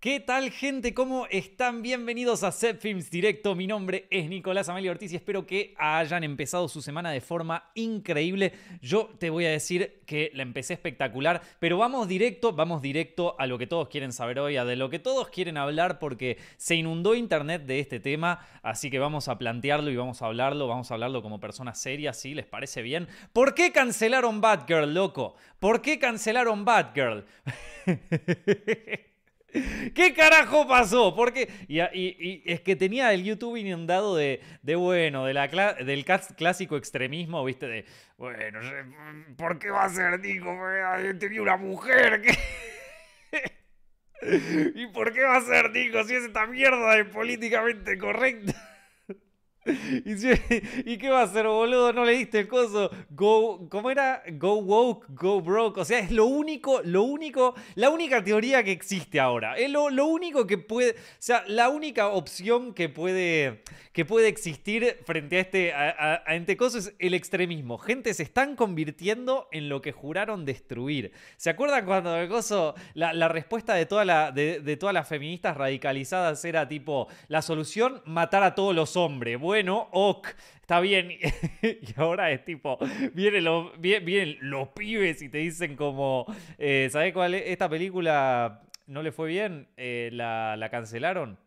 ¿Qué 0.00 0.20
tal 0.20 0.52
gente? 0.52 0.94
¿Cómo 0.94 1.26
están? 1.28 1.82
Bienvenidos 1.82 2.44
a 2.44 2.52
Set 2.52 2.80
Films 2.80 3.10
Directo. 3.10 3.56
Mi 3.56 3.66
nombre 3.66 4.06
es 4.10 4.28
Nicolás 4.28 4.68
Amelio 4.68 4.92
Ortiz 4.92 5.12
y 5.12 5.16
espero 5.16 5.44
que 5.44 5.74
hayan 5.76 6.22
empezado 6.22 6.68
su 6.68 6.82
semana 6.82 7.10
de 7.10 7.20
forma 7.20 7.72
increíble. 7.74 8.52
Yo 8.80 9.10
te 9.18 9.28
voy 9.28 9.46
a 9.46 9.50
decir 9.50 10.02
que 10.06 10.30
la 10.34 10.44
empecé 10.44 10.74
espectacular, 10.74 11.42
pero 11.58 11.78
vamos 11.78 12.06
directo, 12.06 12.52
vamos 12.52 12.80
directo 12.80 13.34
a 13.40 13.48
lo 13.48 13.58
que 13.58 13.66
todos 13.66 13.88
quieren 13.88 14.12
saber 14.12 14.38
hoy, 14.38 14.56
a 14.56 14.64
de 14.64 14.76
lo 14.76 14.88
que 14.88 15.00
todos 15.00 15.30
quieren 15.30 15.56
hablar 15.56 15.98
porque 15.98 16.38
se 16.58 16.76
inundó 16.76 17.16
internet 17.16 17.64
de 17.66 17.80
este 17.80 17.98
tema, 17.98 18.46
así 18.62 18.90
que 18.90 19.00
vamos 19.00 19.26
a 19.26 19.36
plantearlo 19.36 19.90
y 19.90 19.96
vamos 19.96 20.22
a 20.22 20.26
hablarlo, 20.26 20.68
vamos 20.68 20.92
a 20.92 20.94
hablarlo 20.94 21.22
como 21.22 21.40
personas 21.40 21.76
serias, 21.76 22.20
¿sí? 22.20 22.34
¿Les 22.34 22.46
parece 22.46 22.82
bien? 22.82 23.08
¿Por 23.32 23.52
qué 23.52 23.72
cancelaron 23.72 24.40
Batgirl, 24.40 24.94
loco? 24.94 25.34
¿Por 25.58 25.82
qué 25.82 25.98
cancelaron 25.98 26.64
Batgirl? 26.64 27.24
¿Qué 29.50 30.12
carajo 30.14 30.68
pasó? 30.68 31.14
Porque 31.14 31.48
y, 31.68 31.80
y, 31.80 32.42
es 32.44 32.60
que 32.60 32.76
tenía 32.76 33.12
el 33.14 33.24
YouTube 33.24 33.56
inundado 33.56 34.14
de, 34.14 34.40
de 34.62 34.76
bueno, 34.76 35.24
de 35.24 35.32
la 35.32 35.48
del 35.48 36.04
clásico 36.36 36.76
extremismo, 36.76 37.42
¿viste? 37.44 37.66
De, 37.66 37.84
bueno, 38.18 38.60
¿por 39.36 39.58
qué 39.58 39.70
va 39.70 39.84
a 39.84 39.88
ser 39.88 40.20
Nico? 40.20 40.54
Tenía 41.18 41.40
una 41.40 41.56
mujer 41.56 42.20
¿Y 44.74 44.86
por 44.88 45.12
qué 45.12 45.22
va 45.22 45.36
a 45.36 45.40
ser 45.40 45.70
Nico 45.70 46.04
si 46.04 46.14
es 46.14 46.24
esta 46.24 46.46
mierda 46.46 46.96
de 46.96 47.04
políticamente 47.06 47.96
correcta? 47.96 48.52
¿Y, 50.04 50.96
qué 50.98 51.10
va 51.10 51.20
a 51.20 51.24
hacer, 51.24 51.46
boludo? 51.46 51.92
¿No 51.92 52.04
le 52.04 52.12
diste 52.12 52.40
el 52.40 52.48
coso? 52.48 52.90
Go, 53.10 53.68
¿Cómo 53.68 53.90
era? 53.90 54.22
Go 54.32 54.56
woke, 54.56 55.06
go 55.10 55.40
broke. 55.40 55.80
O 55.80 55.84
sea, 55.84 55.98
es 55.98 56.10
lo 56.10 56.26
único, 56.26 56.80
lo 56.84 57.02
único, 57.02 57.54
la 57.74 57.90
única 57.90 58.22
teoría 58.22 58.62
que 58.62 58.72
existe 58.72 59.20
ahora. 59.20 59.56
Es 59.56 59.70
lo, 59.70 59.84
único 60.06 60.46
que 60.46 60.58
puede, 60.58 60.92
o 60.92 60.94
sea, 61.18 61.44
la 61.46 61.68
única 61.68 62.08
opción 62.08 62.72
que 62.72 62.88
puede, 62.88 63.62
que 63.92 64.04
puede 64.04 64.28
existir 64.28 64.98
frente 65.04 65.36
a 65.36 65.40
este, 65.40 65.72
a, 65.74 66.22
este 66.28 66.56
coso 66.56 66.78
es 66.78 66.94
el 66.98 67.14
extremismo. 67.14 67.78
Gente, 67.78 68.14
se 68.14 68.22
están 68.22 68.56
convirtiendo 68.56 69.48
en 69.52 69.68
lo 69.68 69.82
que 69.82 69.92
juraron 69.92 70.44
destruir. 70.44 71.12
¿Se 71.36 71.50
acuerdan 71.50 71.84
cuando 71.84 72.16
el 72.16 72.28
coso, 72.28 72.74
la, 72.94 73.28
respuesta 73.28 73.74
de, 73.74 73.84
toda 73.86 74.04
la, 74.04 74.32
de, 74.32 74.60
de 74.60 74.76
todas 74.76 74.94
las 74.94 75.08
feministas 75.08 75.56
radicalizadas 75.56 76.44
era 76.44 76.66
tipo, 76.68 77.08
la 77.28 77.42
solución, 77.42 78.00
matar 78.06 78.42
a 78.42 78.54
todos 78.54 78.74
los 78.74 78.96
hombres? 78.96 79.38
Bueno, 79.38 79.57
bueno, 79.58 79.88
ok, 79.90 80.28
está 80.60 80.78
bien. 80.78 81.10
y 81.62 81.92
ahora 81.96 82.30
es 82.30 82.44
tipo, 82.44 82.78
vienen 83.12 83.42
los, 83.42 84.68
pibes 84.68 85.20
y 85.20 85.28
te 85.28 85.38
dicen 85.38 85.74
como, 85.74 86.26
eh, 86.58 86.88
¿sabes 86.92 87.12
cuál 87.12 87.34
es? 87.34 87.42
Esta 87.46 87.68
película 87.68 88.62
no 88.86 89.02
le 89.02 89.10
fue 89.10 89.28
bien, 89.30 89.66
eh, 89.76 90.10
la, 90.12 90.56
la 90.56 90.70
cancelaron. 90.70 91.40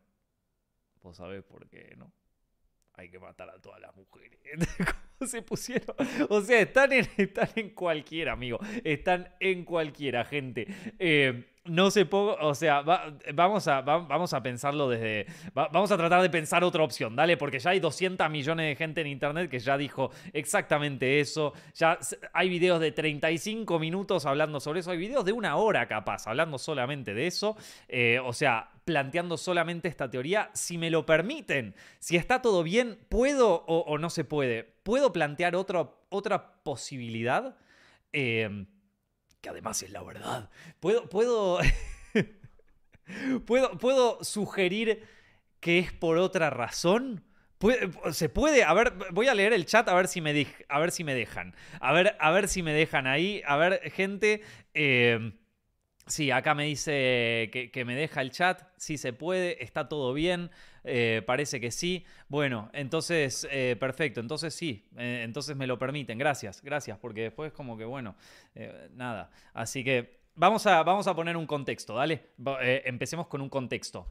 Vos 1.02 1.16
sabés 1.16 1.42
por 1.44 1.70
qué, 1.70 1.96
¿no? 1.98 2.12
hay 3.02 3.10
que 3.10 3.20
matar 3.20 3.50
a 3.50 3.60
todas 3.60 3.80
las 3.80 3.96
mujeres. 3.96 4.40
¿Cómo 5.18 5.30
se 5.30 5.42
pusieron? 5.42 5.96
O 6.30 6.42
sea, 6.42 6.60
están 6.60 6.92
en, 6.92 7.08
están 7.18 7.50
en 7.56 7.70
cualquiera, 7.72 8.34
amigo. 8.34 8.60
Están 8.84 9.34
en 9.40 9.66
cualquiera, 9.66 10.26
gente. 10.26 10.68
Eh, 11.00 11.51
no 11.66 11.92
se 11.92 12.06
pongo, 12.06 12.36
o 12.42 12.56
sea, 12.56 12.82
vamos, 12.82 13.68
a, 13.68 13.82
vamos 13.82 14.34
a 14.34 14.42
pensarlo 14.42 14.90
desde, 14.90 15.28
vamos 15.54 15.92
a 15.92 15.98
tratar 15.98 16.22
de 16.22 16.30
pensar 16.30 16.64
otra 16.64 16.84
opción, 16.84 17.16
dale, 17.16 17.38
porque 17.38 17.60
ya 17.60 17.72
hay 17.72 17.80
200 17.80 18.30
millones 18.32 18.66
de 18.66 18.76
gente 18.76 19.02
en 19.02 19.08
internet 19.08 19.50
que 19.50 19.60
ya 19.60 19.78
dijo 19.78 20.12
exactamente 20.34 21.20
eso, 21.20 21.54
ya 21.76 22.00
hay 22.34 22.50
videos 22.50 22.80
de 22.80 22.92
35 22.92 23.78
minutos 23.78 24.26
hablando 24.26 24.60
sobre 24.60 24.80
eso, 24.80 24.92
hay 24.92 24.98
videos 24.98 25.24
de 25.24 25.34
una 25.34 25.56
hora 25.58 25.88
capaz, 25.88 26.26
hablando 26.28 26.58
solamente 26.58 27.14
de 27.14 27.28
eso, 27.28 27.56
eh, 27.88 28.20
o 28.24 28.34
sea, 28.34 28.72
planteando 28.84 29.38
solamente 29.38 29.88
esta 29.88 30.10
teoría, 30.10 30.50
si 30.54 30.80
me 30.80 30.90
lo 30.90 31.06
permiten, 31.06 31.76
si 32.00 32.18
está 32.18 32.42
todo 32.42 32.64
bien, 32.64 32.98
¿puedo 33.08 33.66
o, 33.68 33.98
no 34.00 34.10
se 34.10 34.24
puede? 34.24 34.64
¿Puedo 34.82 35.14
plantear 35.14 35.56
otra 35.56 36.54
posibilidad? 36.64 37.56
Eh, 38.14 38.66
que 39.42 39.50
además 39.50 39.82
es 39.84 39.92
la 39.92 40.04
verdad. 40.04 40.50
Puedo, 40.80 41.10
puedo, 41.10 41.60
puedo, 43.46 43.78
puedo 43.78 44.24
sugerir 44.24 45.04
que 45.60 45.80
es 45.80 45.92
por 45.92 46.18
otra 46.18 46.50
razón. 46.50 47.24
¿Se 48.12 48.28
puede? 48.28 48.64
A 48.64 48.74
ver, 48.74 48.94
voy 49.12 49.28
a 49.28 49.36
leer 49.36 49.54
el 49.54 49.66
chat 49.66 49.88
a 49.88 49.94
ver 49.94 50.08
si 50.08 50.20
me, 50.20 50.48
a 50.68 50.80
ver 50.80 50.92
si 50.92 51.04
me 51.04 51.14
dejan. 51.14 51.56
A 51.80 51.94
ver, 51.94 52.16
a 52.20 52.32
ver 52.32 52.48
si 52.48 52.64
me 52.64 52.74
dejan 52.74 53.06
ahí. 53.06 53.42
A 53.46 53.56
ver, 53.58 53.92
gente. 53.92 54.42
Eh, 54.74 55.34
sí, 56.08 56.32
acá 56.32 56.56
me 56.56 56.66
dice 56.66 57.50
que, 57.52 57.86
me 57.86 57.96
deja 57.96 58.22
el 58.22 58.32
chat. 58.32 58.64
Sí 58.78 58.98
se 58.98 59.14
puede, 59.14 59.64
está 59.64 59.88
todo 59.88 60.14
bien. 60.14 60.50
Eh, 60.84 61.22
parece 61.26 61.60
que 61.60 61.72
sí. 61.72 62.06
Bueno, 62.28 62.70
entonces, 62.74 63.48
eh, 63.52 63.76
perfecto. 63.80 64.20
Entonces 64.20 64.54
sí, 64.54 64.88
eh, 64.98 65.22
entonces 65.24 65.56
me 65.56 65.68
lo 65.68 65.78
permiten. 65.78 66.18
Gracias, 66.18 66.62
gracias, 66.62 66.98
porque 66.98 67.22
después 67.24 67.52
como 67.52 67.78
que, 67.78 67.86
bueno, 67.86 68.16
nada. 68.94 69.32
Así 69.54 69.84
que 69.84 70.22
vamos 70.36 70.66
a, 70.66 70.84
vamos 70.84 71.08
a 71.08 71.16
poner 71.16 71.38
un 71.38 71.46
contexto, 71.46 71.96
¿dale? 71.96 72.32
empecemos 72.86 73.28
con 73.28 73.42
un 73.42 73.50
contexto. 73.50 74.08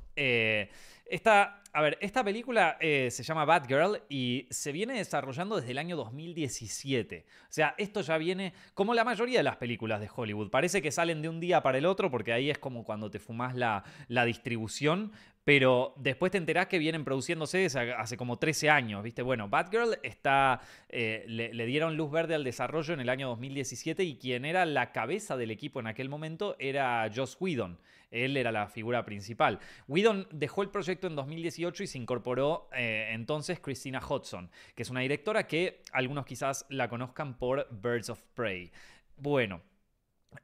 Esta, 1.10 1.62
a 1.72 1.82
ver, 1.82 1.98
esta 2.00 2.24
película 2.24 2.78
se 2.80 3.22
llama 3.22 3.44
Batgirl 3.44 4.02
y 4.08 4.46
se 4.50 4.72
viene 4.72 4.94
desarrollando 4.94 5.56
desde 5.56 5.72
el 5.72 5.78
año 5.78 5.96
2017. 5.96 7.26
O 7.28 7.52
sea, 7.52 7.74
esto 7.78 8.00
ya 8.00 8.16
viene 8.18 8.54
como 8.74 8.94
la 8.94 9.04
mayoría 9.04 9.38
de 9.38 9.44
las 9.44 9.56
películas 9.56 10.00
de 10.00 10.08
Hollywood. 10.14 10.50
Parece 10.50 10.80
que 10.80 10.90
salen 10.90 11.22
de 11.22 11.28
un 11.28 11.40
día 11.40 11.62
para 11.62 11.78
el 11.78 11.86
otro 11.86 12.10
porque 12.10 12.32
ahí 12.32 12.50
es 12.50 12.58
como 12.58 12.84
cuando 12.84 13.10
te 13.10 13.18
fumas 13.18 13.54
la, 13.54 13.84
la 14.08 14.24
distribución, 14.24 15.12
pero 15.44 15.94
después 15.96 16.30
te 16.30 16.38
enterás 16.38 16.66
que 16.66 16.78
vienen 16.78 17.04
produciéndose 17.04 17.66
hace 17.96 18.16
como 18.16 18.38
13 18.38 18.70
años, 18.70 19.02
¿viste? 19.02 19.22
Bueno, 19.22 19.48
Batgirl 19.48 19.98
está, 20.02 20.60
eh, 20.88 21.24
le, 21.26 21.66
dieron 21.66 21.96
luz 21.96 22.10
verde 22.10 22.34
al 22.34 22.44
desarrollo 22.44 22.94
en 22.94 23.00
el 23.00 23.08
año 23.08 23.28
2017 23.28 24.04
y 24.04 24.16
quien 24.16 24.44
era 24.44 24.66
la 24.66 24.92
cabeza 24.92 25.36
del 25.36 25.50
equipo 25.50 25.80
en 25.80 25.86
aquel 25.86 26.08
momento 26.08 26.56
era 26.58 27.10
Joss 27.14 27.36
Whedon. 27.40 27.78
Él 28.10 28.36
era 28.36 28.52
la 28.52 28.68
figura 28.68 29.04
principal. 29.04 29.60
Whedon 29.88 30.26
dejó 30.32 30.62
el 30.62 30.70
proyecto 30.70 31.06
en 31.06 31.16
2018 31.16 31.82
y 31.82 31.86
se 31.86 31.98
incorporó 31.98 32.68
eh, 32.72 33.10
entonces 33.12 33.60
Christina 33.60 34.00
Hodson, 34.06 34.50
que 34.74 34.82
es 34.82 34.90
una 34.90 35.00
directora 35.00 35.46
que 35.46 35.82
algunos 35.92 36.26
quizás 36.26 36.66
la 36.68 36.88
conozcan 36.88 37.38
por 37.38 37.68
Birds 37.70 38.10
of 38.10 38.20
Prey. 38.34 38.72
Bueno, 39.16 39.62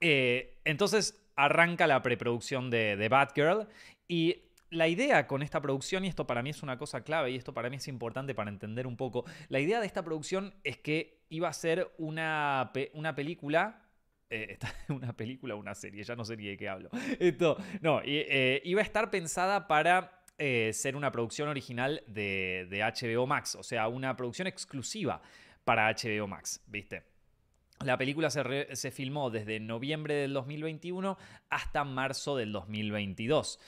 eh, 0.01 0.59
entonces 0.65 1.23
arranca 1.37 1.87
la 1.87 2.03
preproducción 2.03 2.71
de, 2.71 2.97
de 2.97 3.09
Batgirl 3.09 3.69
y 4.09 4.43
la 4.71 4.89
idea 4.89 5.27
con 5.27 5.43
esta 5.43 5.61
producción, 5.61 6.05
y 6.05 6.09
esto 6.09 6.27
para 6.27 6.43
mí 6.43 6.51
es 6.51 6.63
una 6.63 6.79
cosa 6.79 7.03
clave, 7.03 7.31
y 7.31 7.37
esto 7.37 7.55
para 7.55 7.71
mí 7.71 7.77
es 7.77 7.89
importante 7.89 8.35
para 8.35 8.51
entender 8.51 8.87
un 8.87 8.97
poco, 8.97 9.25
la 9.49 9.61
idea 9.61 9.81
de 9.81 9.87
esta 9.87 10.05
producción 10.05 10.55
es 10.65 10.77
que 10.79 11.21
iba 11.29 11.49
a 11.49 11.53
ser 11.53 11.93
una, 11.99 12.73
una 12.93 13.15
película 13.15 13.86
eh, 14.31 14.59
una 14.89 15.13
película 15.13 15.55
o 15.55 15.59
una 15.59 15.75
serie, 15.75 16.03
ya 16.05 16.17
no 16.17 16.25
sé 16.25 16.37
ni 16.37 16.47
de 16.47 16.57
qué 16.57 16.69
hablo. 16.69 16.91
Esto, 17.19 17.57
no, 17.81 18.01
eh, 18.05 18.61
iba 18.65 18.81
a 18.81 18.85
estar 18.85 19.11
pensada 19.11 19.67
para 19.67 20.25
eh, 20.39 20.73
ser 20.75 20.97
una 20.97 21.11
producción 21.11 21.49
original 21.49 22.03
de, 22.07 22.69
HBO 22.71 23.27
Max, 23.27 23.55
o 23.55 23.63
sea, 23.63 23.89
una 23.89 24.17
producción 24.17 24.47
exclusiva 24.47 25.23
para 25.65 25.91
HBO 25.91 26.27
Max, 26.27 26.63
¿viste? 26.67 27.05
La 27.85 27.97
película 27.97 28.29
se, 28.31 28.75
se 28.77 28.91
filmó 28.91 29.31
desde 29.31 29.61
noviembre 29.61 30.15
del 30.15 30.35
2021 30.35 31.17
hasta 31.49 31.85
marzo 31.85 32.37
del 32.37 32.53
2022. 32.53 33.59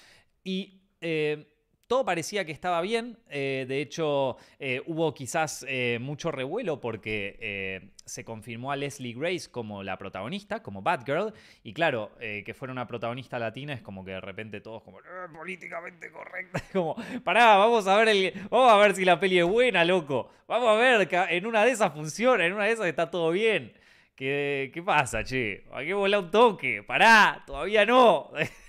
Y 0.45 0.83
eh, 1.01 1.58
todo 1.89 2.05
parecía 2.05 2.45
que 2.45 2.53
estaba 2.53 2.81
bien, 2.81 3.19
eh, 3.29 3.65
de 3.67 3.81
hecho 3.81 4.37
eh, 4.61 4.83
hubo 4.87 5.13
quizás 5.15 5.67
mucho 6.01 6.31
revuelo 6.31 6.81
porque 6.81 7.91
se 8.05 8.25
confirmó 8.25 8.71
a 8.71 8.77
Leslie 8.77 9.15
Grace 9.15 9.51
como 9.51 9.83
la 9.83 9.99
protagonista, 9.99 10.63
como 10.63 10.83
Batgirl, 10.83 11.33
y 11.63 11.73
claro, 11.73 12.13
que 12.19 12.55
fuera 12.55 12.73
una 12.73 12.87
protagonista 12.87 13.39
latina 13.39 13.73
es 13.73 13.81
como 13.81 14.05
que 14.05 14.13
de 14.13 14.21
repente 14.21 14.61
todos 14.61 14.83
como 14.83 14.99
políticamente 15.35 16.11
correcta, 16.11 16.63
como, 16.73 16.97
pará, 17.25 17.57
vamos 17.57 17.87
a 17.87 17.97
ver 17.97 18.09
el, 18.09 18.33
vamos 18.51 18.73
a 18.73 18.77
ver 18.77 18.95
si 18.95 19.05
la 19.05 19.19
peli 19.19 19.39
es 19.39 19.47
buena, 19.47 19.85
loco, 19.85 20.31
vamos 20.47 20.69
a 20.69 20.75
ver, 20.75 21.09
en 21.31 21.47
una 21.47 21.65
de 21.65 21.73
esas 21.73 21.93
funciona, 21.93 22.47
en 22.47 22.53
una 22.53 22.65
de 22.65 22.73
esas 22.73 22.87
está 22.87 23.11
todo 23.11 23.31
bien. 23.31 23.73
¿Qué, 24.19 24.73
qué 24.75 24.83
pasa, 24.83 25.23
che? 25.23 25.65
Hay 25.71 25.87
que 25.87 25.95
volar 25.95 26.19
un 26.19 26.31
toque, 26.33 26.83
pará, 26.83 27.45
todavía 27.47 27.87
no. 27.87 28.33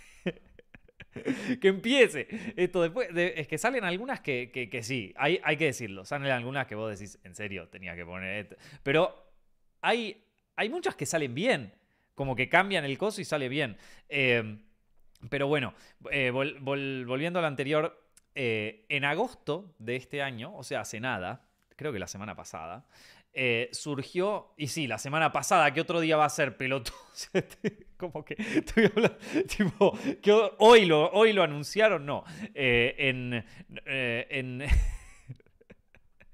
que 1.62 1.68
empiece. 1.68 2.28
Esto 2.56 2.82
después, 2.82 3.10
es 3.16 3.48
que 3.48 3.58
salen 3.58 3.84
algunas 3.84 4.22
que, 4.22 4.80
sí, 4.84 5.14
hay, 5.18 5.40
hay 5.44 5.58
que 5.58 5.66
decirlo. 5.66 6.06
Salen 6.06 6.32
algunas 6.32 6.68
que 6.68 6.76
vos 6.76 6.92
decís, 6.92 7.20
en 7.24 7.36
serio, 7.36 7.68
tenía 7.68 7.96
que 7.96 8.06
poner 8.06 8.46
esto. 8.46 8.56
Pero 8.84 9.32
hay, 9.82 10.24
hay 10.56 10.70
muchas 10.70 10.96
que 10.96 11.06
salen 11.06 11.34
bien. 11.34 11.74
Como 12.16 12.36
que 12.36 12.50
cambian 12.50 12.84
el 12.86 12.98
coso 12.98 13.22
y 13.22 13.26
sale 13.26 13.48
bien. 13.48 13.78
Em, 14.10 14.62
pero 15.30 15.48
bueno, 15.48 15.74
eh, 16.12 16.32
volviendo 16.32 17.40
a 17.40 17.42
lo 17.42 17.48
anterior, 17.48 18.10
eh, 18.36 18.86
en 18.90 19.06
agosto 19.06 19.74
de 19.80 19.96
este 19.96 20.22
año, 20.22 20.56
o 20.56 20.64
sea, 20.64 20.82
hace 20.82 21.00
nada, 21.00 21.46
creo 21.76 21.92
que 21.92 22.00
la 22.00 22.08
semana 22.08 22.36
pasada, 22.36 22.86
eh, 23.34 23.70
surgió, 23.72 24.54
y 24.58 24.68
sí, 24.68 24.88
la 24.88 24.98
semana 24.98 25.32
pasada, 25.32 25.72
¿qué 25.72 25.82
otro 25.82 26.00
día 26.00 26.18
va 26.18 26.26
a 26.26 26.30
ser 26.30 26.58
pelotudo? 26.58 26.98
Como 27.98 28.26
que 28.26 28.36
estoy 28.40 28.86
hablando, 28.86 29.18
tipo, 29.58 29.98
hoy 30.58 30.86
lo, 30.86 31.12
hoy 31.12 31.34
lo 31.34 31.44
anunciaron, 31.44 32.06
no. 32.06 32.24
Eh, 32.56 32.96
en. 32.98 33.46
Eh, 33.86 34.28
en 34.30 34.64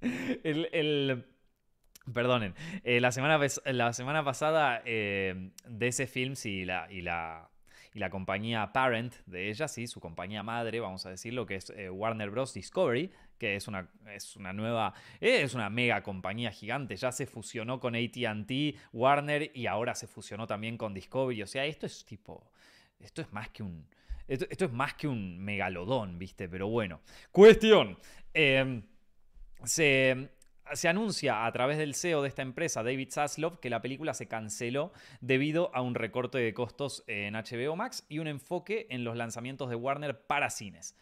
el, 0.44 1.26
Perdonen. 2.14 2.54
la, 2.84 3.12
semana, 3.12 3.40
la 3.66 3.94
semana 3.94 4.24
pasada, 4.24 4.82
DC 4.86 6.08
Films 6.08 6.46
y 6.46 6.66
la, 6.66 6.88
y 6.90 7.02
la 7.02 7.50
y 7.94 8.00
la 8.00 8.10
compañía 8.10 8.74
parent 8.74 9.16
de 9.26 9.50
ella, 9.50 9.70
sí, 9.70 9.88
su 9.88 10.02
compañía 10.02 10.44
madre, 10.44 10.82
vamos 10.82 11.06
a 11.06 11.12
decirlo, 11.12 11.46
que 11.46 11.56
es 11.56 11.74
Warner 11.90 12.30
Bros. 12.30 12.54
Discovery, 12.54 13.10
es 13.54 13.68
una, 13.68 13.90
es 14.14 14.36
una 14.36 14.54
nueva, 14.54 14.94
es 15.20 15.54
una 15.54 15.70
mega 15.70 16.02
compañía 16.02 16.52
gigante, 16.52 16.96
ya 16.96 17.12
se 17.12 17.26
fusionó 17.26 17.80
con 17.80 17.96
ATT, 17.96 18.52
Warner 18.94 19.52
y 19.54 19.68
ahora 19.68 19.94
se 19.94 20.08
fusionó 20.08 20.48
también 20.48 20.78
con 20.78 20.94
Discovery, 20.94 21.44
o 21.44 21.48
sea, 21.48 21.66
esto 21.66 21.86
es 21.86 22.06
tipo, 22.06 22.50
esto 23.00 23.22
es 23.22 23.32
más 23.32 23.50
que 23.50 23.64
un, 23.64 23.88
esto, 24.28 24.66
es 24.66 24.72
más 24.72 24.96
que 24.96 25.08
un 25.08 25.38
megalodón, 25.40 26.18
¿viste? 26.18 26.50
Pero 26.50 26.68
bueno, 26.68 27.02
cuestión, 27.32 27.98
em, 28.34 28.82
se, 29.64 30.30
se 30.74 30.88
anuncia 30.88 31.46
a 31.46 31.52
través 31.52 31.78
del 31.78 31.94
CEO 31.94 32.22
de 32.22 32.30
esta 32.30 32.42
empresa, 32.42 32.84
David 32.84 33.10
Zaslav, 33.12 33.60
que 33.60 33.70
la 33.70 33.82
película 33.82 34.14
se 34.14 34.28
canceló 34.28 34.92
debido 35.22 35.74
a 35.76 35.82
un 35.82 35.94
recorte 35.94 36.40
de 36.40 36.54
costos 36.54 37.04
en 37.08 37.36
HBO 37.36 37.76
Max 37.76 38.06
y 38.10 38.20
un 38.20 38.28
enfoque 38.28 38.88
en 38.90 39.04
los 39.04 39.16
lanzamientos 39.16 39.70
de 39.70 39.76
Warner 39.76 40.26
para 40.26 40.50
cines. 40.50 40.96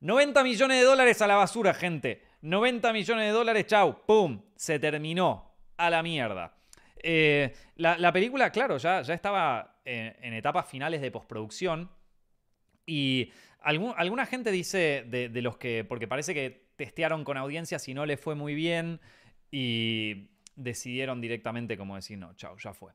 90 0.00 0.42
millones 0.44 0.78
de 0.78 0.84
dólares 0.84 1.22
a 1.22 1.26
la 1.26 1.36
basura, 1.36 1.74
gente. 1.74 2.22
90 2.42 2.92
millones 2.92 3.26
de 3.26 3.32
dólares, 3.32 3.66
chau, 3.66 4.04
¡pum! 4.06 4.42
Se 4.54 4.78
terminó. 4.78 5.54
A 5.78 5.90
la 5.90 6.02
mierda. 6.02 6.54
Eh, 7.02 7.54
la, 7.76 8.12
película, 8.12 8.50
claro, 8.50 8.78
ya, 8.78 9.02
ya 9.02 9.14
estaba 9.14 9.80
en, 9.84 10.32
etapas 10.32 10.68
finales 10.68 11.00
de 11.00 11.10
postproducción. 11.10 11.90
Y 12.86 13.30
alguna 13.60 14.26
gente 14.26 14.50
dice 14.50 15.04
de, 15.06 15.42
los 15.42 15.56
que, 15.58 15.84
porque 15.84 16.08
parece 16.08 16.34
que 16.34 16.68
testearon 16.76 17.24
con 17.24 17.36
audiencias 17.36 17.86
y 17.88 17.94
no 17.94 18.06
le 18.06 18.16
fue 18.16 18.34
muy 18.34 18.54
bien. 18.54 19.00
Y 19.50 20.30
decidieron 20.54 21.20
directamente 21.20 21.76
como 21.76 21.96
decir, 21.96 22.16
no, 22.18 22.34
chau, 22.34 22.56
ya 22.58 22.72
fue. 22.72 22.92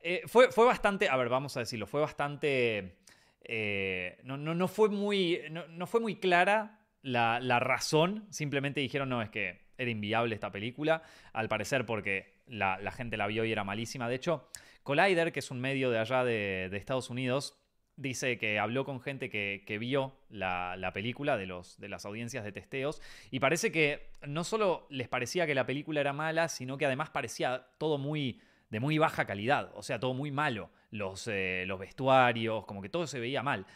Eh, 0.00 0.22
fue. 0.26 0.50
Fue 0.50 0.64
bastante, 0.64 1.08
a 1.08 1.16
ver, 1.16 1.28
vamos 1.28 1.56
a 1.56 1.60
decirlo, 1.60 1.86
fue 1.86 2.00
bastante 2.00 3.01
eh, 3.44 4.18
no, 4.24 4.36
no, 4.36 4.68
fue 4.68 4.88
muy, 4.88 5.40
no, 5.50 5.86
fue 5.86 6.00
muy 6.00 6.16
clara 6.16 6.80
la, 7.02 7.58
razón, 7.60 8.26
simplemente 8.30 8.80
dijeron, 8.80 9.08
no, 9.08 9.22
es 9.22 9.30
que 9.30 9.60
era 9.78 9.90
inviable 9.90 10.34
esta 10.34 10.52
película, 10.52 11.02
al 11.32 11.48
parecer 11.48 11.86
porque 11.86 12.34
la, 12.46 12.78
gente 12.92 13.16
la 13.16 13.26
vio 13.26 13.44
y 13.44 13.52
era 13.52 13.64
malísima. 13.64 14.08
De 14.08 14.14
hecho, 14.14 14.48
Collider, 14.82 15.32
que 15.32 15.40
es 15.40 15.50
un 15.50 15.60
medio 15.60 15.90
de 15.90 15.98
allá 15.98 16.24
de, 16.24 16.70
Estados 16.72 17.10
Unidos, 17.10 17.58
dice 17.96 18.38
que 18.38 18.58
habló 18.58 18.84
con 18.84 19.00
gente 19.00 19.28
que, 19.28 19.78
vio 19.78 20.16
la, 20.30 20.90
película 20.94 21.36
de, 21.36 21.46
los, 21.46 21.78
de 21.80 21.88
las 21.88 22.04
audiencias 22.06 22.44
de 22.44 22.52
testeos 22.52 23.02
y 23.30 23.40
parece 23.40 23.72
que 23.72 24.10
no 24.26 24.44
solo 24.44 24.86
les 24.88 25.08
parecía 25.08 25.46
que 25.46 25.54
la 25.54 25.66
película 25.66 26.00
era 26.00 26.12
mala, 26.12 26.48
sino 26.48 26.78
que 26.78 26.86
además 26.86 27.10
parecía 27.10 27.66
todo 27.78 27.98
muy 27.98 28.40
de 28.72 28.80
muy 28.80 28.96
baja 28.96 29.26
calidad, 29.26 29.70
o 29.74 29.82
sea, 29.82 30.00
todo 30.00 30.14
muy 30.14 30.30
malo 30.30 30.70
los, 30.90 31.28
eh, 31.28 31.64
los 31.66 31.78
vestuarios, 31.78 32.64
como 32.64 32.80
que 32.80 32.88
todo 32.88 33.06
se 33.06 33.20
veía 33.20 33.42
mal. 33.42 33.66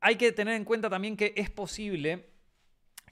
Hay 0.00 0.16
que 0.16 0.32
tener 0.32 0.54
en 0.54 0.64
cuenta 0.64 0.88
también 0.88 1.14
que 1.14 1.34
es 1.36 1.50
posible 1.50 2.30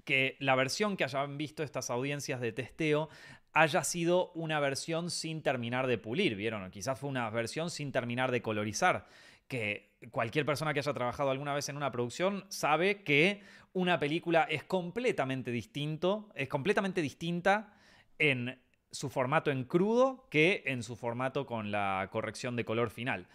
que 0.04 0.38
la 0.40 0.54
versión 0.54 0.96
que 0.96 1.04
hayan 1.04 1.36
visto 1.36 1.62
estas 1.62 1.90
audiencias 1.90 2.40
de 2.40 2.50
testeo 2.52 3.10
haya 3.52 3.84
sido 3.84 4.32
una 4.32 4.58
versión 4.58 5.10
sin 5.10 5.42
terminar 5.42 5.86
de 5.86 5.98
pulir, 5.98 6.34
¿vieron? 6.34 6.70
quizás 6.70 6.98
fue 6.98 7.10
una 7.10 7.28
versión 7.28 7.68
sin 7.68 7.92
terminar 7.92 8.30
de 8.30 8.40
colorizar, 8.40 9.06
que 9.48 9.98
cualquier 10.10 10.46
persona 10.46 10.72
que 10.72 10.80
haya 10.80 10.94
trabajado 10.94 11.28
alguna 11.30 11.52
vez 11.52 11.68
en 11.68 11.76
una 11.76 11.92
producción 11.92 12.46
sabe 12.48 13.02
que 13.02 13.42
una 13.74 13.98
película 13.98 14.44
es 14.44 14.64
completamente 14.64 15.50
distinto, 15.50 16.30
es 16.34 16.48
completamente 16.48 17.02
distinta 17.02 17.74
en 18.18 18.58
su 18.90 19.10
formato 19.10 19.50
en 19.50 19.64
crudo 19.64 20.26
que 20.30 20.62
en 20.66 20.82
su 20.82 20.96
formato 20.96 21.46
con 21.46 21.70
la 21.70 22.08
corrección 22.10 22.56
de 22.56 22.64
color 22.64 22.90
final. 22.90 23.26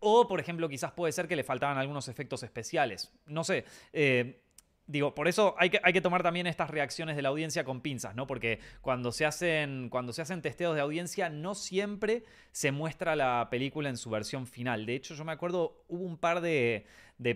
O, 0.00 0.28
por 0.28 0.40
ejemplo, 0.40 0.68
quizás 0.68 0.92
puede 0.92 1.12
ser 1.12 1.26
que 1.26 1.36
le 1.36 1.44
faltaban 1.44 1.78
algunos 1.78 2.08
efectos 2.08 2.42
especiales. 2.42 3.12
No 3.26 3.42
sé. 3.42 3.64
Eh, 3.92 4.40
digo, 4.88 5.14
por 5.14 5.28
eso 5.28 5.54
hay 5.58 5.70
que, 5.70 5.80
hay 5.84 5.92
que, 5.92 6.00
tomar 6.00 6.22
también 6.22 6.46
estas 6.46 6.70
reacciones 6.70 7.14
de 7.14 7.22
la 7.22 7.28
audiencia 7.28 7.64
con 7.64 7.80
pinzas, 7.80 8.14
¿no? 8.14 8.26
Porque 8.26 8.58
cuando 8.80 9.12
se, 9.12 9.26
hacen, 9.26 9.88
cuando 9.90 10.12
se 10.12 10.22
hacen 10.22 10.40
testeos 10.42 10.74
de 10.74 10.80
audiencia, 10.80 11.28
no 11.28 11.54
siempre 11.54 12.24
se 12.52 12.72
muestra 12.72 13.14
la 13.14 13.48
película 13.50 13.88
en 13.88 13.96
su 13.96 14.10
versión 14.10 14.46
final. 14.46 14.86
De 14.86 14.94
hecho, 14.94 15.14
yo 15.14 15.24
me 15.24 15.32
acuerdo, 15.32 15.84
hubo 15.88 16.04
un 16.04 16.16
par 16.16 16.40
de, 16.40 16.86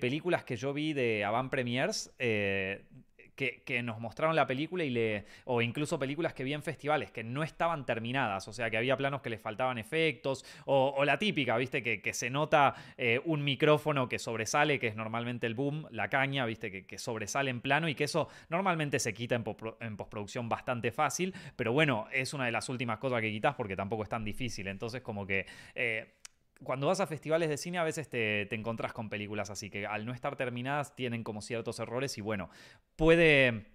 películas 0.01 0.45
que 0.45 0.57
yo 0.57 0.73
vi 0.73 0.93
de 0.93 1.25
Avant 1.25 1.51
Premiers 1.51 2.13
eh, 2.19 2.85
que, 3.35 3.83
nos 3.83 4.01
mostraron 4.01 4.37
la 4.37 4.47
película 4.47 4.85
y 4.85 4.91
le. 4.91 5.25
o 5.45 5.63
incluso 5.63 5.99
películas 5.99 6.35
que 6.35 6.45
vi 6.45 6.53
en 6.53 6.63
festivales 6.63 7.11
que 7.11 7.25
no 7.25 7.43
estaban 7.43 7.85
terminadas. 7.87 8.47
O 8.49 8.53
sea, 8.53 8.71
que 8.71 8.77
había 8.77 8.97
planos 8.97 9.23
que 9.23 9.31
les 9.31 9.41
faltaban 9.41 9.79
efectos. 9.79 10.45
O, 10.67 11.05
la 11.05 11.19
típica, 11.19 11.57
viste, 11.57 11.83
que, 11.83 12.15
se 12.15 12.31
nota 12.31 12.75
eh, 12.97 13.21
un 13.25 13.43
micrófono 13.45 14.09
que 14.09 14.19
sobresale, 14.19 14.79
que 14.79 14.89
es 14.89 14.97
normalmente 14.97 15.47
el 15.47 15.55
boom, 15.55 15.87
la 15.91 16.09
caña, 16.09 16.45
viste, 16.47 16.87
que, 16.87 16.99
sobresale 16.99 17.51
en 17.51 17.61
plano 17.61 17.89
y 17.89 17.95
que 17.95 18.05
eso 18.05 18.29
normalmente 18.49 18.99
se 18.99 19.15
quita 19.15 19.35
en, 19.35 19.97
postproducción 19.97 20.49
bastante 20.49 20.93
fácil. 20.93 21.35
Pero 21.57 21.73
bueno, 21.73 22.07
es 22.13 22.35
una 22.35 22.47
de 22.47 22.53
las 22.53 22.69
últimas 22.69 22.99
cosas 22.99 23.21
que 23.21 23.31
quitas 23.31 23.55
porque 23.55 23.77
tampoco 23.77 24.03
es 24.03 24.09
tan 24.09 24.25
difícil. 24.25 24.69
Entonces, 24.69 25.03
como 25.03 25.27
que. 25.27 25.47
Eh, 25.75 26.07
cuando 26.65 26.87
vas 26.87 27.01
a 27.01 27.07
festivales 27.07 27.49
de 27.49 27.57
cine 27.57 27.79
a 27.79 27.85
veces 27.85 28.09
te, 28.09 28.47
te 28.47 28.63
con 28.63 29.09
películas 29.09 29.51
así 29.51 29.71
que 29.71 29.87
al 29.87 30.07
no 30.07 30.13
estar 30.13 30.37
terminadas 30.37 30.95
tienen 30.95 31.25
como 31.25 31.43
ciertos 31.43 31.79
errores 31.79 32.17
y 32.19 32.21
bueno, 32.21 32.51
puede... 32.97 33.67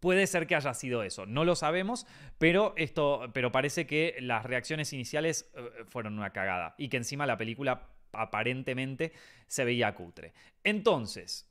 Puede 0.00 0.26
ser 0.26 0.48
que 0.48 0.56
haya 0.56 0.74
sido 0.74 1.04
eso, 1.04 1.26
no 1.26 1.44
lo 1.44 1.54
sabemos, 1.54 2.08
pero 2.38 2.74
esto, 2.76 3.30
pero 3.32 3.52
parece 3.52 3.86
que 3.86 4.16
las 4.18 4.44
reacciones 4.44 4.92
iniciales 4.92 5.48
eh, 5.54 5.84
fueron 5.86 6.18
una 6.18 6.32
cagada 6.32 6.74
y 6.76 6.88
que 6.88 6.96
encima 6.96 7.24
la 7.24 7.36
película 7.36 7.88
aparentemente 8.12 9.12
se 9.46 9.64
veía 9.64 9.94
cutre. 9.94 10.34
Entonces, 10.64 11.48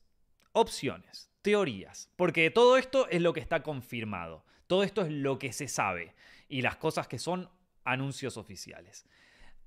opciones, 0.51 1.31
teorías, 1.41 2.11
porque 2.17 2.49
todo 2.51 2.77
esto 2.77 3.07
es 3.09 3.21
lo 3.21 3.31
que 3.31 3.39
está 3.39 3.63
confirmado, 3.63 4.43
todo 4.67 4.83
esto 4.83 5.03
es 5.03 5.11
lo 5.11 5.39
que 5.39 5.53
se 5.53 5.67
sabe 5.67 6.13
y 6.49 6.61
las 6.61 6.75
cosas 6.75 7.07
que 7.07 7.19
son 7.19 7.49
anuncios 7.83 8.35
oficiales. 8.35 9.05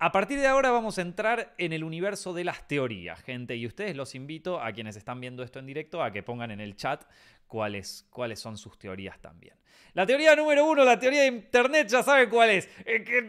A 0.00 0.12
partir 0.12 0.38
de 0.38 0.46
ahora 0.46 0.70
vamos 0.70 0.96
a 0.98 1.02
entrar 1.02 1.54
en 1.58 1.72
el 1.72 1.82
universo 1.82 2.32
de 2.32 2.44
las 2.44 2.68
teorías, 2.68 3.20
gente, 3.20 3.56
y 3.56 3.66
ustedes 3.66 3.96
los 3.96 4.14
invito 4.14 4.62
a 4.62 4.70
quienes 4.70 4.94
están 4.94 5.20
viendo 5.20 5.42
esto 5.42 5.58
en 5.58 5.66
directo 5.66 6.04
a 6.04 6.12
que 6.12 6.22
pongan 6.22 6.52
en 6.52 6.60
el 6.60 6.76
chat 6.76 7.02
cuáles, 7.48 8.06
cuáles 8.10 8.38
son 8.38 8.56
sus 8.56 8.78
teorías 8.78 9.18
también. 9.18 9.54
La 9.94 10.06
teoría 10.06 10.36
número 10.36 10.64
uno, 10.66 10.84
la 10.84 11.00
teoría 11.00 11.22
de 11.22 11.26
Internet, 11.26 11.88
ya 11.88 12.04
saben 12.04 12.30
cuál 12.30 12.50
es. 12.50 12.68
Es 12.84 13.04
que 13.04 13.28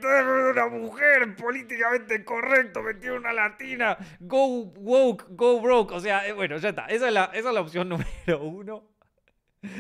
una 0.52 0.68
mujer 0.68 1.36
políticamente 1.36 2.24
correcto, 2.24 2.84
metió 2.84 3.16
una 3.16 3.34
latina, 3.34 3.98
go 4.20 4.66
woke, 4.66 5.26
go 5.30 5.60
broke. 5.60 5.96
O 5.96 6.00
sea, 6.00 6.28
eh, 6.28 6.34
bueno, 6.34 6.58
ya 6.58 6.70
está. 6.70 6.86
Esa 6.86 7.08
es 7.08 7.14
la, 7.14 7.32
esa 7.34 7.48
es 7.50 7.56
la 7.56 7.62
opción 7.62 7.90
número 7.90 8.44
uno. 8.44 8.84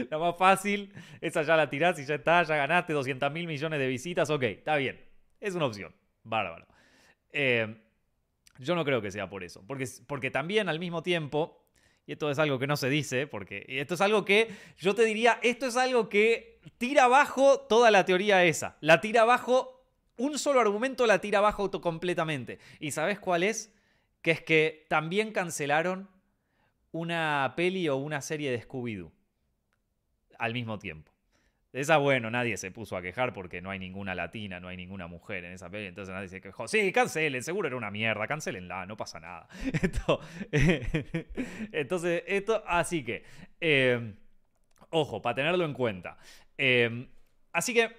La 0.09 0.17
más 0.17 0.35
fácil, 0.39 0.91
esa 1.21 1.43
ya 1.43 1.55
la 1.55 1.69
tirás 1.69 1.99
y 1.99 2.05
ya 2.05 2.15
está, 2.15 2.41
ya 2.41 2.55
ganaste 2.55 2.93
200 2.93 3.31
mil 3.31 3.45
millones 3.45 3.79
de 3.79 3.87
visitas, 3.87 4.31
ok, 4.31 4.41
está 4.43 4.75
bien. 4.75 4.99
Es 5.39 5.53
una 5.53 5.67
opción, 5.67 5.93
bárbaro. 6.23 6.68
Eh, 7.31 7.81
yo 8.59 8.75
no 8.75 8.83
creo 8.83 9.01
que 9.01 9.11
sea 9.11 9.29
por 9.29 9.43
eso, 9.43 9.63
porque, 9.65 9.87
porque 10.05 10.31
también 10.31 10.67
al 10.69 10.79
mismo 10.79 11.01
tiempo, 11.01 11.65
y 12.05 12.13
esto 12.13 12.29
es 12.29 12.39
algo 12.39 12.59
que 12.59 12.67
no 12.67 12.75
se 12.75 12.89
dice, 12.89 13.27
porque 13.27 13.65
esto 13.67 13.93
es 13.93 14.01
algo 14.01 14.25
que 14.25 14.49
yo 14.77 14.95
te 14.95 15.05
diría, 15.05 15.39
esto 15.43 15.65
es 15.67 15.77
algo 15.77 16.09
que 16.09 16.59
tira 16.77 17.05
abajo 17.05 17.59
toda 17.61 17.89
la 17.91 18.05
teoría 18.05 18.43
esa, 18.43 18.77
la 18.81 18.99
tira 18.99 19.21
abajo, 19.21 19.85
un 20.17 20.37
solo 20.37 20.59
argumento 20.59 21.07
la 21.07 21.21
tira 21.21 21.39
abajo 21.39 21.71
completamente. 21.71 22.59
¿Y 22.79 22.91
sabes 22.91 23.19
cuál 23.19 23.43
es? 23.43 23.73
Que 24.21 24.31
es 24.31 24.41
que 24.41 24.85
también 24.89 25.31
cancelaron 25.31 26.09
una 26.91 27.53
peli 27.55 27.87
o 27.87 27.95
una 27.95 28.21
serie 28.21 28.51
de 28.51 28.61
Scooby-Doo 28.61 29.11
al 30.37 30.53
mismo 30.53 30.79
tiempo. 30.79 31.11
Esa, 31.71 31.97
bueno, 31.97 32.31
nadie 32.31 32.57
se 32.57 32.71
puso 32.71 32.97
a 32.97 33.01
quejar 33.01 33.31
porque 33.31 33.61
no 33.61 33.69
hay 33.69 33.77
ninguna 33.77 34.15
latina, 34.15 34.59
no 34.59 34.69
hay 34.69 34.77
ninguna 34.77 35.05
mujer 35.05 35.45
en 35.45 35.53
esa 35.53 35.69
peli. 35.69 35.85
Entonces 35.85 36.13
nadie 36.13 36.27
se 36.27 36.41
quejó. 36.41 36.67
Sí, 36.67 36.91
cancelen, 36.91 37.43
seguro 37.43 37.67
era 37.67 37.77
una 37.77 37.91
mierda, 37.91 38.25
cancelenla, 38.27 38.87
no 38.87 38.97
pasa 38.97 39.19
nada. 39.19 39.47
Entonces, 41.71 42.23
esto, 42.25 42.63
así 42.65 43.03
que, 43.03 43.23
em, 43.59 44.15
ojo, 44.89 45.21
para 45.21 45.35
tenerlo 45.35 45.63
en 45.63 45.73
cuenta. 45.73 46.17
Em, 46.57 47.07
así 47.53 47.73
que, 47.73 47.95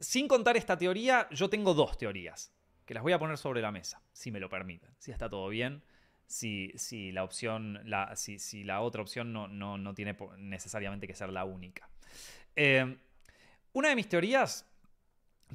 sin 0.00 0.26
contar 0.26 0.56
esta 0.56 0.76
teoría, 0.76 1.28
yo 1.30 1.48
tengo 1.48 1.74
dos 1.74 1.96
teorías 1.96 2.52
que 2.84 2.94
las 2.94 3.02
voy 3.04 3.12
a 3.12 3.18
poner 3.20 3.38
sobre 3.38 3.62
la 3.62 3.70
mesa, 3.70 4.02
si 4.12 4.32
me 4.32 4.40
lo 4.40 4.48
permiten. 4.48 4.90
Si 4.98 5.12
está 5.12 5.28
todo 5.28 5.48
bien, 5.48 5.84
si, 6.26 6.72
si 6.74 7.12
la 7.12 7.22
opción, 7.22 7.80
la, 7.84 8.16
si, 8.16 8.40
si 8.40 8.64
la 8.64 8.80
otra 8.80 9.02
opción 9.02 9.32
no, 9.32 9.46
no, 9.46 9.78
no 9.78 9.94
tiene 9.94 10.16
necesariamente 10.36 11.06
que 11.06 11.14
ser 11.14 11.28
la 11.28 11.44
única. 11.44 11.88
Em, 12.56 12.98
una 13.72 13.88
de 13.88 13.96
mis 13.96 14.08
teorías 14.08 14.68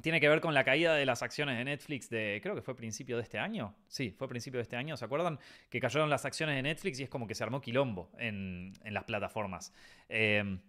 tiene 0.02 0.20
que 0.20 0.28
ver 0.28 0.40
con 0.40 0.54
la 0.54 0.64
caída 0.64 0.94
de 0.94 1.04
las 1.04 1.22
acciones 1.22 1.56
de 1.58 1.64
Netflix 1.64 2.08
de, 2.08 2.40
creo 2.42 2.54
que 2.54 2.62
fue 2.62 2.76
principio 2.76 3.16
de 3.16 3.22
este 3.22 3.38
año. 3.38 3.74
Sí, 3.88 4.14
fue 4.16 4.28
principio 4.28 4.58
de 4.58 4.62
este 4.62 4.76
año, 4.76 4.96
¿se 4.96 5.04
acuerdan? 5.04 5.38
Que 5.68 5.80
cayeron 5.80 6.10
las 6.10 6.24
acciones 6.24 6.56
de 6.56 6.62
Netflix 6.62 7.00
y 7.00 7.04
es 7.04 7.08
como 7.08 7.26
que 7.26 7.34
se 7.34 7.42
armó 7.42 7.60
quilombo 7.60 8.10
en, 8.18 8.72
las 8.84 9.04
plataformas. 9.04 9.72
Em, 10.08 10.60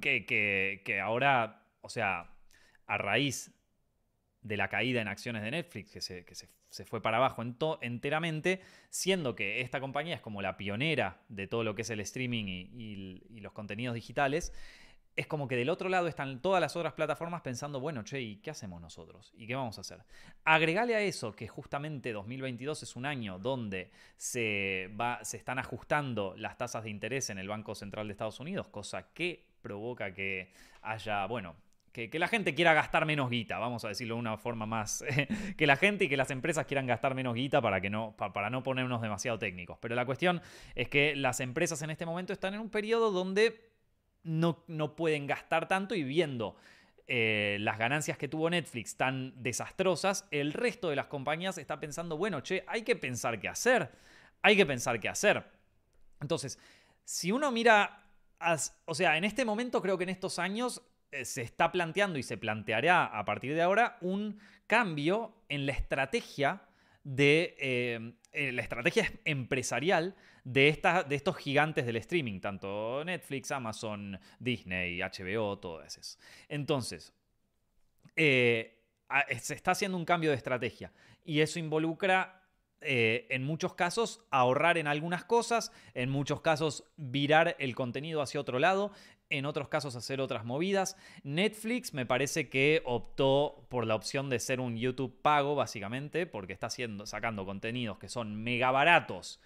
que, 0.00 1.00
ahora, 1.02 1.62
o 1.80 1.88
sea, 1.88 2.30
a 2.86 2.98
raíz 2.98 3.52
de 4.42 4.56
la 4.58 4.68
caída 4.68 5.00
en 5.00 5.08
acciones 5.08 5.42
de 5.42 5.50
Netflix, 5.50 5.90
que 5.90 6.00
se, 6.00 6.84
fue 6.84 7.00
para 7.00 7.16
abajo 7.16 7.40
en 7.40 7.56
enteramente, 7.80 8.60
siendo 8.90 9.34
que 9.34 9.62
esta 9.62 9.80
compañía 9.80 10.16
es 10.16 10.20
como 10.20 10.42
la 10.42 10.58
pionera 10.58 11.22
de 11.28 11.46
todo 11.46 11.64
lo 11.64 11.74
que 11.74 11.82
es 11.82 11.90
el 11.90 12.00
streaming 12.00 12.44
y 12.46 13.40
los 13.40 13.52
contenidos 13.52 13.94
digitales, 13.94 14.52
es 15.16 15.26
como 15.26 15.46
que 15.46 15.56
del 15.56 15.70
otro 15.70 15.88
lado 15.88 16.08
están 16.08 16.40
todas 16.40 16.60
las 16.60 16.74
otras 16.74 16.92
plataformas 16.94 17.40
pensando, 17.42 17.80
bueno, 17.80 18.02
che, 18.02 18.20
¿y 18.20 18.36
qué 18.36 18.50
hacemos 18.50 18.80
nosotros? 18.80 19.32
¿Y 19.36 19.46
qué 19.46 19.54
vamos 19.54 19.78
a 19.78 19.82
hacer? 19.82 20.02
Agregale 20.44 20.94
a 20.96 21.00
eso 21.00 21.32
que 21.36 21.46
justamente 21.46 22.12
2022 22.12 22.82
es 22.82 22.96
un 22.96 23.06
año 23.06 23.38
donde 23.38 23.90
se, 24.16 24.90
va, 24.98 25.22
se 25.22 25.36
están 25.36 25.58
ajustando 25.58 26.34
las 26.36 26.56
tasas 26.56 26.84
de 26.84 26.90
interés 26.90 27.30
en 27.30 27.38
el 27.38 27.48
Banco 27.48 27.74
Central 27.74 28.08
de 28.08 28.12
Estados 28.12 28.40
Unidos, 28.40 28.68
cosa 28.68 29.12
que 29.12 29.54
provoca 29.62 30.12
que 30.12 30.52
haya, 30.82 31.26
bueno, 31.26 31.56
que, 31.92 32.18
la 32.18 32.26
gente 32.26 32.56
quiera 32.56 32.74
gastar 32.74 33.06
menos 33.06 33.30
guita, 33.30 33.58
vamos 33.58 33.84
a 33.84 33.88
decirlo 33.88 34.16
de 34.16 34.20
una 34.20 34.36
forma 34.36 34.66
más, 34.66 35.04
que 35.56 35.66
la 35.66 35.76
gente 35.76 36.06
y 36.06 36.08
que 36.08 36.16
las 36.16 36.32
empresas 36.32 36.66
quieran 36.66 36.88
gastar 36.88 37.14
menos 37.14 37.34
guita 37.34 37.62
para, 37.62 37.80
que 37.80 37.88
no, 37.88 38.16
para 38.16 38.50
no 38.50 38.64
ponernos 38.64 39.00
demasiado 39.00 39.38
técnicos. 39.38 39.78
Pero 39.80 39.94
la 39.94 40.04
cuestión 40.04 40.42
es 40.74 40.88
que 40.88 41.14
las 41.14 41.38
empresas 41.38 41.80
en 41.82 41.90
este 41.90 42.04
momento 42.04 42.32
están 42.32 42.54
en 42.54 42.60
un 42.60 42.68
periodo 42.68 43.12
donde 43.12 43.73
no, 44.24 44.96
pueden 44.96 45.26
gastar 45.26 45.68
tanto 45.68 45.94
y 45.94 46.02
viendo 46.02 46.56
eh, 47.06 47.58
las 47.60 47.78
ganancias 47.78 48.18
que 48.18 48.28
tuvo 48.28 48.50
Netflix 48.50 48.96
tan 48.96 49.34
desastrosas, 49.42 50.26
el 50.30 50.52
resto 50.52 50.90
de 50.90 50.96
las 50.96 51.06
compañías 51.06 51.58
está 51.58 51.78
pensando, 51.78 52.16
bueno, 52.16 52.40
che, 52.40 52.64
hay 52.66 52.82
que 52.82 52.96
pensar 52.96 53.38
qué 53.38 53.48
hacer, 53.48 53.90
hay 54.42 54.56
que 54.56 54.66
pensar 54.66 54.98
qué 54.98 55.08
hacer. 55.08 55.44
Entonces, 56.20 56.58
si 57.04 57.30
uno 57.30 57.52
mira, 57.52 58.02
o 58.86 58.94
sea, 58.94 59.16
en 59.16 59.24
este 59.24 59.44
momento 59.44 59.82
creo 59.82 59.98
que 59.98 60.04
en 60.04 60.10
estos 60.10 60.38
años 60.38 60.82
eh, 61.12 61.24
se 61.24 61.42
está 61.42 61.70
planteando 61.70 62.18
y 62.18 62.22
se 62.22 62.38
planteará 62.38 63.04
a 63.04 63.24
partir 63.24 63.54
de 63.54 63.62
ahora 63.62 63.98
un 64.00 64.40
cambio 64.66 65.34
en 65.48 65.66
la 65.66 65.72
estrategia 65.72 66.62
de 67.04 67.54
eh, 67.58 68.14
la 68.34 68.62
estrategia 68.62 69.10
empresarial 69.24 70.14
de, 70.44 70.80
de 71.08 71.14
estos 71.14 71.36
gigantes 71.36 71.86
del 71.86 71.96
streaming, 71.96 72.40
tanto 72.40 73.04
Netflix, 73.04 73.50
Amazon, 73.50 74.18
Disney, 74.38 75.00
HBO, 75.00 75.58
todo 75.58 75.82
eso. 75.82 76.00
Entonces, 76.48 77.12
eh, 78.16 78.78
se 79.40 79.54
está 79.54 79.72
haciendo 79.72 79.96
un 79.96 80.04
cambio 80.04 80.30
de 80.30 80.36
estrategia 80.36 80.92
y 81.24 81.40
eso 81.40 81.58
involucra 81.58 82.42
eh, 82.80 83.26
en 83.30 83.44
muchos 83.44 83.74
casos 83.74 84.20
ahorrar 84.30 84.76
en 84.76 84.86
algunas 84.86 85.24
cosas, 85.24 85.72
en 85.94 86.10
muchos 86.10 86.42
casos 86.42 86.84
virar 86.96 87.56
el 87.58 87.74
contenido 87.74 88.20
hacia 88.20 88.40
otro 88.40 88.58
lado, 88.58 88.92
en 89.30 89.46
otros 89.46 89.68
casos 89.68 89.96
hacer 89.96 90.20
otras 90.20 90.44
movidas. 90.44 90.96
Netflix 91.22 91.94
me 91.94 92.06
parece 92.06 92.48
que 92.48 92.82
optó 92.84 93.66
por 93.68 93.86
la 93.86 93.94
opción 93.94 94.30
de 94.30 94.38
ser 94.38 94.60
un 94.60 94.76
YouTube 94.76 95.20
pago, 95.22 95.54
básicamente, 95.54 96.26
porque 96.26 96.52
está 96.52 96.66
haciendo, 96.66 97.06
sacando 97.06 97.44
contenidos 97.44 97.98
que 97.98 98.08
son 98.08 98.42
mega 98.42 98.70
baratos 98.70 99.40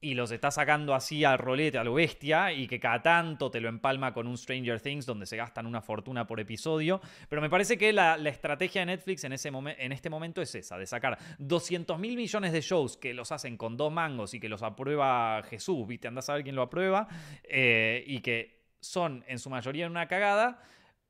y 0.00 0.14
los 0.14 0.30
está 0.30 0.50
sacando 0.50 0.94
así 0.94 1.24
al 1.24 1.38
rolete, 1.38 1.78
a 1.78 1.84
lo 1.84 1.94
bestia, 1.94 2.52
y 2.52 2.66
que 2.66 2.78
cada 2.78 3.02
tanto 3.02 3.50
te 3.50 3.60
lo 3.60 3.68
empalma 3.68 4.12
con 4.12 4.26
un 4.26 4.36
Stranger 4.36 4.80
Things 4.80 5.06
donde 5.06 5.26
se 5.26 5.36
gastan 5.36 5.66
una 5.66 5.80
fortuna 5.80 6.26
por 6.26 6.38
episodio. 6.38 7.00
Pero 7.28 7.40
me 7.40 7.48
parece 7.48 7.78
que 7.78 7.92
la, 7.92 8.16
estrategia 8.16 8.82
de 8.82 8.86
Netflix 8.86 9.24
en, 9.24 9.32
ese 9.32 9.48
en 9.48 9.92
este 9.92 10.10
momento 10.10 10.42
es 10.42 10.54
esa, 10.54 10.76
de 10.76 10.86
sacar 10.86 11.18
200 11.38 11.98
mil 11.98 12.16
millones 12.16 12.52
de 12.52 12.60
shows 12.60 12.96
que 12.96 13.14
los 13.14 13.32
hacen 13.32 13.56
con 13.56 13.76
dos 13.76 13.90
mangos 13.90 14.34
y 14.34 14.40
que 14.40 14.48
los 14.48 14.62
aprueba 14.62 15.42
Jesús, 15.44 15.86
¿viste? 15.86 16.08
Anda 16.08 16.18
a 16.18 16.22
saber 16.22 16.42
quién 16.42 16.56
lo 16.56 16.62
aprueba, 16.62 17.08
eh, 17.44 18.04
y 18.06 18.20
que 18.20 18.65
son 18.86 19.24
en 19.26 19.38
su 19.38 19.50
mayoría 19.50 19.86
una 19.86 20.08
cagada 20.08 20.62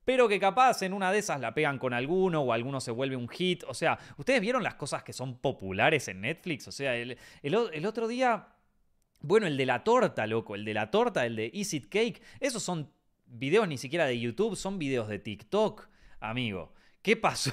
pero 0.05 0.29
que 0.29 0.39
capaz 0.39 0.83
en 0.83 0.93
una 0.93 1.11
de 1.11 1.19
esas 1.19 1.41
la 1.41 1.53
pegan 1.53 1.77
con 1.77 1.93
alguno 1.93 2.41
o 2.41 2.53
alguno 2.53 2.79
se 2.79 2.91
vuelve 2.91 3.17
un 3.17 3.27
hit. 3.27 3.65
O 3.67 3.73
sea, 3.73 3.99
¿ustedes 4.15 4.39
vieron 4.39 4.63
las 4.63 4.75
cosas 4.75 5.03
que 5.03 5.11
son 5.11 5.37
populares 5.37 6.07
en 6.07 6.21
Netflix? 6.21 6.65
O 6.69 6.71
sea, 6.71 6.95
el, 6.95 7.17
el 7.43 7.85
otro 7.85 8.07
día 8.07 8.47
bueno, 9.21 9.47
el 9.47 9.57
de 9.57 9.65
la 9.65 9.83
torta, 9.83 10.27
loco, 10.27 10.55
el 10.55 10.65
de 10.65 10.73
la 10.73 10.91
torta, 10.91 11.25
el 11.25 11.35
de 11.35 11.51
Easy 11.53 11.81
Cake, 11.81 12.21
esos 12.39 12.61
son 12.63 12.91
videos 13.25 13.67
ni 13.67 13.77
siquiera 13.77 14.05
de 14.05 14.19
YouTube, 14.19 14.55
son 14.55 14.77
videos 14.77 15.07
de 15.07 15.19
TikTok, 15.19 15.87
amigo. 16.19 16.73
¿Qué 17.01 17.17
pasó? 17.17 17.51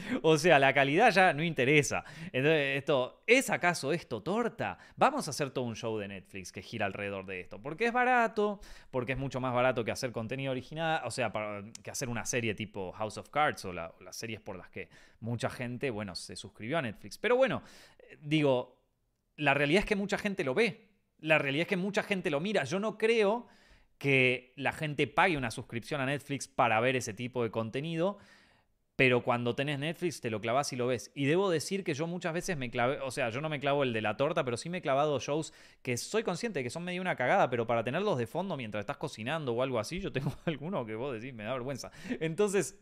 O 0.22 0.38
sea, 0.38 0.58
la 0.58 0.72
calidad 0.72 1.10
ya 1.10 1.32
no 1.32 1.42
interesa. 1.42 2.04
Entonces, 2.32 2.78
esto, 2.78 3.22
¿es 3.26 3.50
acaso 3.50 3.92
esto 3.92 4.22
torta? 4.22 4.78
Vamos 4.96 5.26
a 5.26 5.30
hacer 5.30 5.50
todo 5.50 5.64
un 5.64 5.76
show 5.76 5.98
de 5.98 6.08
Netflix 6.08 6.52
que 6.52 6.62
gira 6.62 6.86
alrededor 6.86 7.26
de 7.26 7.40
esto. 7.40 7.60
Porque 7.60 7.86
es 7.86 7.92
barato, 7.92 8.60
porque 8.90 9.12
es 9.12 9.18
mucho 9.18 9.40
más 9.40 9.54
barato 9.54 9.84
que 9.84 9.90
hacer 9.90 10.12
contenido 10.12 10.52
original, 10.52 11.02
o 11.04 11.10
sea, 11.10 11.32
que 11.82 11.90
hacer 11.90 12.08
una 12.08 12.24
serie 12.24 12.54
tipo 12.54 12.92
House 12.92 13.18
of 13.18 13.28
Cards 13.30 13.64
o, 13.64 13.70
o 13.70 13.72
las 13.72 14.16
series 14.16 14.40
por 14.40 14.56
las 14.56 14.68
que 14.70 14.88
mucha 15.20 15.50
gente, 15.50 15.90
bueno, 15.90 16.14
se 16.14 16.36
suscribió 16.36 16.78
a 16.78 16.82
Netflix. 16.82 17.18
Pero 17.18 17.36
bueno, 17.36 17.62
eh, 17.98 18.18
digo, 18.20 18.80
la 19.36 19.54
realidad 19.54 19.80
es 19.80 19.86
que 19.86 19.96
mucha 19.96 20.18
gente 20.18 20.44
lo 20.44 20.54
ve. 20.54 20.88
La 21.18 21.38
realidad 21.38 21.62
es 21.62 21.68
que 21.68 21.76
mucha 21.76 22.02
gente 22.02 22.30
lo 22.30 22.40
mira. 22.40 22.64
Yo 22.64 22.78
no 22.80 22.98
creo 22.98 23.46
que 23.98 24.54
la 24.56 24.72
gente 24.72 25.06
pague 25.06 25.36
una 25.36 25.50
suscripción 25.50 26.00
a 26.00 26.06
Netflix 26.06 26.48
para 26.48 26.80
ver 26.80 26.96
ese 26.96 27.12
tipo 27.12 27.42
de 27.42 27.50
contenido, 27.50 28.16
pero 29.00 29.22
cuando 29.22 29.54
tenés 29.54 29.78
Netflix 29.78 30.20
te 30.20 30.28
lo 30.28 30.42
clavas 30.42 30.74
y 30.74 30.76
lo 30.76 30.86
ves. 30.86 31.10
Y 31.14 31.24
debo 31.24 31.48
decir 31.48 31.84
que 31.84 31.94
yo 31.94 32.06
muchas 32.06 32.34
veces 32.34 32.58
me 32.58 32.70
clavé, 32.70 33.00
o 33.00 33.10
sea, 33.10 33.30
yo 33.30 33.40
no 33.40 33.48
me 33.48 33.58
clavo 33.58 33.82
el 33.82 33.94
de 33.94 34.02
la 34.02 34.18
torta, 34.18 34.44
pero 34.44 34.58
sí 34.58 34.68
me 34.68 34.76
he 34.76 34.82
clavado 34.82 35.18
shows 35.18 35.54
que 35.80 35.96
soy 35.96 36.22
consciente 36.22 36.58
de 36.58 36.64
que 36.64 36.68
son 36.68 36.84
medio 36.84 37.00
una 37.00 37.16
cagada, 37.16 37.48
pero 37.48 37.66
para 37.66 37.82
tenerlos 37.82 38.18
de 38.18 38.26
fondo 38.26 38.58
mientras 38.58 38.82
estás 38.82 38.98
cocinando 38.98 39.54
o 39.54 39.62
algo 39.62 39.78
así, 39.78 40.00
yo 40.00 40.12
tengo 40.12 40.30
alguno 40.44 40.84
que 40.84 40.96
vos 40.96 41.14
decís, 41.14 41.32
me 41.32 41.44
da 41.44 41.54
vergüenza. 41.54 41.90
Entonces, 42.20 42.78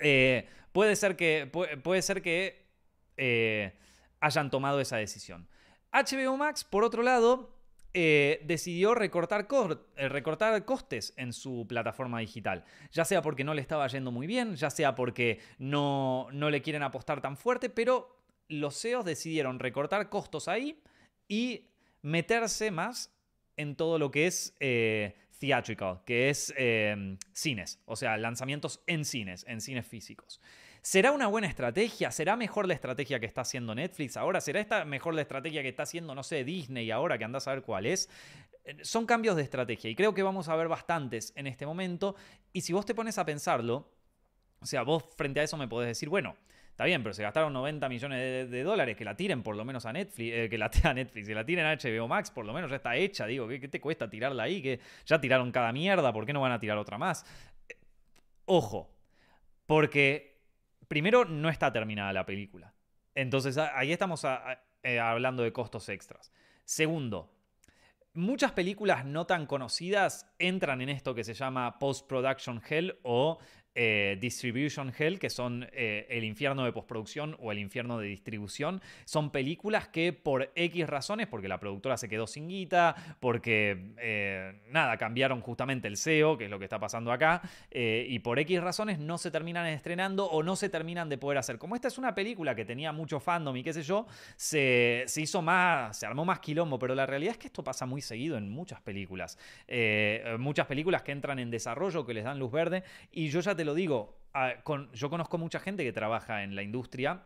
eh, 0.00 0.46
puede 0.72 0.94
ser 0.94 1.16
que, 1.16 1.50
puede, 1.82 2.02
ser 2.02 2.20
que 2.20 2.66
eh, 3.16 3.78
hayan 4.20 4.50
tomado 4.50 4.78
esa 4.78 4.98
decisión. 4.98 5.48
HBO 5.90 6.36
Max, 6.36 6.64
por 6.64 6.84
otro 6.84 7.02
lado, 7.02 7.53
eh, 7.96 8.40
decidió 8.44 8.92
recortar, 8.96 9.46
eh, 9.96 10.08
recortar, 10.08 10.64
costes 10.64 11.14
en 11.16 11.32
su 11.32 11.64
plataforma 11.68 12.18
digital. 12.18 12.64
Ya 12.90 13.04
sea 13.04 13.22
porque 13.22 13.44
no 13.44 13.54
le 13.54 13.60
estaba 13.60 13.86
yendo 13.86 14.10
muy 14.10 14.26
bien, 14.26 14.56
ya 14.56 14.68
sea 14.68 14.96
porque 14.96 15.38
no, 15.58 16.26
no 16.32 16.50
le 16.50 16.60
quieren 16.60 16.82
apostar 16.82 17.20
tan 17.20 17.36
fuerte, 17.36 17.70
pero 17.70 18.20
los 18.48 18.80
CEOs 18.80 19.04
decidieron 19.04 19.60
recortar 19.60 20.08
costos 20.08 20.48
ahí 20.48 20.82
y 21.28 21.68
meterse 22.02 22.72
más 22.72 23.14
en 23.56 23.76
todo 23.76 24.00
lo 24.00 24.10
que 24.10 24.26
es 24.26 24.56
eh, 24.58 25.14
theatrical, 25.38 26.00
que 26.04 26.30
es 26.30 26.52
cines, 27.32 27.80
o 27.84 27.94
sea, 27.94 28.16
lanzamientos 28.16 28.82
en 28.88 29.04
cines, 29.04 29.44
en 29.48 29.60
cines 29.60 29.86
físicos. 29.86 30.40
¿Será 30.84 31.12
una 31.12 31.28
buena 31.28 31.46
estrategia? 31.46 32.10
¿Será 32.10 32.36
mejor 32.36 32.68
la 32.68 32.74
estrategia 32.74 33.18
que 33.18 33.24
está 33.24 33.40
haciendo 33.40 33.74
Netflix 33.74 34.18
ahora? 34.18 34.42
¿Será 34.42 34.60
esta 34.60 34.84
mejor 34.84 35.14
la 35.14 35.22
estrategia 35.22 35.62
que 35.62 35.70
está 35.70 35.84
haciendo, 35.84 36.14
no 36.14 36.22
sé, 36.22 36.44
Disney 36.44 36.90
ahora 36.90 37.16
que 37.16 37.24
andás 37.24 37.48
a 37.48 37.54
ver 37.54 37.62
cuál 37.62 37.86
es? 37.86 38.10
Eh, 38.66 38.76
son 38.82 39.06
cambios 39.06 39.34
de 39.34 39.40
estrategia 39.40 39.88
y 39.88 39.96
creo 39.96 40.12
que 40.12 40.22
vamos 40.22 40.50
a 40.50 40.56
ver 40.56 40.68
bastantes 40.68 41.32
en 41.36 41.46
este 41.46 41.64
momento. 41.64 42.16
Y 42.52 42.60
si 42.60 42.74
vos 42.74 42.84
te 42.84 42.94
pones 42.94 43.16
a 43.16 43.24
pensarlo, 43.24 43.90
o 44.60 44.66
sea, 44.66 44.82
vos 44.82 45.04
frente 45.16 45.40
a 45.40 45.44
eso 45.44 45.56
me 45.56 45.68
podés 45.68 45.88
decir, 45.88 46.10
bueno, 46.10 46.36
Está 46.68 46.86
bien, 46.86 47.04
pero 47.04 47.14
se 47.14 47.22
gastaron 47.22 47.52
90 47.52 47.88
millones 47.88 48.50
de, 48.50 48.62
dólares, 48.64 48.96
que 48.96 49.04
la 49.04 49.16
tiren 49.16 49.44
por 49.44 49.54
lo 49.54 49.64
menos 49.64 49.86
a 49.86 49.92
Netflix, 49.92 50.34
eh, 50.34 50.48
que 50.50 50.58
la 50.58 50.68
a 50.82 50.92
Netflix, 50.92 51.28
que 51.28 51.34
la 51.36 51.46
tiren 51.46 51.66
a 51.66 51.76
HBO 51.76 52.08
Max, 52.08 52.32
por 52.32 52.44
lo 52.44 52.52
menos 52.52 52.68
ya 52.68 52.74
está 52.78 52.96
hecha, 52.96 53.26
digo, 53.26 53.46
¿qué, 53.46 53.68
te 53.68 53.80
cuesta 53.80 54.10
tirarla 54.10 54.42
ahí? 54.42 54.60
Que 54.60 54.80
ya 55.06 55.20
tiraron 55.20 55.52
cada 55.52 55.70
mierda, 55.70 56.12
¿por 56.12 56.26
qué 56.26 56.32
no 56.32 56.40
van 56.40 56.50
a 56.50 56.58
tirar 56.58 56.76
otra 56.76 56.98
más? 56.98 57.24
Eh, 57.68 57.76
ojo, 58.46 58.90
porque 59.66 60.33
primero, 60.88 61.24
no 61.24 61.48
está 61.48 61.72
terminada 61.72 62.12
la 62.12 62.26
película. 62.26 62.74
Entonces 63.14 63.56
ahí 63.58 63.92
estamos 63.92 64.24
eh, 64.82 64.98
hablando 64.98 65.42
de 65.42 65.52
costos 65.52 65.88
extras. 65.88 66.32
Segundo, 66.64 67.32
muchas 68.14 68.52
películas 68.52 69.04
no 69.04 69.26
tan 69.26 69.46
conocidas 69.46 70.26
entran 70.38 70.80
en 70.80 70.88
esto 70.88 71.14
que 71.14 71.24
se 71.24 71.34
llama 71.34 71.78
post-production 71.78 72.62
hell 72.68 72.98
o 73.02 73.38
eh, 73.76 74.16
distribution 74.20 74.92
Hell, 74.96 75.18
que 75.18 75.30
son 75.30 75.66
eh, 75.72 76.06
el 76.08 76.22
infierno 76.22 76.64
de 76.64 76.72
postproducción 76.72 77.36
o 77.40 77.50
el 77.50 77.58
infierno 77.58 77.98
de 77.98 78.06
distribución. 78.06 78.80
Son 79.04 79.30
películas 79.30 79.88
que 79.88 80.12
por 80.12 80.52
X 80.54 80.86
razones, 80.86 81.26
porque 81.26 81.48
la 81.48 81.58
productora 81.58 81.96
se 81.96 82.08
quedó 82.08 82.28
sin 82.28 82.48
guita, 82.48 82.94
porque 83.18 83.94
eh, 83.98 84.62
nada, 84.70 84.96
cambiaron 84.96 85.40
justamente 85.40 85.88
el 85.88 85.96
SEO, 85.96 86.38
que 86.38 86.44
es 86.44 86.50
lo 86.50 86.60
que 86.60 86.66
está 86.66 86.78
pasando 86.78 87.10
acá, 87.10 87.42
y 87.72 88.18
por 88.20 88.38
X 88.38 88.62
razones 88.62 89.00
no 89.00 89.18
se 89.18 89.32
terminan 89.32 89.66
estrenando 89.66 90.26
o 90.26 90.44
no 90.44 90.54
se 90.54 90.68
terminan 90.68 91.08
de 91.08 91.18
poder 91.18 91.38
hacer. 91.38 91.58
Como 91.58 91.74
esta 91.74 91.88
es 91.88 91.98
una 91.98 92.14
película 92.14 92.54
que 92.54 92.64
tenía 92.64 92.92
mucho 92.92 93.18
fandom 93.18 93.56
y 93.56 93.64
qué 93.64 93.72
sé 93.72 93.82
yo, 93.82 94.06
se, 94.36 95.02
se 95.06 95.20
hizo 95.20 95.42
más, 95.42 95.98
se 95.98 96.06
armó 96.06 96.24
más 96.24 96.38
quilombo, 96.38 96.78
pero 96.78 96.94
la 96.94 97.06
realidad 97.06 97.32
es 97.32 97.38
que 97.38 97.48
esto 97.48 97.64
pasa 97.64 97.86
muy 97.86 98.00
seguido 98.00 98.36
en 98.36 98.48
muchas 98.48 98.80
películas. 98.80 99.36
muchas 100.38 100.66
películas 100.66 101.02
que 101.02 101.12
entran 101.12 101.40
en 101.40 101.50
desarrollo, 101.50 102.06
que 102.06 102.14
les 102.14 102.24
dan 102.24 102.38
luz 102.38 102.52
verde, 102.52 102.84
y 103.10 103.28
yo 103.28 103.40
ya 103.40 103.54
te 103.54 103.63
lo 103.64 103.74
digo, 103.74 104.18
yo 104.92 105.10
conozco 105.10 105.38
mucha 105.38 105.60
gente 105.60 105.84
que 105.84 105.92
trabaja 105.92 106.42
en 106.42 106.54
la 106.54 106.62
industria. 106.62 107.24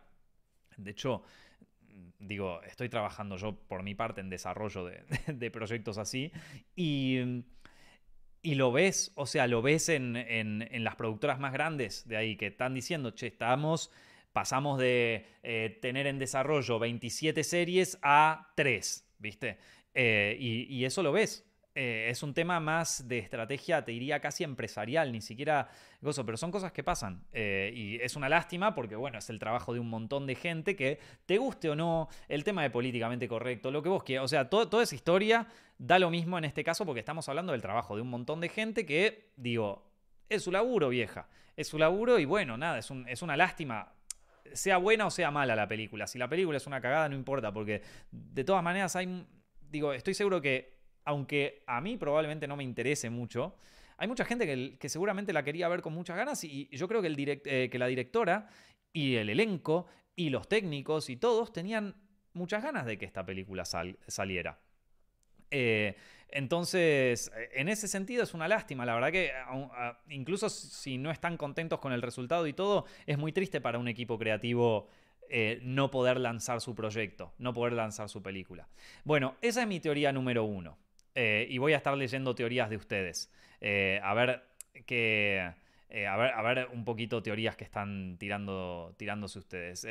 De 0.77 0.91
hecho, 0.91 1.23
digo, 2.19 2.61
estoy 2.63 2.89
trabajando 2.89 3.37
yo 3.37 3.55
por 3.55 3.83
mi 3.83 3.95
parte 3.95 4.21
en 4.21 4.29
desarrollo 4.29 4.85
de, 4.85 5.51
proyectos 5.51 5.97
así. 5.97 6.31
Y, 6.75 7.43
y, 8.41 8.55
lo 8.55 8.71
ves, 8.71 9.11
o 9.15 9.25
sea, 9.25 9.47
lo 9.47 9.61
ves 9.61 9.89
en, 9.89 10.15
en, 10.15 10.83
las 10.83 10.95
productoras 10.95 11.39
más 11.39 11.53
grandes 11.53 12.07
de 12.07 12.17
ahí 12.17 12.35
que 12.35 12.47
están 12.47 12.73
diciendo, 12.73 13.11
che, 13.11 13.27
estamos, 13.27 13.91
pasamos 14.33 14.79
de 14.79 15.25
eh, 15.43 15.79
tener 15.81 16.07
en 16.07 16.19
desarrollo 16.19 16.79
27 16.79 17.43
series 17.43 17.97
a 18.01 18.51
3, 18.55 19.15
¿viste? 19.17 19.57
Eh, 19.93 20.37
y, 20.39 20.85
eso 20.85 21.03
lo 21.03 21.11
ves. 21.11 21.45
Eh, 21.81 22.09
es 22.09 22.23
un 22.23 22.33
tema 22.33 22.59
más 22.59 23.07
de 23.07 23.19
estrategia, 23.19 23.85
te 23.85 23.93
diría 23.93 24.19
casi 24.19 24.43
empresarial, 24.43 25.13
ni 25.13 25.21
siquiera 25.21 25.69
gozo, 26.01 26.25
pero 26.25 26.35
son 26.35 26.51
cosas 26.51 26.73
que 26.73 26.83
pasan. 26.83 27.23
Eh, 27.31 27.71
y 27.73 27.95
es 28.01 28.17
una 28.17 28.27
lástima 28.27 28.75
porque, 28.75 28.97
bueno, 28.97 29.17
es 29.17 29.29
el 29.29 29.39
trabajo 29.39 29.73
de 29.73 29.79
un 29.79 29.89
montón 29.89 30.27
de 30.27 30.35
gente 30.35 30.75
que, 30.75 30.99
te 31.25 31.37
guste 31.37 31.69
o 31.69 31.77
no, 31.77 32.09
el 32.27 32.43
tema 32.43 32.63
de 32.63 32.69
políticamente 32.69 33.29
correcto, 33.29 33.71
lo 33.71 33.81
que 33.81 33.87
vos 33.87 34.03
quieras, 34.03 34.25
o 34.25 34.27
sea, 34.27 34.49
toda 34.49 34.83
esa 34.83 34.93
historia 34.93 35.47
da 35.77 35.99
lo 35.99 36.09
mismo 36.09 36.37
en 36.37 36.43
este 36.43 36.65
caso 36.65 36.85
porque 36.85 36.99
estamos 36.99 37.29
hablando 37.29 37.53
del 37.53 37.61
trabajo 37.61 37.95
de 37.95 38.01
un 38.01 38.09
montón 38.09 38.41
de 38.41 38.49
gente 38.49 38.85
que, 38.85 39.31
digo, 39.37 39.89
es 40.27 40.43
su 40.43 40.51
laburo, 40.51 40.89
vieja. 40.89 41.29
Es 41.55 41.69
su 41.69 41.77
laburo 41.77 42.19
y 42.19 42.25
bueno, 42.25 42.57
nada, 42.57 42.79
es, 42.79 42.91
es 43.07 43.21
una 43.21 43.37
lástima 43.37 43.93
sea 44.51 44.75
buena 44.77 45.05
o 45.05 45.11
sea 45.11 45.31
mala 45.31 45.55
la 45.55 45.69
película. 45.69 46.07
Si 46.07 46.19
la 46.19 46.27
película 46.27 46.57
es 46.57 46.67
una 46.67 46.81
cagada, 46.81 47.07
no 47.07 47.15
importa, 47.15 47.53
porque 47.53 47.83
de 48.11 48.43
todas 48.43 48.63
maneras 48.63 48.97
hay. 48.97 49.25
Digo, 49.61 49.93
estoy 49.93 50.15
seguro 50.15 50.41
que 50.41 50.78
aunque 51.09 51.63
a 51.65 51.81
mí 51.81 51.97
probablemente 51.97 52.47
no 52.47 52.55
me 52.55 52.63
interese 52.63 53.09
mucho, 53.09 53.55
hay 53.97 54.07
mucha 54.07 54.25
gente 54.25 54.77
que, 54.79 54.89
seguramente 54.89 55.33
la 55.33 55.43
quería 55.43 55.67
ver 55.67 55.81
con 55.81 55.91
muchas 55.91 56.15
ganas 56.15 56.43
y 56.43 56.69
yo 56.71 56.87
creo 56.87 57.01
que, 57.01 57.07
el 57.07 57.41
eh, 57.45 57.69
que 57.71 57.79
la 57.79 57.87
directora 57.87 58.47
y 58.93 59.15
el 59.15 59.31
elenco 59.31 59.87
y 60.15 60.29
los 60.29 60.47
técnicos 60.47 61.09
y 61.09 61.15
todos 61.15 61.51
tenían 61.51 61.95
muchas 62.33 62.61
ganas 62.61 62.85
de 62.85 62.99
que 62.99 63.05
esta 63.05 63.25
película 63.25 63.65
saliera. 63.65 64.59
Eh, 65.49 65.95
entonces, 66.27 67.31
en 67.53 67.69
ese 67.69 67.87
sentido 67.87 68.21
es 68.21 68.35
una 68.35 68.47
lástima, 68.47 68.85
la 68.85 68.93
verdad 68.93 69.11
que 69.11 69.31
incluso 70.09 70.47
si 70.47 70.99
no 70.99 71.09
están 71.09 71.37
contentos 71.37 71.79
con 71.79 71.91
el 71.91 72.03
resultado 72.03 72.45
y 72.45 72.53
todo, 72.53 72.85
es 73.07 73.17
muy 73.17 73.31
triste 73.31 73.61
para 73.61 73.79
un 73.79 73.87
equipo 73.87 74.19
creativo 74.19 74.87
eh, 75.31 75.59
no 75.63 75.89
poder 75.89 76.19
lanzar 76.19 76.61
su 76.61 76.73
proyecto, 76.73 77.33
no 77.39 77.53
poder 77.53 77.73
lanzar 77.73 78.09
su 78.09 78.21
película. 78.21 78.67
Bueno, 79.03 79.35
esa 79.41 79.61
es 79.61 79.67
mi 79.67 79.79
teoría 79.79 80.11
número 80.11 80.43
uno. 80.43 80.77
Eh, 81.15 81.47
y 81.49 81.57
voy 81.57 81.73
a 81.73 81.77
estar 81.77 81.95
leyendo 81.97 82.35
teorías 82.35 82.69
de 82.69 82.77
ustedes. 82.77 83.31
Eh, 83.61 83.99
a 84.03 84.13
ver 84.13 84.43
que. 84.85 85.53
Eh, 85.91 86.05
a, 86.05 86.15
ver, 86.17 86.33
a, 86.33 86.41
ver, 86.43 86.67
un 86.71 86.85
poquito 86.85 87.23
teorías 87.23 87.55
que 87.55 87.63
están 87.63 88.17
tirando, 88.19 88.93
tirándose 88.97 89.39
ustedes. 89.39 89.87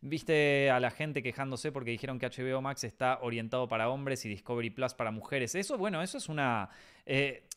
Viste 0.00 0.70
a 0.70 0.80
la 0.80 0.90
gente 0.90 1.22
quejándose 1.22 1.72
porque 1.72 1.90
dijeron 1.90 2.18
que 2.18 2.26
HBO 2.26 2.62
Max 2.62 2.84
está 2.84 3.18
orientado 3.20 3.68
para 3.68 3.90
hombres 3.90 4.24
y 4.24 4.30
Discovery 4.30 4.70
Plus 4.70 4.94
para 4.94 5.10
mujeres. 5.10 5.54
Eso, 5.54 5.76
bueno, 5.76 6.02
eso 6.02 6.16
es 6.18 6.28
una. 6.28 6.70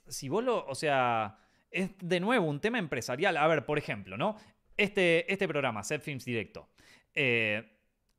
si 0.08 0.30
vos 0.30 0.44
lo. 0.44 0.66
O 0.68 0.76
sea. 0.76 1.38
Es 1.70 1.92
de 2.00 2.22
nuevo 2.22 2.48
un 2.48 2.62
tema 2.62 2.80
empresarial. 2.80 3.36
A 3.36 3.46
ver, 3.46 3.66
por 3.66 3.78
ejemplo, 3.78 4.18
¿no? 4.18 4.38
Este, 4.78 5.32
este 5.32 5.48
programa, 5.50 5.84
Set 5.84 6.02
Films 6.02 6.24
Directo 6.24 6.70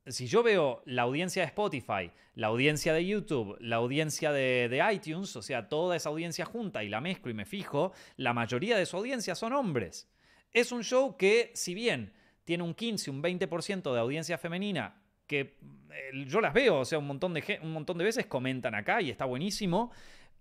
si 0.09 0.27
yo 0.27 0.43
veo 0.43 0.83
la 0.85 1.03
audiencia 1.03 1.43
de 1.43 1.47
Spotify, 1.47 2.11
la 2.35 2.49
audiencia 2.49 2.93
de 2.93 3.05
YouTube, 3.05 3.57
la 3.61 3.77
audiencia 3.77 4.33
de, 4.33 4.83
iTunes, 4.93 5.35
o 5.37 5.43
sea, 5.43 5.69
toda 5.69 5.97
esa 5.97 6.09
audiencia 6.09 6.45
junta 6.45 6.85
y 6.85 6.89
la 6.89 7.01
mezclo 7.01 7.31
y 7.31 7.35
me 7.35 7.45
fijo, 7.45 7.93
la 8.17 8.33
mayoría 8.33 8.77
de 8.77 8.87
su 8.87 8.97
audiencia 8.97 9.35
son 9.35 9.53
hombres. 9.53 10.09
Es 10.53 10.73
un 10.73 10.83
show 10.83 11.17
que, 11.17 11.51
si 11.55 11.75
bien 11.75 12.13
tiene 12.45 12.63
un 12.63 12.75
15, 12.75 13.11
un 13.11 13.23
20% 13.23 13.93
de 13.93 14.01
audiencia 14.01 14.39
femenina, 14.39 15.03
que 15.27 15.41
eh, 15.41 16.25
yo 16.27 16.41
las 16.41 16.55
veo, 16.55 16.81
o 16.81 16.85
sea, 16.85 16.99
un 16.99 17.07
montón, 17.07 17.35
de, 17.35 17.61
un 17.63 17.73
montón 17.73 17.99
de 17.99 18.05
veces 18.05 18.27
comentan 18.27 18.75
acá 18.75 19.03
y 19.03 19.11
está 19.11 19.27
buenísimo, 19.27 19.91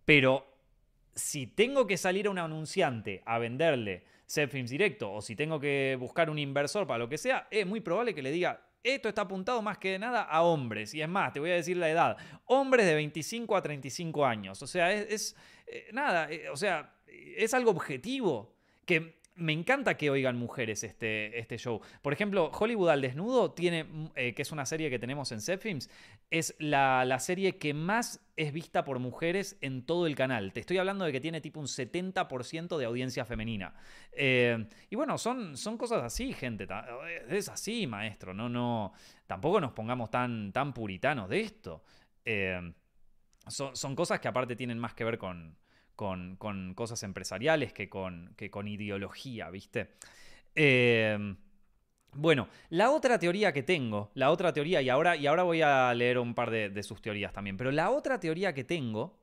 pero 0.05 0.57
si 1.13 1.47
tengo 1.47 1.87
que 1.87 1.97
salir 1.97 2.27
a 2.27 2.29
un 2.29 2.37
anunciante 2.37 3.23
a 3.25 3.39
venderle 3.39 4.05
Set 4.27 4.49
Films 4.51 4.69
Directo 4.69 5.11
o 5.11 5.21
si 5.21 5.35
tengo 5.35 5.59
que 5.59 5.97
buscar 5.99 6.29
un 6.29 6.37
inversor 6.37 6.85
para 6.85 6.99
lo 6.99 7.09
que 7.09 7.17
sea, 7.17 7.47
es 7.49 7.65
muy 7.65 7.81
probable 7.81 8.13
que 8.13 8.21
le 8.21 8.31
diga, 8.31 8.66
esto 8.83 9.09
está 9.09 9.23
apuntado 9.23 9.61
más 9.61 9.77
que 9.77 9.97
nada 9.99 10.23
a 10.23 10.43
hombres. 10.43 10.93
Y 10.93 11.01
es 11.01 11.09
más, 11.09 11.33
te 11.33 11.39
voy 11.39 11.51
a 11.51 11.55
decir 11.55 11.77
la 11.77 11.89
edad. 11.89 12.17
Hombres 12.45 12.85
de 12.85 12.95
25 12.95 13.55
a 13.55 13.61
35 13.61 14.25
años. 14.25 14.61
O 14.61 14.67
sea, 14.67 14.91
es, 14.91 15.35
eh, 15.65 15.89
nada, 15.93 16.31
eh, 16.31 16.49
o 16.49 16.57
sea, 16.57 16.95
es 17.07 17.53
algo 17.53 17.71
objetivo. 17.71 18.55
Que 18.85 19.16
me 19.37 19.53
encanta 19.53 19.95
que 19.97 20.09
oigan 20.09 20.37
mujeres 20.37 20.83
este, 20.83 21.37
este 21.39 21.57
show. 21.57 21.79
Por 22.01 22.11
ejemplo, 22.11 22.51
Hollywood 22.51 22.89
al 22.89 23.01
desnudo 23.01 23.51
tiene, 23.51 23.83
mm, 23.83 24.07
eh, 24.15 24.33
que 24.33 24.41
es 24.41 24.51
una 24.51 24.65
serie 24.65 24.89
que 24.89 24.99
tenemos 24.99 25.31
en 25.31 25.41
Zepfilms, 25.41 25.89
es 26.31 26.55
la, 26.59 27.17
serie 27.19 27.57
que 27.57 27.73
más 27.73 28.25
es 28.35 28.51
vista 28.51 28.83
por 28.83 28.99
mujeres 28.99 29.57
en 29.61 29.85
todo 29.85 30.07
el 30.07 30.15
canal. 30.15 30.53
Te 30.53 30.59
estoy 30.59 30.77
hablando 30.79 31.05
de 31.05 31.11
que 31.11 31.21
tiene 31.21 31.39
tipo 31.39 31.59
un 31.59 31.67
70% 31.67 32.77
de 32.77 32.85
audiencia 32.85 33.25
femenina. 33.25 33.73
Eh, 34.11 34.67
y 34.89 34.95
bueno, 34.95 35.17
son, 35.17 35.55
son 35.55 35.77
cosas 35.77 36.03
así, 36.03 36.33
gente. 36.33 36.67
Es 37.29 37.49
así, 37.49 37.87
maestro. 37.87 38.33
No, 38.33 38.49
no. 38.49 38.93
Tampoco 39.27 39.61
nos 39.61 39.71
pongamos 39.71 40.09
tan, 40.09 40.51
tan 40.51 40.73
puritanos 40.73 41.29
de 41.29 41.41
esto. 41.41 41.83
Eh, 42.25 42.73
son 43.47 43.95
cosas 43.95 44.19
que 44.19 44.27
aparte 44.27 44.55
tienen 44.55 44.77
más 44.77 44.93
que 44.93 45.03
ver 45.03 45.17
con 45.17 45.55
con, 45.97 46.37
cosas 46.75 47.03
empresariales 47.03 47.73
que 47.73 47.89
con, 47.89 48.35
ideología, 48.67 49.49
¿viste? 49.49 49.89
Em, 50.55 51.35
bueno, 52.13 52.47
la 52.69 52.91
otra 52.91 53.19
teoría 53.19 53.51
que 53.51 53.63
tengo, 53.63 54.11
la 54.13 54.31
otra 54.31 54.53
teoría, 54.53 54.81
y 54.81 54.89
ahora, 54.89 55.17
y 55.17 55.27
ahora 55.27 55.43
voy 55.43 55.61
a 55.61 55.93
leer 55.93 56.19
un 56.19 56.33
par 56.33 56.51
de, 56.51 56.83
sus 56.83 57.01
teorías 57.01 57.33
también, 57.33 57.57
pero 57.57 57.71
la 57.71 57.89
otra 57.89 58.19
teoría 58.19 58.53
que 58.53 58.63
tengo, 58.63 59.19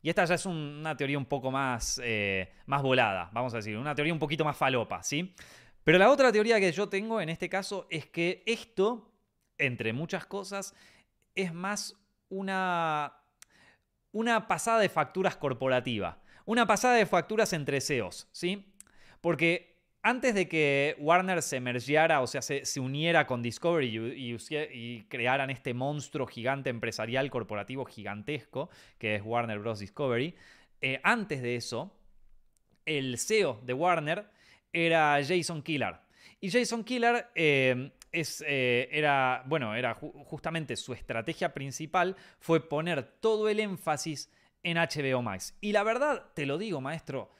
y 0.00 0.08
esta 0.08 0.24
ya 0.24 0.36
es 0.36 0.46
una 0.46 0.96
teoría 0.96 1.18
un 1.18 1.26
poco 1.26 1.50
más, 1.50 2.00
eh, 2.02 2.52
más 2.66 2.82
volada, 2.82 3.28
vamos 3.32 3.52
a 3.52 3.58
decir, 3.58 3.76
una 3.76 3.94
teoría 3.94 4.14
un 4.14 4.18
poquito 4.18 4.44
más 4.44 4.56
falopa, 4.56 5.02
¿sí? 5.02 5.34
Pero 5.84 5.98
la 5.98 6.10
otra 6.10 6.30
teoría 6.30 6.60
que 6.60 6.70
yo 6.70 6.88
tengo 6.88 7.20
en 7.20 7.28
este 7.28 7.48
caso 7.48 7.88
es 7.90 8.06
que 8.06 8.44
esto, 8.46 9.12
entre 9.58 9.92
muchas 9.92 10.24
cosas, 10.26 10.74
es 11.34 11.52
más 11.52 11.96
una 12.28 13.21
una 14.12 14.46
pasada 14.46 14.80
de 14.80 14.88
facturas 14.88 15.36
corporativa, 15.36 16.18
una 16.44 16.66
pasada 16.66 16.94
de 16.94 17.06
facturas 17.06 17.52
entre 17.52 17.80
CEOs, 17.80 18.28
¿sí? 18.32 18.72
Porque 19.20 19.72
antes 20.02 20.34
de 20.34 20.48
que 20.48 20.96
Warner 20.98 21.42
se 21.42 21.56
emergiera, 21.56 22.20
o 22.20 22.26
sea, 22.26 22.42
se, 22.42 22.80
uniera 22.80 23.26
con 23.26 23.40
Discovery 23.40 23.86
y, 24.16 25.02
crearan 25.08 25.50
este 25.50 25.74
monstruo 25.74 26.26
gigante 26.26 26.70
empresarial 26.70 27.30
corporativo 27.30 27.84
gigantesco, 27.84 28.68
que 28.98 29.14
es 29.14 29.22
Warner 29.24 29.60
Bros. 29.60 29.78
Discovery, 29.78 30.34
eh, 30.80 31.00
antes 31.04 31.40
de 31.40 31.54
eso, 31.54 31.96
el 32.84 33.16
CEO 33.18 33.60
de 33.64 33.74
Warner 33.74 34.26
era 34.72 35.20
Jason 35.24 35.62
Killer. 35.62 36.00
Y 36.40 36.50
Jason 36.50 36.82
Killer 36.82 37.28
eh, 37.36 37.92
es, 38.12 38.44
eh, 38.46 38.88
era, 38.92 39.42
bueno, 39.46 39.74
era 39.74 39.94
justamente 39.94 40.76
su 40.76 40.92
estrategia 40.92 41.52
principal 41.54 42.16
fue 42.38 42.68
poner 42.68 43.02
todo 43.20 43.48
el 43.48 43.58
énfasis 43.58 44.30
en 44.62 44.76
HBO 44.76 45.22
Max. 45.22 45.56
Y 45.60 45.72
la 45.72 45.82
verdad, 45.82 46.30
te 46.34 46.46
lo 46.46 46.58
digo, 46.58 46.80
maestro, 46.80 47.32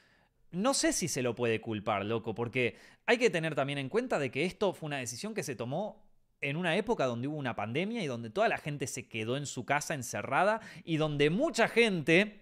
no 0.50 0.74
sé 0.74 0.92
si 0.92 1.08
se 1.08 1.22
lo 1.22 1.34
puede 1.34 1.60
culpar, 1.60 2.04
loco, 2.04 2.34
porque 2.34 2.76
hay 3.06 3.18
que 3.18 3.30
tener 3.30 3.54
también 3.54 3.78
en 3.78 3.88
cuenta 3.88 4.18
de 4.18 4.30
que 4.30 4.44
esto 4.44 4.72
fue 4.72 4.86
una 4.86 4.98
decisión 4.98 5.34
que 5.34 5.42
se 5.42 5.56
tomó 5.56 6.04
en 6.40 6.56
una 6.56 6.76
época 6.76 7.06
donde 7.06 7.28
hubo 7.28 7.36
una 7.36 7.54
pandemia 7.54 8.02
y 8.02 8.06
donde 8.06 8.30
toda 8.30 8.48
la 8.48 8.58
gente 8.58 8.86
se 8.86 9.08
quedó 9.08 9.36
en 9.36 9.46
su 9.46 9.64
casa 9.64 9.94
encerrada 9.94 10.60
y 10.84 10.96
donde 10.96 11.30
mucha 11.30 11.68
gente 11.68 12.40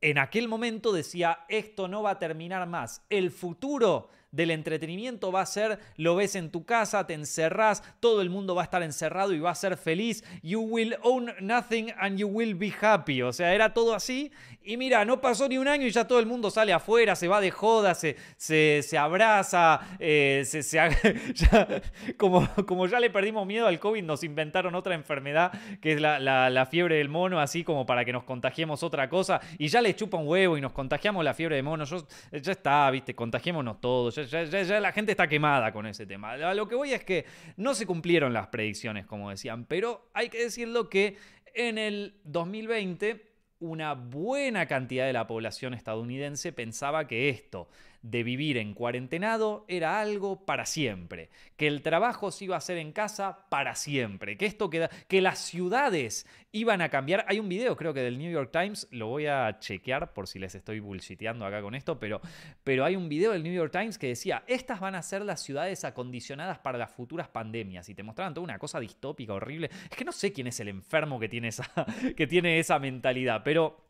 en 0.00 0.18
aquel 0.18 0.48
momento 0.48 0.92
decía, 0.92 1.40
esto 1.48 1.86
no 1.86 2.02
va 2.02 2.12
a 2.12 2.18
terminar 2.18 2.66
más, 2.66 3.04
el 3.10 3.30
futuro 3.30 4.08
del 4.32 4.50
entretenimiento 4.50 5.32
va 5.32 5.42
a 5.42 5.46
ser, 5.46 5.78
lo 5.96 6.16
ves 6.16 6.34
en 6.36 6.50
tu 6.50 6.64
casa, 6.64 7.06
te 7.06 7.14
encerrás, 7.14 7.82
todo 8.00 8.22
el 8.22 8.30
mundo 8.30 8.54
va 8.54 8.62
a 8.62 8.64
estar 8.64 8.82
encerrado 8.82 9.32
y 9.32 9.40
va 9.40 9.50
a 9.50 9.54
ser 9.54 9.76
feliz. 9.76 10.24
You 10.42 10.60
will 10.60 10.96
own 11.02 11.32
nothing 11.40 11.92
and 11.98 12.18
you 12.18 12.28
will 12.28 12.54
be 12.54 12.72
happy. 12.80 13.22
O 13.22 13.32
sea, 13.32 13.54
era 13.54 13.74
todo 13.74 13.94
así. 13.94 14.30
Y 14.62 14.76
mira, 14.76 15.04
no 15.04 15.20
pasó 15.20 15.48
ni 15.48 15.58
un 15.58 15.68
año 15.68 15.86
y 15.86 15.90
ya 15.90 16.06
todo 16.06 16.20
el 16.20 16.26
mundo 16.26 16.50
sale 16.50 16.72
afuera, 16.72 17.16
se 17.16 17.28
va 17.28 17.40
de 17.40 17.50
joda, 17.50 17.94
se, 17.94 18.16
se, 18.36 18.98
abraza, 18.98 19.80
eh, 19.98 20.42
se, 20.44 20.78
como, 22.18 22.46
como 22.66 22.86
ya 22.86 23.00
le 23.00 23.10
perdimos 23.10 23.46
miedo 23.46 23.66
al 23.66 23.78
COVID, 23.80 24.02
nos 24.04 24.22
inventaron 24.22 24.74
otra 24.74 24.94
enfermedad 24.94 25.52
que 25.80 25.92
es 25.94 26.00
la, 26.00 26.68
fiebre 26.70 26.96
del 26.96 27.08
mono, 27.08 27.40
así 27.40 27.64
como 27.64 27.86
para 27.86 28.04
que 28.04 28.12
nos 28.12 28.24
contagiemos 28.24 28.82
otra 28.82 29.08
cosa. 29.08 29.40
Y 29.58 29.68
ya 29.68 29.80
le 29.80 29.96
chupa 29.96 30.18
un 30.18 30.28
huevo 30.28 30.58
y 30.58 30.60
nos 30.60 30.72
contagiamos 30.72 31.24
la 31.24 31.34
fiebre 31.34 31.56
del 31.56 31.64
mono. 31.64 31.84
Ya 31.84 32.52
está, 32.52 32.90
viste, 32.90 33.14
contagiémonos 33.14 33.80
todos 33.80 34.19
ya, 34.24 34.80
la 34.80 34.92
gente 34.92 35.12
está 35.12 35.28
quemada 35.28 35.72
con 35.72 35.86
ese 35.86 36.06
tema. 36.06 36.36
lo 36.54 36.68
que 36.68 36.74
voy 36.74 36.92
es 36.92 37.04
que 37.04 37.24
no 37.56 37.74
se 37.74 37.86
cumplieron 37.86 38.32
las 38.32 38.48
predicciones, 38.48 39.06
como 39.06 39.30
decían, 39.30 39.64
pero 39.64 40.10
hay 40.14 40.28
que 40.28 40.42
decirlo 40.42 40.88
que 40.88 41.16
en 41.54 41.78
el 41.78 42.20
2020 42.24 43.30
una 43.60 43.94
buena 43.94 44.66
cantidad 44.66 45.06
de 45.06 45.12
la 45.12 45.26
población 45.26 45.74
estadounidense 45.74 46.52
pensaba 46.52 47.06
que 47.06 47.28
esto 47.28 47.68
de 48.02 48.22
vivir 48.22 48.56
en 48.56 48.74
cuarentenado 48.74 49.64
era 49.68 50.00
algo 50.00 50.44
para 50.44 50.64
siempre, 50.64 51.28
que 51.56 51.66
el 51.66 51.82
trabajo 51.82 52.30
se 52.30 52.46
iba 52.46 52.54
a 52.54 52.58
hacer 52.58 52.78
en 52.78 52.92
casa 52.92 53.46
para 53.48 53.74
siempre, 53.74 54.36
que 54.36 54.46
esto 54.46 54.70
queda, 54.70 54.88
que 55.08 55.20
las 55.20 55.38
ciudades 55.38 56.26
iban 56.52 56.80
a 56.80 56.88
cambiar. 56.88 57.24
Hay 57.28 57.38
un 57.38 57.48
video, 57.48 57.76
creo 57.76 57.92
que 57.92 58.00
del 58.00 58.18
New 58.18 58.30
York 58.30 58.50
Times, 58.52 58.88
lo 58.90 59.08
voy 59.08 59.26
a 59.26 59.58
chequear 59.58 60.12
por 60.12 60.26
si 60.26 60.38
les 60.38 60.54
estoy 60.54 60.80
bullshiteando 60.80 61.44
acá 61.44 61.60
con 61.62 61.74
esto, 61.74 61.98
pero, 61.98 62.20
pero 62.64 62.84
hay 62.84 62.96
un 62.96 63.08
video 63.08 63.32
del 63.32 63.42
New 63.42 63.52
York 63.52 63.72
Times 63.72 63.98
que 63.98 64.08
decía, 64.08 64.44
estas 64.46 64.80
van 64.80 64.94
a 64.94 65.02
ser 65.02 65.22
las 65.22 65.42
ciudades 65.42 65.84
acondicionadas 65.84 66.58
para 66.58 66.78
las 66.78 66.90
futuras 66.90 67.28
pandemias, 67.28 67.88
y 67.88 67.94
te 67.94 68.02
mostraban 68.02 68.34
toda 68.34 68.44
una 68.44 68.58
cosa 68.58 68.80
distópica, 68.80 69.34
horrible. 69.34 69.70
Es 69.90 69.96
que 69.96 70.04
no 70.04 70.12
sé 70.12 70.32
quién 70.32 70.46
es 70.46 70.58
el 70.60 70.68
enfermo 70.68 71.20
que 71.20 71.28
tiene 71.28 71.48
esa, 71.48 71.70
que 72.16 72.26
tiene 72.26 72.58
esa 72.58 72.78
mentalidad, 72.78 73.42
pero... 73.44 73.89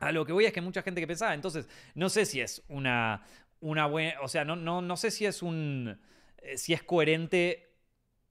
A 0.00 0.12
lo 0.12 0.24
que 0.24 0.32
voy 0.32 0.46
es 0.46 0.52
que 0.52 0.60
mucha 0.60 0.82
gente 0.82 1.00
que 1.00 1.06
pensaba, 1.06 1.34
entonces 1.34 1.68
no 1.94 2.08
sé 2.08 2.26
si 2.26 2.40
es 2.40 2.62
una, 2.68 3.22
una 3.60 3.86
buena, 3.86 4.20
o 4.22 4.28
sea, 4.28 4.44
no, 4.44 4.56
no, 4.56 4.82
no 4.82 4.96
sé 4.96 5.10
si 5.10 5.26
es 5.26 5.42
un, 5.42 5.98
eh, 6.38 6.56
si 6.56 6.72
es 6.72 6.82
coherente 6.82 7.74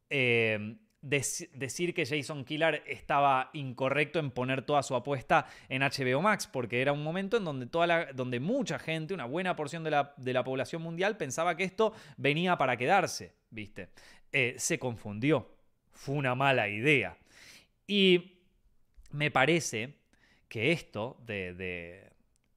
eh, 0.10 0.78
decir 1.02 1.94
que 1.94 2.06
Jason 2.06 2.44
Killer 2.44 2.84
estaba 2.86 3.50
incorrecto 3.54 4.20
en 4.20 4.32
poner 4.32 4.64
toda 4.64 4.84
su 4.84 4.96
apuesta 4.96 5.46
en 5.70 5.82
HBO 5.82 6.22
Max, 6.22 6.48
porque 6.48 6.82
era 6.82 6.92
un 6.92 7.04
momento 7.04 7.38
en 7.38 7.46
donde, 7.46 7.68
toda 7.68 7.88
la, 7.88 8.06
donde 8.14 8.40
mucha 8.40 8.80
gente, 8.80 9.14
una 9.14 9.26
buena 9.26 9.56
porción 9.56 9.84
de 9.84 9.92
la, 9.92 10.14
de 10.18 10.34
la, 10.34 10.44
población 10.44 10.82
mundial 10.82 11.16
pensaba 11.16 11.56
que 11.56 11.64
esto 11.64 11.94
venía 12.18 12.58
para 12.58 12.76
quedarse, 12.76 13.34
¿viste? 13.50 13.90
Eh, 14.32 14.56
se 14.58 14.78
confundió, 14.78 15.50
fue 15.92 16.16
una 16.16 16.36
mala 16.36 16.68
idea. 16.68 17.18
Y 17.88 18.40
me 19.12 19.32
parece 19.32 19.99
que 20.50 20.72
esto 20.72 21.18
de, 21.26 21.54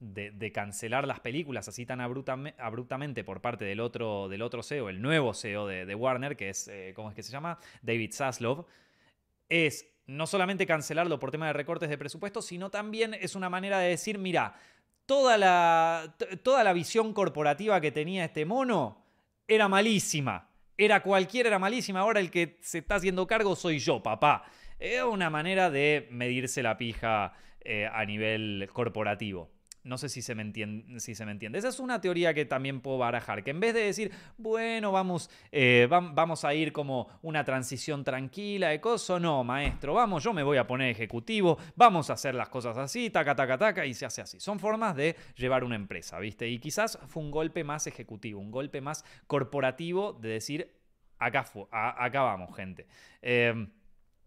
de, 0.01 0.53
cancelar 0.53 1.07
las 1.07 1.21
películas 1.21 1.69
así 1.69 1.87
tan 1.87 2.01
abruptamente 2.01 3.23
por 3.23 3.41
parte 3.41 3.65
del 3.65 3.81
otro, 3.81 4.29
del 4.29 4.43
otro 4.43 4.63
CEO, 4.63 4.89
el 4.89 5.01
nuevo 5.01 5.35
CEO 5.35 5.67
de, 5.67 5.95
Warner, 5.95 6.37
que 6.37 6.49
es, 6.49 6.67
eh, 6.69 6.93
¿cómo 6.97 7.11
es 7.11 7.15
que 7.15 7.23
se 7.23 7.31
llama? 7.31 7.59
David 7.83 8.13
Zaslav, 8.13 8.65
es 9.49 9.87
no 10.07 10.27
solamente 10.27 10.67
cancelarlo 10.67 11.21
por 11.21 11.31
tema 11.31 11.47
de 11.47 11.53
recortes 11.53 11.89
de 11.89 11.99
presupuesto, 11.99 12.43
sino 12.43 12.71
también 12.71 13.15
es 13.15 13.37
una 13.37 13.49
manera 13.49 13.79
de 13.79 13.91
decir, 13.91 14.19
mira, 14.19 14.57
toda 15.07 15.39
la, 15.39 16.17
toda 16.43 16.65
la 16.65 16.73
visión 16.73 17.13
corporativa 17.13 17.81
que 17.81 17.93
tenía 17.93 18.25
este 18.25 18.45
mono 18.45 19.05
era 19.47 19.69
malísima. 19.69 20.49
Era 20.77 21.03
cualquiera, 21.03 21.49
era 21.49 21.59
malísima. 21.59 22.01
Ahora 22.01 22.19
el 22.19 22.31
que 22.31 22.59
se 22.63 22.79
está 22.79 22.97
haciendo 22.97 23.27
cargo 23.27 23.55
soy 23.55 23.79
yo, 23.79 24.03
papá. 24.03 24.45
Es 24.79 25.03
una 25.03 25.31
manera 25.31 25.71
de 25.71 26.09
medirse 26.11 26.63
la 26.63 26.77
pija 26.77 27.35
eh, 27.65 27.89
a 27.93 28.05
nivel 28.05 28.69
corporativo. 28.73 29.51
No 29.85 29.99
sé 29.99 30.09
si 30.09 30.23
se, 30.23 30.37
me 30.37 30.43
entiende, 30.43 31.01
si 31.01 31.17
se 31.17 31.27
me 31.27 31.33
entiende. 31.33 31.59
Esa 31.59 31.69
es 31.69 31.81
una 31.81 32.01
teoría 32.01 32.33
que 32.35 32.45
también 32.45 32.81
puedo 32.81 32.99
barajar, 32.99 33.43
que 33.43 33.51
en 33.51 33.59
vez 33.59 33.75
de 33.75 33.81
decir, 33.81 34.13
bueno, 34.39 34.93
vamos, 34.93 35.29
eh, 35.51 35.89
vamos 35.91 36.45
a 36.45 36.55
ir 36.55 36.73
como 36.73 37.09
una 37.23 37.45
transición 37.45 38.05
tranquila 38.05 38.69
de 38.69 38.81
cosas, 38.81 39.21
no, 39.21 39.43
maestro, 39.43 39.95
vamos, 39.95 40.23
yo 40.23 40.33
me 40.33 40.45
voy 40.45 40.59
a 40.59 40.69
poner 40.69 40.91
ejecutivo, 40.91 41.59
vamos 41.75 42.11
a 42.11 42.13
hacer 42.13 42.37
las 42.37 42.49
cosas 42.49 42.79
así, 42.79 43.11
taca, 43.11 43.35
taca, 43.35 43.59
taca, 43.59 43.85
y 43.85 43.93
se 43.95 44.07
hace 44.07 44.23
así. 44.23 44.39
Son 44.39 44.61
formas 44.61 44.95
de 44.95 45.17
llevar 45.35 45.65
una 45.65 45.75
empresa, 45.75 46.21
¿viste? 46.21 46.49
Y 46.49 46.61
quizás 46.61 46.97
fue 47.09 47.21
un 47.21 47.33
golpe 47.33 47.65
más 47.65 47.89
ejecutivo, 47.89 48.41
un 48.41 48.53
golpe 48.53 48.81
más 48.81 49.05
corporativo 49.27 50.13
de 50.13 50.29
decir, 50.29 50.73
acá, 51.19 51.45
acá 51.73 52.23
vamos, 52.23 52.55
gente. 52.55 52.87
Eh, 53.21 53.67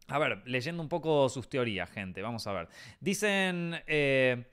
a 0.08 0.20
ver, 0.20 0.42
leyendo 0.46 0.82
un 0.82 0.90
poco 0.90 1.28
sus 1.30 1.50
teorías, 1.50 1.90
gente, 1.90 2.22
vamos 2.22 2.46
a 2.48 2.54
ver. 2.54 2.68
Dicen... 3.00 3.76
Eh, 3.88 4.46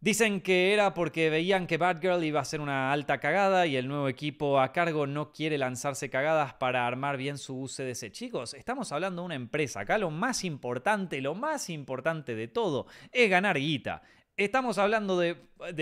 dicen 0.00 0.40
que 0.40 0.72
era 0.72 0.94
porque 0.94 1.28
veían 1.30 1.66
que 1.66 1.76
Batgirl 1.76 2.22
iba 2.22 2.40
a 2.40 2.44
ser 2.44 2.60
una 2.60 2.92
alta 2.92 3.18
cagada 3.18 3.66
y 3.66 3.76
el 3.76 3.88
nuevo 3.88 4.08
equipo 4.08 4.60
a 4.60 4.72
cargo 4.72 5.06
no 5.06 5.32
quiere 5.32 5.58
lanzarse 5.58 6.08
cagadas 6.08 6.54
para 6.54 6.86
armar 6.86 7.16
bien 7.16 7.38
su 7.38 7.60
UCDC. 7.62 8.12
Chicos, 8.12 8.54
estamos 8.54 8.92
hablando 8.92 9.22
de 9.22 9.26
una 9.26 9.34
empresa. 9.34 9.80
Acá 9.80 9.98
lo 9.98 10.10
más 10.10 10.44
importante, 10.44 11.20
lo 11.20 11.34
más 11.34 11.68
importante 11.70 12.34
de 12.34 12.48
todo 12.48 12.86
es 13.12 13.28
ganar 13.28 13.58
guita. 13.58 14.02
Estamos 14.36 14.78
hablando 14.78 15.18
de, 15.18 15.36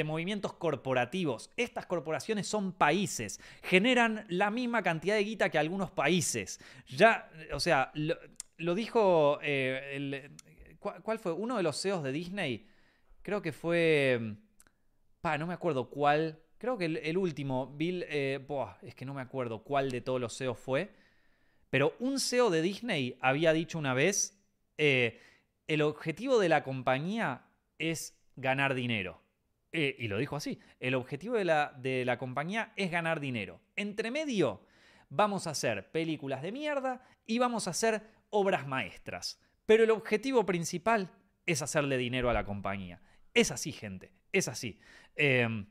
movimientos 0.04 0.54
corporativos. 0.54 1.50
Estas 1.58 1.84
corporaciones 1.84 2.48
son 2.48 2.72
países. 2.72 3.38
Generan 3.62 4.24
la 4.30 4.50
misma 4.50 4.82
cantidad 4.82 5.14
de 5.14 5.24
guita 5.24 5.50
que 5.50 5.58
algunos 5.58 5.90
países. 5.90 6.58
Ya, 6.88 7.28
o 7.52 7.60
sea, 7.60 7.92
dijo. 8.74 9.38
Eh, 9.42 10.30
¿cuál, 10.78 11.18
fue? 11.18 11.32
Uno 11.32 11.56
de 11.56 11.62
los 11.62 11.80
CEOs 11.80 12.02
de 12.02 12.12
Disney. 12.12 12.66
Creo 13.22 13.42
que 13.42 13.52
fue. 13.52 14.36
Pa, 15.20 15.38
no 15.38 15.46
me 15.46 15.54
acuerdo 15.54 15.90
cuál. 15.90 16.40
Creo 16.58 16.78
que 16.78 16.86
el, 16.86 17.18
último, 17.18 17.74
Bill. 17.76 18.04
Eh, 18.08 18.46
es 18.82 18.94
que 18.94 19.04
no 19.04 19.14
me 19.14 19.22
acuerdo 19.22 19.62
cuál 19.62 19.90
de 19.90 20.00
todos 20.00 20.20
los 20.20 20.36
CEOs 20.36 20.58
fue. 20.58 20.90
Pero 21.70 21.94
un 21.98 22.20
CEO 22.20 22.50
de 22.50 22.62
Disney 22.62 23.18
había 23.20 23.52
dicho 23.52 23.78
una 23.78 23.94
vez: 23.94 24.38
eh, 24.78 25.20
el 25.66 25.82
objetivo 25.82 26.38
de 26.38 26.48
la 26.48 26.62
compañía 26.62 27.46
es 27.78 28.18
ganar 28.36 28.74
dinero. 28.74 29.20
y 29.72 30.08
lo 30.08 30.18
dijo 30.18 30.36
así: 30.36 30.58
el 30.80 30.94
objetivo 30.94 31.36
de 31.36 31.44
la, 31.44 31.74
de 31.76 32.04
la 32.04 32.16
compañía 32.18 32.72
es 32.76 32.90
ganar 32.90 33.20
dinero. 33.20 33.60
Entre 33.74 34.10
medio, 34.10 34.62
vamos 35.08 35.46
a 35.46 35.50
hacer 35.50 35.90
películas 35.90 36.42
de 36.42 36.52
mierda 36.52 37.02
y 37.26 37.38
vamos 37.38 37.66
a 37.66 37.70
hacer 37.70 38.15
obras 38.38 38.66
maestras. 38.66 39.40
Pero 39.66 39.84
el 39.84 39.90
objetivo 39.90 40.46
principal 40.46 41.10
es 41.44 41.62
hacerle 41.62 41.96
dinero 41.96 42.30
a 42.30 42.34
la 42.34 42.44
compañía. 42.44 43.00
Es 43.34 43.50
así, 43.50 43.72
gente, 43.72 44.12
es 44.32 44.48
así. 44.48 44.78
Em, 45.14 45.66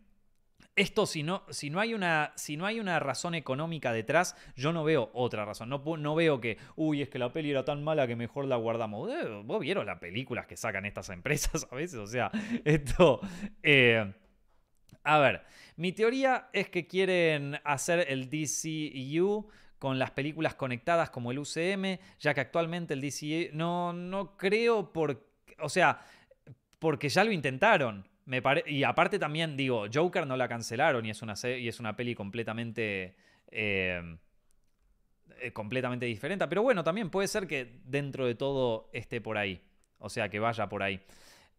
esto, 0.76 1.06
si 1.06 1.24
no, 1.24 1.44
si, 1.50 1.70
no 1.70 1.80
hay 1.80 1.94
una, 1.94 2.34
si 2.36 2.58
no 2.58 2.66
hay 2.66 2.80
una 2.80 3.00
razón 3.00 3.34
económica 3.34 3.94
detrás, 3.94 4.36
yo 4.56 4.74
no 4.74 4.84
veo 4.84 5.10
otra 5.14 5.46
razón. 5.46 5.70
No, 5.70 5.82
no 5.98 6.16
veo 6.16 6.42
que, 6.42 6.58
uy, 6.76 7.02
es 7.02 7.10
que 7.10 7.20
la 7.20 7.32
peli 7.32 7.52
era 7.52 7.64
tan 7.64 7.84
mala 7.84 8.08
que 8.08 8.16
mejor 8.16 8.46
la 8.46 8.58
guardamos. 8.58 9.10
Eh, 9.10 9.42
vos 9.46 9.60
vieron 9.62 9.86
las 9.86 10.00
películas 10.00 10.46
que 10.48 10.58
sacan 10.58 10.86
estas 10.86 11.10
empresas 11.10 11.68
a 11.72 11.76
veces. 11.76 12.00
O 12.00 12.08
sea, 12.08 12.30
esto. 12.66 13.22
Eh, 13.64 14.14
a 15.04 15.20
ver, 15.20 15.44
mi 15.78 15.92
teoría 15.92 16.50
es 16.52 16.70
que 16.70 16.88
quieren 16.88 17.60
hacer 17.64 18.06
el 18.10 18.30
DCU 18.30 19.48
con 19.86 20.00
las 20.00 20.10
películas 20.10 20.56
conectadas 20.56 21.12
como 21.12 21.30
el 21.30 21.38
UCM, 21.38 22.00
ya 22.20 22.34
que 22.34 22.42
actualmente 22.42 22.96
el 22.96 23.02
DCE 23.02 23.52
no, 23.54 23.94
no 23.94 24.36
creo 24.36 24.92
por, 24.92 25.30
o 25.60 25.70
sea, 25.70 26.00
porque 26.80 27.08
ya 27.08 27.24
lo 27.24 27.32
intentaron. 27.32 28.04
Me 28.26 28.42
y 28.66 28.84
aparte 28.84 29.20
también 29.20 29.56
digo, 29.56 29.86
Joker 29.94 30.26
no 30.26 30.38
la 30.38 30.48
cancelaron 30.48 31.06
y 31.06 31.12
es 31.12 31.22
una, 31.22 31.36
y 31.44 31.68
es 31.68 31.80
una 31.80 31.96
peli 31.96 32.16
completamente... 32.16 33.16
Eh, 33.52 34.18
eh, 35.40 35.54
completamente 35.54 36.08
diferente. 36.08 36.48
Pero 36.48 36.64
bueno, 36.64 36.84
también 36.84 37.12
puede 37.12 37.28
ser 37.28 37.46
que 37.46 37.80
dentro 37.86 38.26
de 38.26 38.34
todo 38.34 38.90
esté 38.92 39.22
por 39.22 39.38
ahí. 39.38 39.62
O 40.00 40.10
sea, 40.10 40.30
que 40.30 40.40
vaya 40.40 40.68
por 40.68 40.82
ahí. 40.82 41.00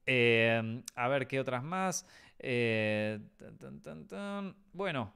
Eh, 0.04 0.82
a 0.96 1.06
ver 1.06 1.28
qué 1.28 1.38
otras 1.38 1.62
más. 1.62 2.04
bueno, 4.72 5.14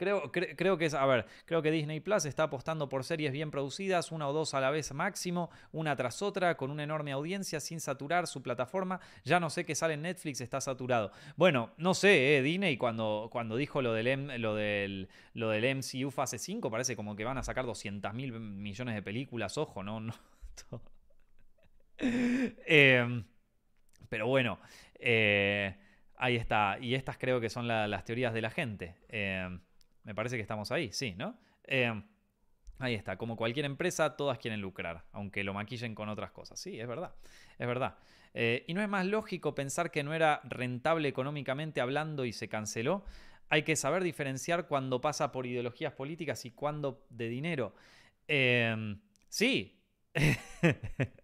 Creo, 0.00 0.32
creo 0.32 0.78
que 0.78 0.86
es, 0.86 0.94
a 0.94 1.04
ver, 1.04 1.26
creo 1.44 1.60
que 1.60 1.70
Disney 1.70 2.00
Plus 2.00 2.24
está 2.24 2.44
apostando 2.44 2.88
por 2.88 3.04
series 3.04 3.32
bien 3.32 3.50
producidas, 3.50 4.12
una 4.12 4.26
o 4.30 4.32
dos 4.32 4.54
a 4.54 4.60
la 4.62 4.70
vez 4.70 4.94
máximo, 4.94 5.50
una 5.72 5.94
tras 5.94 6.22
otra, 6.22 6.56
con 6.56 6.70
una 6.70 6.84
enorme 6.84 7.12
audiencia, 7.12 7.60
sin 7.60 7.80
saturar 7.80 8.26
su 8.26 8.42
plataforma. 8.42 8.98
Ya 9.24 9.40
no 9.40 9.50
sé 9.50 9.66
qué 9.66 9.74
sale 9.74 9.92
en 9.92 10.00
Netflix, 10.00 10.40
está 10.40 10.58
saturado. 10.62 11.12
Bueno, 11.36 11.72
no 11.76 11.92
sé, 11.92 12.38
eh, 12.38 12.42
Disney 12.42 12.78
cuando, 12.78 13.28
cuando 13.30 13.56
dijo 13.56 13.82
lo 13.82 13.92
del, 13.92 14.40
lo, 14.40 14.54
del, 14.54 15.10
lo 15.34 15.50
del 15.50 15.76
MCU 15.76 16.10
fase 16.10 16.38
5, 16.38 16.70
parece 16.70 16.96
como 16.96 17.14
que 17.14 17.24
van 17.24 17.36
a 17.36 17.42
sacar 17.42 17.66
200 17.66 18.14
mil 18.14 18.32
millones 18.32 18.94
de 18.94 19.02
películas, 19.02 19.58
ojo, 19.58 19.82
no, 19.82 20.00
no. 20.00 20.14
Em, 21.98 23.22
pero 24.08 24.26
bueno, 24.26 24.58
eh, 24.94 25.76
ahí 26.16 26.36
está. 26.36 26.78
Y 26.80 26.94
estas 26.94 27.18
creo 27.18 27.38
que 27.38 27.50
son 27.50 27.68
las 27.68 28.04
teorías 28.06 28.32
de 28.32 28.40
la 28.40 28.48
gente. 28.48 28.96
Em, 29.10 29.60
me 30.04 30.14
parece 30.14 30.36
que 30.36 30.42
estamos 30.42 30.70
ahí, 30.72 30.92
sí, 30.92 31.14
¿no? 31.16 31.38
Em, 31.64 32.02
ahí 32.78 32.94
está, 32.94 33.16
como 33.16 33.36
cualquier 33.36 33.66
empresa, 33.66 34.16
todas 34.16 34.38
quieren 34.38 34.60
lucrar, 34.60 35.04
aunque 35.12 35.44
lo 35.44 35.54
maquillen 35.54 35.94
con 35.94 36.08
otras 36.08 36.30
cosas. 36.30 36.58
Sí, 36.58 36.80
es 36.80 36.88
verdad, 36.88 37.14
es 37.58 37.66
verdad. 37.66 37.98
Eh, 38.34 38.64
y 38.68 38.74
no 38.74 38.82
es 38.82 38.88
más 38.88 39.06
lógico 39.06 39.54
pensar 39.54 39.90
que 39.90 40.02
no 40.02 40.14
era 40.14 40.40
rentable 40.44 41.08
económicamente 41.08 41.80
hablando 41.80 42.24
y 42.24 42.32
se 42.32 42.48
canceló. 42.48 43.04
Hay 43.48 43.62
que 43.62 43.76
saber 43.76 44.04
diferenciar 44.04 44.68
cuando 44.68 45.00
pasa 45.00 45.32
por 45.32 45.46
ideologías 45.46 45.92
políticas 45.92 46.44
y 46.44 46.52
cuando 46.52 47.04
de 47.10 47.28
dinero. 47.28 47.74
Em, 48.28 49.00
sí. 49.28 49.80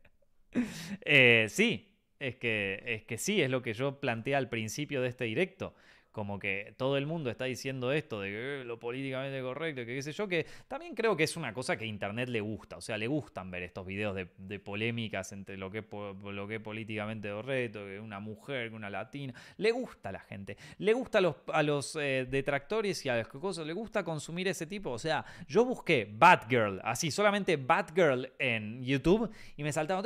Eh, 1.04 1.48
sí, 1.50 1.94
es 2.18 2.36
que, 2.36 2.82
es 2.86 3.04
que 3.04 3.18
sí, 3.18 3.42
es 3.42 3.50
lo 3.50 3.60
que 3.60 3.74
yo 3.74 4.00
planteé 4.00 4.34
al 4.34 4.48
principio 4.48 5.02
de 5.02 5.08
este 5.08 5.24
directo 5.24 5.74
como 6.16 6.38
que 6.38 6.72
todo 6.78 6.96
el 6.96 7.04
mundo 7.04 7.28
está 7.28 7.44
diciendo 7.44 7.92
esto 7.92 8.22
de 8.22 8.30
que 8.30 8.60
eh, 8.62 8.64
lo 8.64 8.78
políticamente 8.78 9.42
correcto, 9.42 9.84
que 9.84 9.96
qué 9.96 10.00
sé 10.00 10.12
yo, 10.12 10.26
que 10.26 10.46
también 10.66 10.94
creo 10.94 11.14
que 11.14 11.24
es 11.24 11.36
una 11.36 11.52
cosa 11.52 11.76
que 11.76 11.84
a 11.84 11.86
Internet 11.86 12.30
le 12.30 12.40
gusta, 12.40 12.78
o 12.78 12.80
sea, 12.80 12.96
le 12.96 13.06
gustan 13.06 13.50
ver 13.50 13.64
estos 13.64 13.84
videos 13.84 14.16
de, 14.16 14.58
polémicas 14.58 15.32
entre 15.32 15.58
lo 15.58 15.70
que, 15.70 15.80
es, 15.80 15.84
lo 16.24 16.48
que 16.48 16.58
políticamente 16.58 17.28
correcto, 17.28 17.84
que 17.84 18.00
una 18.00 18.18
mujer, 18.18 18.70
que 18.70 18.76
una 18.76 18.88
latina, 18.88 19.34
le 19.58 19.72
gusta 19.72 20.08
a 20.08 20.12
la 20.12 20.20
gente, 20.20 20.56
le 20.78 20.94
gusta 20.94 21.18
a 21.18 21.20
los, 21.20 21.36
a 21.52 21.62
los 21.62 21.94
eh, 21.96 22.26
detractores 22.30 23.04
y 23.04 23.10
a 23.10 23.16
las 23.16 23.28
cosas, 23.28 23.66
le 23.66 23.74
gusta 23.74 24.02
consumir 24.02 24.48
ese 24.48 24.64
tipo, 24.64 24.92
o 24.92 24.98
sea, 24.98 25.22
yo 25.46 25.66
busqué 25.66 26.08
Batgirl, 26.10 26.80
así, 26.82 27.10
solamente 27.10 27.58
Batgirl 27.58 28.32
en 28.38 28.82
YouTube 28.82 29.30
y 29.54 29.62
me 29.62 29.70
saltaron 29.70 30.02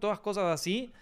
todas 0.00 0.20
cosas 0.20 0.44
así. 0.44 0.94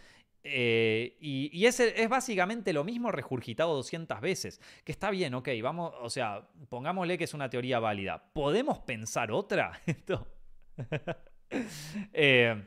Eh, 0.46 1.16
y, 1.20 1.64
es, 1.64 1.80
es, 1.80 2.08
básicamente 2.08 2.74
lo 2.74 2.84
mismo 2.84 3.10
regurgitado 3.10 3.74
200 3.74 4.20
veces. 4.20 4.60
Que 4.84 4.92
está 4.92 5.10
bien, 5.10 5.34
ok, 5.34 5.48
vamos, 5.62 5.92
o 6.00 6.10
sea, 6.10 6.46
pongámosle 6.68 7.16
que 7.16 7.24
es 7.24 7.34
una 7.34 7.48
teoría 7.48 7.80
válida. 7.80 8.30
¿Podemos 8.32 8.78
pensar 8.80 9.32
otra? 9.32 9.80
eh, 12.12 12.62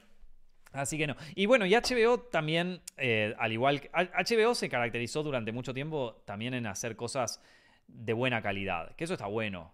así 0.72 0.98
que 0.98 1.06
no. 1.06 1.16
Y 1.36 1.46
bueno, 1.46 1.68
y 1.68 1.76
HBO 1.76 2.20
también, 2.20 2.82
eh, 2.98 3.36
al 3.38 3.54
igual 3.54 3.80
que 3.82 3.90
HBO 3.90 4.56
se 4.56 4.70
caracterizó 4.70 5.22
durante 5.22 5.52
mucho 5.52 5.74
tiempo 5.74 6.24
también 6.26 6.56
en 6.56 6.66
hacer 6.66 6.96
cosas 6.96 7.42
de 7.88 8.14
buena 8.14 8.42
calidad. 8.42 8.96
Que 8.96 9.04
eso 9.04 9.14
está 9.14 9.28
bueno. 9.28 9.72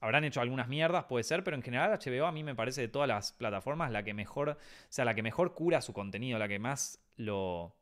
Habrán 0.00 0.24
hecho 0.24 0.40
algunas 0.40 0.68
mierdas, 0.68 1.04
puede 1.04 1.24
ser, 1.24 1.44
pero 1.44 1.56
en 1.56 1.62
general 1.62 1.98
HBO 1.98 2.26
a 2.26 2.32
mí 2.32 2.42
me 2.42 2.54
parece 2.54 2.80
de 2.80 2.88
todas 2.88 3.06
las 3.06 3.32
plataformas 3.32 3.90
la 3.90 4.02
que 4.02 4.14
mejor, 4.14 4.50
o 4.50 4.56
sea, 4.88 5.04
la 5.04 5.14
que 5.14 5.22
mejor 5.22 5.54
cura 5.54 5.82
su 5.82 5.92
contenido, 5.92 6.38
la 6.38 6.48
que 6.48 6.58
más 6.58 7.04
lo, 7.16 7.76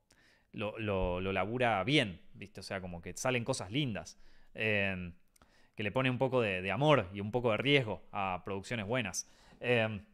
lo, 0.53 1.21
labura 1.21 1.83
bien, 1.85 2.21
¿viste? 2.35 2.61
O 2.61 2.63
sea, 2.63 2.81
como 2.81 3.01
que 3.01 3.17
salen 3.17 3.45
cosas 3.45 3.71
lindas. 3.71 4.19
Em, 4.55 5.13
que 5.77 5.85
le 5.85 5.93
pone 5.93 6.11
un 6.11 6.19
poco 6.19 6.41
de, 6.41 6.69
amor 6.73 7.09
y 7.13 7.21
un 7.21 7.31
poco 7.31 7.53
de 7.53 7.59
riesgo 7.59 8.03
a 8.11 8.43
producciones 8.45 8.85
buenas. 8.85 9.31
Em, 9.61 10.05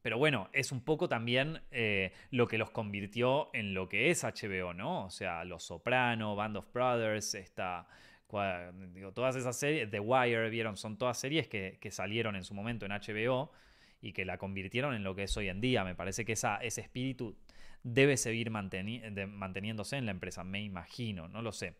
pero 0.00 0.16
bueno, 0.16 0.48
es 0.54 0.72
un 0.72 0.80
poco 0.80 1.08
también 1.08 1.60
eh, 1.70 2.12
lo 2.30 2.46
que 2.46 2.56
los 2.56 2.70
convirtió 2.70 3.50
en 3.52 3.74
lo 3.74 3.88
que 3.90 4.10
es 4.10 4.24
HBO, 4.24 4.72
¿no? 4.72 5.04
O 5.04 5.10
sea, 5.10 5.44
Los 5.44 5.64
Soprano, 5.64 6.34
Band 6.34 6.56
of 6.56 6.72
Brothers, 6.72 7.34
esta 7.34 7.86
Todas 8.28 9.36
esas 9.36 9.56
series, 9.56 9.90
The 9.90 10.00
Wire, 10.00 10.50
vieron, 10.50 10.76
son 10.76 10.96
todas 10.96 11.18
series 11.18 11.48
que, 11.48 11.78
salieron 11.90 12.36
en 12.36 12.44
su 12.44 12.54
momento 12.54 12.86
en 12.86 12.92
HBO 12.92 13.52
y 14.00 14.12
que 14.12 14.24
la 14.24 14.38
convirtieron 14.38 14.94
en 14.94 15.04
lo 15.04 15.14
que 15.14 15.24
es 15.24 15.36
hoy 15.36 15.48
en 15.48 15.60
día. 15.60 15.84
Me 15.84 15.94
parece 15.94 16.24
que 16.24 16.32
esa, 16.32 16.56
ese 16.58 16.80
espíritu 16.80 17.36
debe 17.82 18.16
seguir 18.16 18.50
manteniéndose 18.50 19.96
en 19.96 20.06
la 20.06 20.10
empresa, 20.10 20.42
me 20.42 20.62
imagino, 20.62 21.28
no 21.28 21.40
lo 21.40 21.52
sé. 21.52 21.74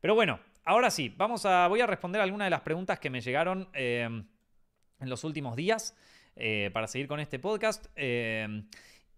Pero 0.00 0.14
bueno, 0.14 0.40
ahora 0.64 0.90
sí, 0.90 1.14
vamos 1.16 1.46
a, 1.46 1.66
voy 1.68 1.80
a 1.80 1.86
responder 1.86 2.20
algunas 2.20 2.46
de 2.46 2.50
las 2.50 2.60
preguntas 2.60 2.98
que 2.98 3.10
me 3.10 3.20
llegaron 3.20 3.68
em, 3.72 4.24
en 5.00 5.08
los 5.08 5.24
últimos 5.24 5.56
días 5.56 5.96
eh, 6.36 6.70
para 6.72 6.86
seguir 6.86 7.08
con 7.08 7.20
este 7.20 7.38
podcast. 7.38 7.86
Em, 7.96 8.66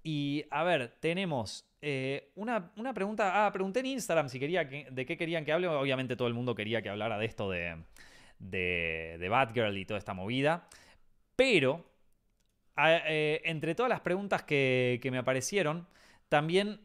y 0.03 0.44
a 0.51 0.64
ver, 0.64 0.96
tenemos 1.01 1.71
eh, 1.85 2.31
una, 2.37 2.73
pregunta. 2.95 3.45
Ah, 3.45 3.53
pregunté 3.53 3.81
en 3.81 3.87
Instagram 3.87 4.29
si 4.29 4.38
quería 4.38 4.64
de 4.64 5.05
qué 5.05 5.16
querían 5.16 5.45
que 5.45 5.53
hable. 5.53 5.66
Obviamente 5.66 6.14
todo 6.14 6.29
el 6.29 6.35
mundo 6.35 6.55
quería 6.55 6.81
que 6.81 6.88
hablara 6.88 7.18
de 7.18 7.27
esto 7.27 7.51
de, 7.51 7.77
de, 8.38 9.29
Batgirl 9.29 9.77
y 9.77 9.85
toda 9.85 9.99
esta 9.99 10.14
movida. 10.14 10.68
Pero, 11.35 11.85
eh, 12.79 13.42
entre 13.45 13.75
todas 13.75 13.90
las 13.90 14.01
preguntas 14.01 14.45
que, 14.45 15.01
me 15.11 15.18
aparecieron, 15.18 15.88
también 16.29 16.81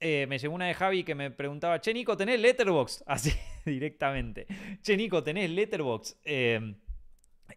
eh, 0.00 0.26
me 0.28 0.38
llegó 0.38 0.54
una 0.54 0.66
de 0.66 0.74
Javi 0.74 1.02
que 1.02 1.14
me 1.14 1.30
preguntaba: 1.30 1.80
Che, 1.80 1.94
Nico, 1.94 2.14
¿tenés 2.18 2.38
Letterbox? 2.38 3.04
Así 3.06 3.32
directamente. 3.64 4.46
Che, 4.82 4.98
Nico, 4.98 5.22
¿tenés 5.22 5.48
Letterbox? 5.48 6.18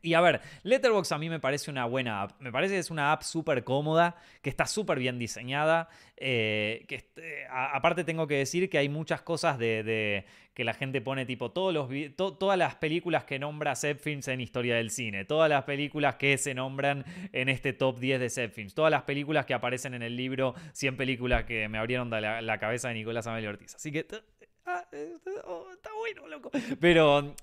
Y 0.01 0.13
a 0.13 0.21
ver, 0.21 0.41
Letterboxd 0.63 1.13
a 1.13 1.17
mí 1.17 1.29
me 1.29 1.39
parece 1.39 1.71
una 1.71 1.85
buena 1.85 2.23
app. 2.23 2.39
Me 2.39 2.51
parece 2.51 2.75
que 2.75 2.79
es 2.79 2.91
una 2.91 3.11
app 3.11 3.21
súper 3.23 3.63
cómoda, 3.63 4.15
que 4.41 4.49
está 4.49 4.65
súper 4.65 4.99
bien 4.99 5.19
diseñada. 5.19 5.89
Eh, 6.17 6.85
que 6.87 7.09
eh, 7.17 7.45
aparte 7.51 8.05
tengo 8.05 8.25
que 8.27 8.35
decir 8.35 8.69
que 8.69 8.77
hay 8.77 8.87
muchas 8.87 9.21
cosas 9.21 9.57
de, 9.57 10.25
que 10.53 10.63
la 10.63 10.73
gente 10.73 11.01
pone 11.01 11.25
tipo 11.25 11.51
todos 11.51 11.73
los, 11.73 11.89
todas 12.15 12.57
las 12.57 12.75
películas 12.75 13.25
que 13.25 13.37
nombra 13.37 13.75
Zepfilms 13.75 14.29
en 14.29 14.39
historia 14.39 14.75
del 14.75 14.91
cine, 14.91 15.25
todas 15.25 15.49
las 15.49 15.65
películas 15.65 16.15
que 16.15 16.37
se 16.37 16.53
nombran 16.53 17.03
en 17.33 17.49
este 17.49 17.73
top 17.73 17.99
10 17.99 18.21
de 18.21 18.29
Zepfilms, 18.29 18.73
todas 18.73 18.91
las 18.91 19.03
películas 19.03 19.45
que 19.45 19.53
aparecen 19.53 19.93
en 19.93 20.03
el 20.03 20.15
libro 20.15 20.55
100 20.71 20.95
películas 20.95 21.43
que 21.43 21.67
me 21.67 21.77
abrieron 21.77 22.09
la, 22.09 22.57
cabeza 22.59 22.87
de 22.87 22.93
Nicolás 22.93 23.27
Amelio 23.27 23.49
Ortiz. 23.49 23.75
Así 23.75 23.91
que 23.91 24.07
ah, 24.65 24.85
oh, 25.43 25.67
está 25.73 25.89
bueno, 25.93 26.27
loco. 26.27 26.51
Pero 26.79 27.35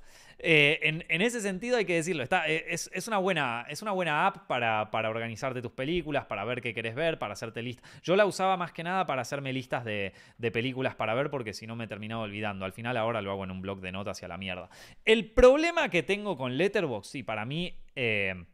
eh, 0.45 1.05
en, 1.09 1.23
ese 1.23 1.41
sentido 1.41 1.77
hay 1.77 1.85
que 1.85 1.95
decirlo, 1.95 2.25
está, 2.25 2.49
eh, 2.49 2.65
es, 2.69 3.07
una, 3.07 3.19
buena, 3.19 3.65
es 3.69 3.81
una 3.81 3.93
buena 3.93 4.27
app 4.27 4.49
para, 4.49 4.89
organizarte 5.09 5.63
tus 5.63 5.71
películas, 5.71 6.27
para 6.27 6.45
ver 6.45 6.61
qué 6.61 6.75
querés 6.75 6.97
ver, 6.97 7.19
para 7.21 7.35
hacerte 7.35 7.63
listas. 7.63 7.89
Yo 8.03 8.17
la 8.17 8.27
usaba 8.27 8.57
más 8.57 8.73
que 8.73 8.83
nada 8.83 9.07
para 9.07 9.23
hacerme 9.23 9.53
listas 9.53 9.85
de, 9.85 10.13
películas 10.53 10.97
para 10.97 11.15
ver 11.15 11.31
porque 11.31 11.55
si 11.55 11.69
no 11.69 11.77
me 11.77 11.87
terminaba 11.87 12.23
olvidando. 12.23 12.65
Al 12.65 12.73
final 12.73 12.97
ahora 12.97 13.23
lo 13.23 13.31
hago 13.31 13.45
en 13.45 13.53
un 13.53 13.63
blog 13.63 13.81
de 13.81 13.93
notas 13.93 14.21
y 14.21 14.25
a 14.25 14.29
la 14.29 14.37
mierda. 14.37 14.69
El 15.05 15.31
problema 15.31 15.89
que 15.89 16.03
tengo 16.03 16.37
con 16.37 16.57
Letterboxd, 16.57 17.15
y 17.15 17.23
para 17.23 17.45
mí 17.45 17.79
eh, 17.95 18.45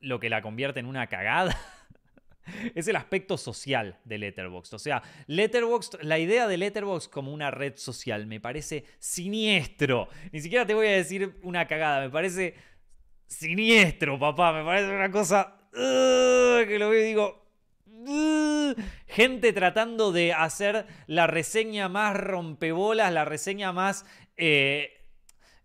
lo 0.00 0.18
que 0.18 0.28
la 0.28 0.42
convierte 0.42 0.80
en 0.80 0.86
una 0.86 1.06
cagada 1.06 1.56
es 2.74 2.88
el 2.88 2.96
aspecto 2.96 3.36
social 3.36 3.98
de 4.04 4.18
Letterboxd. 4.18 4.74
O 4.74 4.78
sea, 4.78 5.02
Letterboxd, 5.26 6.02
la 6.02 6.18
idea 6.18 6.46
de 6.46 6.56
Letterboxd 6.56 7.10
como 7.10 7.32
una 7.32 7.50
red 7.50 7.74
social 7.76 8.26
me 8.26 8.40
parece 8.40 8.84
siniestro. 8.98 10.08
Ni 10.32 10.40
siquiera 10.40 10.66
te 10.66 10.74
voy 10.74 10.86
a 10.88 10.92
decir 10.92 11.38
una 11.42 11.66
cagada, 11.66 12.00
me 12.00 12.10
parece 12.10 12.54
siniestro, 13.26 14.18
papá. 14.18 14.52
Me 14.52 14.64
parece 14.64 14.90
una 14.90 15.10
cosa 15.10 15.56
uh, 15.72 16.66
que 16.66 16.76
lo 16.78 16.90
veo 16.90 17.00
y 17.00 17.04
digo... 17.04 17.44
Uh, 17.86 18.74
gente 19.06 19.54
tratando 19.54 20.12
de 20.12 20.34
hacer 20.34 20.86
la 21.06 21.26
reseña 21.26 21.88
más 21.88 22.14
rompebolas, 22.14 23.10
la 23.12 23.24
reseña 23.24 23.72
más 23.72 24.04
eh, 24.36 25.06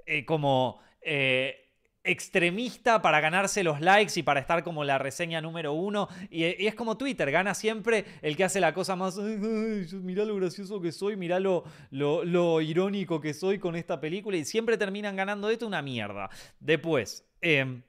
eh, 0.06 0.26
como... 0.26 0.82
Eh, 1.02 1.69
extremista 2.10 3.02
para 3.02 3.20
ganarse 3.22 3.64
los 3.64 3.82
likes 3.82 4.20
y 4.20 4.24
para 4.24 4.40
estar 4.40 4.64
como 4.64 4.84
la 4.84 4.98
reseña 4.98 5.42
número 5.42 5.74
uno. 5.74 6.08
Y, 6.30 6.44
es 6.44 6.76
como 6.76 6.98
Twitter, 6.98 7.32
gana 7.32 7.54
siempre 7.54 8.06
el 8.22 8.36
que 8.36 8.44
hace 8.44 8.60
la 8.60 8.74
cosa 8.74 8.96
más, 8.96 9.18
mirá 9.18 10.26
lo 10.26 10.36
gracioso 10.36 10.82
que 10.82 10.92
soy, 10.92 11.16
mirá 11.16 11.40
lo, 11.40 11.64
lo, 11.92 12.62
irónico 12.62 13.22
que 13.22 13.34
soy 13.34 13.60
con 13.60 13.76
esta 13.76 14.00
película 14.00 14.38
y 14.38 14.46
siempre 14.46 14.78
terminan 14.78 15.16
ganando 15.16 15.50
esto 15.50 15.68
una 15.68 15.82
mierda. 15.82 16.30
Después, 16.60 17.26
em, 17.42 17.84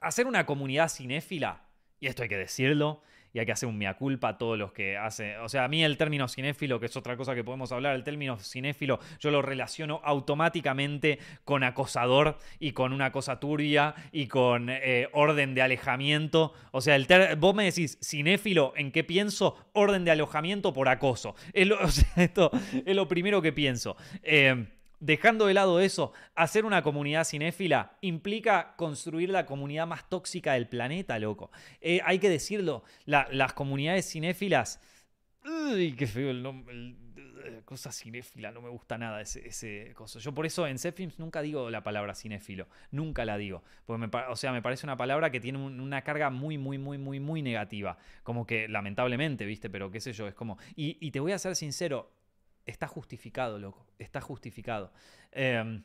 hacer 0.00 0.26
una 0.26 0.46
comunidad 0.46 0.88
cinéfila, 0.88 1.62
y 2.00 2.06
esto 2.06 2.22
hay 2.22 2.28
que 2.28 2.38
decirlo, 2.38 3.02
y 3.32 3.38
hay 3.38 3.46
que 3.46 3.52
hacer 3.52 3.68
un 3.68 3.78
mea 3.78 3.94
culpa 3.94 4.28
a 4.28 4.38
todos 4.38 4.58
los 4.58 4.72
que 4.72 4.96
hacen. 4.96 5.38
O 5.38 5.48
sea, 5.48 5.64
a 5.64 5.68
mí 5.68 5.82
el 5.84 5.96
término 5.96 6.28
cinéfilo, 6.28 6.78
que 6.80 6.86
es 6.86 6.96
otra 6.96 7.16
cosa 7.16 7.34
que 7.34 7.44
podemos 7.44 7.72
hablar, 7.72 7.94
el 7.94 8.04
término 8.04 8.38
cinéfilo, 8.38 9.00
yo 9.20 9.30
lo 9.30 9.42
relaciono 9.42 10.00
automáticamente 10.04 11.18
con 11.44 11.64
acosador 11.64 12.38
y 12.58 12.72
con 12.72 12.92
una 12.92 13.12
cosa 13.12 13.40
turbia 13.40 13.94
y 14.12 14.26
con 14.26 14.68
eh, 14.70 15.08
orden 15.12 15.54
de 15.54 15.62
alejamiento. 15.62 16.52
O 16.70 16.80
sea, 16.80 16.96
el 16.96 17.06
vos 17.36 17.54
me 17.54 17.64
decís 17.64 17.98
cinéfilo, 18.02 18.72
¿en 18.76 18.92
qué 18.92 19.04
pienso? 19.04 19.56
Orden 19.72 20.04
de 20.04 20.10
alojamiento 20.10 20.72
por 20.72 20.88
acoso. 20.88 21.34
esto 22.16 22.50
es 22.84 22.96
lo 22.96 23.08
primero 23.08 23.42
que 23.42 23.52
pienso. 23.52 23.96
Eh, 24.22 24.66
dejando 25.02 25.46
de 25.46 25.54
lado 25.54 25.80
eso, 25.80 26.12
hacer 26.34 26.64
una 26.64 26.82
comunidad 26.82 27.24
cinéfila 27.24 27.98
implica 28.00 28.74
construir 28.76 29.30
la 29.30 29.46
comunidad 29.46 29.86
más 29.86 30.08
tóxica 30.08 30.54
del 30.54 30.68
planeta, 30.68 31.18
loco. 31.18 31.50
Eh, 31.80 32.00
hay 32.04 32.18
que 32.18 32.30
decirlo, 32.30 32.84
las 33.04 33.52
comunidades 33.52 34.08
cinéfilas... 34.08 34.80
Uy, 35.44 35.94
qué 35.94 36.06
feo 36.06 36.30
el 36.30 36.40
nombre. 36.40 36.94
Eh, 37.44 37.62
cosa 37.64 37.90
cinéfila, 37.90 38.52
no 38.52 38.62
me 38.62 38.68
gusta 38.68 38.96
nada 38.96 39.20
ese, 39.20 39.44
ese 39.48 39.92
cosa. 39.94 40.20
Yo 40.20 40.32
por 40.32 40.46
eso 40.46 40.68
en 40.68 40.78
Zepfilms 40.78 41.18
nunca 41.18 41.42
digo 41.42 41.68
la 41.68 41.82
palabra 41.82 42.14
cinéfilo, 42.14 42.68
nunca 42.92 43.24
la 43.24 43.36
digo. 43.36 43.64
Porque 43.84 44.08
o 44.28 44.36
sea, 44.36 44.52
me 44.52 44.62
parece 44.62 44.86
una 44.86 44.96
palabra 44.96 45.32
que 45.32 45.40
tiene 45.40 45.58
una 45.58 46.02
carga 46.02 46.30
muy, 46.30 46.58
muy, 46.58 46.78
muy, 46.78 46.96
muy, 46.98 47.18
muy 47.18 47.42
negativa. 47.42 47.98
Como 48.22 48.46
que 48.46 48.68
lamentablemente, 48.68 49.44
¿viste? 49.46 49.68
Pero 49.68 49.90
qué 49.90 49.98
sé 49.98 50.12
yo, 50.12 50.28
es 50.28 50.34
como... 50.34 50.58
y 50.76 51.10
te 51.10 51.18
voy 51.18 51.32
a 51.32 51.38
ser 51.40 51.56
sincero, 51.56 52.12
está 52.66 52.86
justificado, 52.86 53.58
loco, 53.58 53.86
está 53.98 54.20
justificado. 54.20 54.92
Em, 55.32 55.84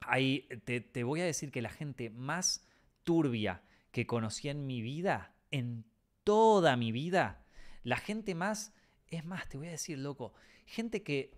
ahí 0.00 0.48
te, 0.64 1.04
voy 1.04 1.20
a 1.20 1.24
decir 1.24 1.50
que 1.50 1.62
la 1.62 1.70
gente 1.70 2.10
más 2.10 2.66
turbia 3.04 3.62
que 3.90 4.06
conocí 4.06 4.48
en 4.48 4.66
mi 4.66 4.82
vida, 4.82 5.34
en 5.50 5.84
toda 6.24 6.76
mi 6.76 6.92
vida, 6.92 7.44
la 7.82 7.96
gente 7.96 8.34
más, 8.34 8.74
es 9.08 9.24
más, 9.24 9.48
te 9.48 9.58
voy 9.58 9.68
a 9.68 9.72
decir, 9.72 9.98
loco, 9.98 10.34
gente 10.66 11.02
que 11.02 11.35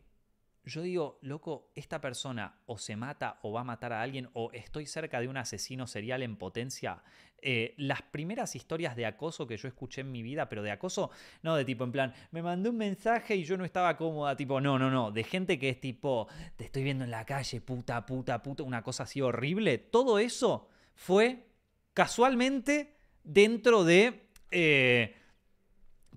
yo 0.65 0.83
digo, 0.83 1.19
loco, 1.23 1.71
esta 1.75 2.01
persona 2.01 2.61
o 2.67 2.79
se 2.79 2.97
mata 2.97 3.39
o 3.43 3.53
va 3.53 3.63
a 3.63 3.65
matar 3.65 3.93
a 3.93 4.03
alguien 4.03 4.29
o 4.35 4.51
estoy 4.53 4.87
cerca 4.87 5.21
de 5.21 5.29
un 5.29 5.37
asesino 5.37 5.87
serial 5.87 6.23
en 6.23 6.37
potencia. 6.37 7.03
Eh, 7.41 7.75
las 7.79 8.03
primeras 8.03 8.57
historias 8.57 8.97
de 8.97 9.07
acoso 9.07 9.47
que 9.47 9.57
yo 9.57 9.69
escuché 9.69 10.01
en 10.01 10.11
mi 10.11 10.23
vida, 10.23 10.49
pero 10.49 10.63
de 10.63 10.71
acoso, 10.71 11.11
no 11.43 11.55
de 11.55 11.65
tipo 11.65 11.85
en 11.85 11.93
plan, 11.93 12.15
me 12.33 12.43
mandó 12.43 12.71
un 12.71 12.77
mensaje 12.77 13.37
y 13.37 13.45
yo 13.45 13.57
no 13.57 13.65
estaba 13.65 13.97
cómoda, 13.97 14.37
tipo, 14.37 14.61
no, 14.61 14.79
no, 14.79 14.91
no, 14.91 15.13
de 15.13 15.25
gente 15.25 15.59
que 15.59 15.69
es 15.69 15.81
tipo, 15.81 16.29
te 16.57 16.65
estoy 16.65 16.83
viendo 16.83 17.05
en 17.05 17.11
la 17.11 17.25
calle, 17.25 17.61
puta, 17.61 18.05
puta, 18.05 18.43
puta, 18.43 18.63
una 18.63 18.83
cosa 18.83 19.05
así 19.05 19.21
horrible. 19.21 19.79
Todo 19.79 20.19
eso 20.19 20.69
fue 20.95 21.47
casualmente 21.95 22.97
dentro 23.23 23.85
de 23.85 24.29
eh, 24.51 25.15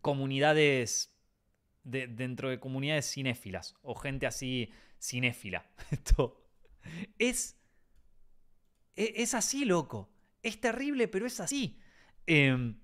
comunidades 0.01 1.10
dentro 1.83 2.49
de 2.49 2.59
comunidades 2.59 3.11
cinéfilas 3.11 3.75
o 3.81 3.95
gente 3.95 4.27
así 4.27 4.71
cinéfila. 4.99 5.65
Esto 5.91 6.37
es, 7.17 7.57
e, 8.95 9.13
es, 9.17 9.33
así, 9.33 9.65
loco. 9.65 10.09
Es 10.43 10.59
terrible, 10.59 11.07
pero 11.07 11.25
es 11.25 11.39
así. 11.39 11.79
Em, 12.25 12.75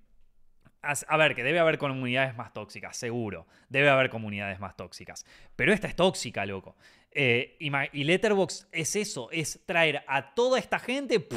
a, 0.81 1.17
ver, 1.17 1.35
que 1.35 1.43
debe 1.43 1.59
haber 1.59 1.77
comunidades 1.77 2.35
más 2.35 2.53
tóxicas, 2.53 2.95
seguro. 2.95 3.47
Debe 3.69 3.89
haber 3.89 4.09
comunidades 4.09 4.59
más 4.59 4.75
tóxicas. 4.75 5.25
Pero 5.55 5.73
esta 5.73 5.87
es 5.87 5.95
tóxica, 5.95 6.45
loco. 6.45 6.77
Eh, 7.11 7.57
y 7.59 8.03
Letterbox 8.03 8.67
es 8.71 8.95
eso, 8.95 9.31
es 9.31 9.65
traer 9.65 10.03
a 10.07 10.35
toda 10.35 10.59
esta 10.59 10.77
gente 10.77 11.27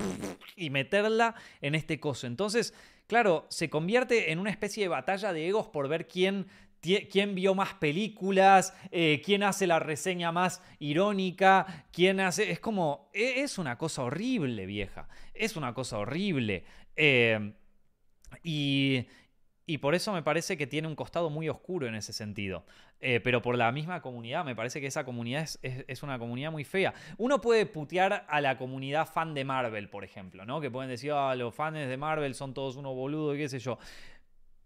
y 0.57 0.69
meterla 0.69 1.35
en 1.63 1.75
este 1.75 1.99
coso. 1.99 2.27
Entonces, 2.27 2.75
claro, 3.07 3.47
se 3.49 3.71
convierte 3.71 4.31
en 4.31 4.39
una 4.39 4.51
especie 4.51 4.85
de 4.85 4.89
batalla 4.89 5.33
de 5.33 5.49
egos 5.49 5.69
por 5.69 5.89
ver 5.89 6.07
quién 6.07 6.47
quién 6.81 7.35
vio 7.35 7.55
más 7.55 7.75
películas, 7.75 8.75
eh, 8.91 9.21
quién 9.25 9.43
hace 9.43 9.67
la 9.67 9.79
reseña 9.79 10.33
más 10.33 10.63
irónica, 10.79 11.87
quién 11.93 12.21
hace... 12.21 12.51
Es 12.51 12.61
como, 12.61 13.11
e, 13.13 13.43
es 13.43 13.59
una 13.59 13.77
cosa 13.79 14.05
horrible, 14.05 14.67
vieja. 14.67 15.09
Es 15.35 15.57
una 15.57 15.75
cosa 15.75 15.99
horrible. 15.99 16.65
Eh, 16.97 17.53
y, 18.43 19.07
y 19.67 19.79
por 19.79 19.95
eso 19.95 20.13
me 20.13 20.23
parece 20.23 20.57
que 20.57 20.67
tiene 20.67 20.89
un 20.89 20.97
costado 20.97 21.31
muy 21.31 21.49
oscuro 21.49 21.87
en 21.87 21.95
ese 21.95 22.13
sentido. 22.13 22.65
Eh, 23.03 23.21
pero 23.21 23.41
por 23.41 23.57
la 23.57 23.73
misma 23.73 24.03
comunidad, 24.03 24.45
me 24.45 24.55
parece 24.55 24.81
que 24.81 24.87
esa 24.87 25.05
comunidad 25.05 25.49
es, 25.63 26.03
una 26.03 26.19
comunidad 26.19 26.53
muy 26.53 26.65
fea. 26.65 26.93
Uno 27.17 27.41
puede 27.41 27.65
putear 27.65 28.27
a 28.29 28.41
la 28.41 28.59
comunidad 28.59 29.07
fan 29.07 29.33
de 29.33 29.45
Marvel, 29.45 29.89
por 29.89 30.05
ejemplo, 30.05 30.45
¿no? 30.45 30.61
Que 30.61 30.71
pueden 30.71 30.91
decir, 30.91 31.13
ah, 31.13 31.35
los 31.35 31.55
fans 31.55 31.89
de 31.89 31.97
Marvel 31.97 32.35
son 32.35 32.53
todos 32.53 32.77
unos 32.77 32.95
boludos 32.95 33.37
y 33.37 33.39
qué 33.39 33.49
sé 33.49 33.59
yo. 33.59 33.79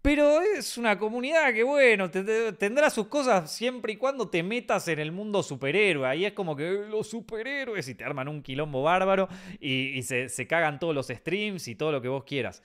Pero 0.05 0.39
es 0.39 0.77
una 0.77 0.99
comunidad 0.99 1.51
que, 1.51 1.63
bueno, 1.63 2.11
tendrá 2.11 2.91
sus 2.91 3.07
cosas 3.07 3.51
siempre 3.51 3.93
y 3.93 3.95
cuando 3.95 4.29
te 4.29 4.43
metas 4.43 4.87
en 4.87 4.99
el 4.99 5.11
mundo 5.11 5.41
superhéroe. 5.41 6.07
Ahí 6.07 6.25
es 6.25 6.33
como 6.33 6.55
que 6.55 6.67
eh, 6.67 6.87
los 6.87 7.09
superhéroes 7.09 7.87
y 7.87 7.95
te 7.95 8.03
arman 8.03 8.27
un 8.27 8.43
quilombo 8.43 8.83
bárbaro 8.83 9.27
y, 9.59 10.03
se, 10.03 10.29
cagan 10.45 10.77
todos 10.77 10.93
los 10.93 11.07
streams 11.07 11.67
y 11.67 11.73
todo 11.73 11.91
lo 11.91 12.03
que 12.03 12.07
vos 12.07 12.23
quieras. 12.23 12.61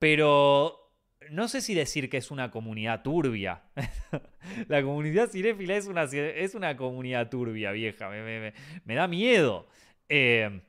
Pero 0.00 0.90
no 1.30 1.46
sé 1.46 1.60
si 1.60 1.72
decir 1.72 2.10
que 2.10 2.16
es 2.16 2.32
una 2.32 2.50
comunidad 2.50 3.04
turbia. 3.04 3.62
la 4.66 4.82
comunidad 4.82 5.30
cinéfila 5.30 5.76
es 5.76 5.86
una, 5.86 6.02
es 6.02 6.56
una 6.56 6.76
comunidad 6.76 7.30
turbia, 7.30 7.70
vieja. 7.70 8.08
Me, 8.08 8.94
da 8.96 9.06
miedo. 9.06 9.68
Eh, 10.08 10.62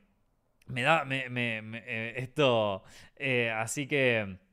me 0.66 0.82
da. 0.82 1.04
Eh, 1.10 2.14
esto. 2.18 2.84
así 3.56 3.88
que. 3.88 4.46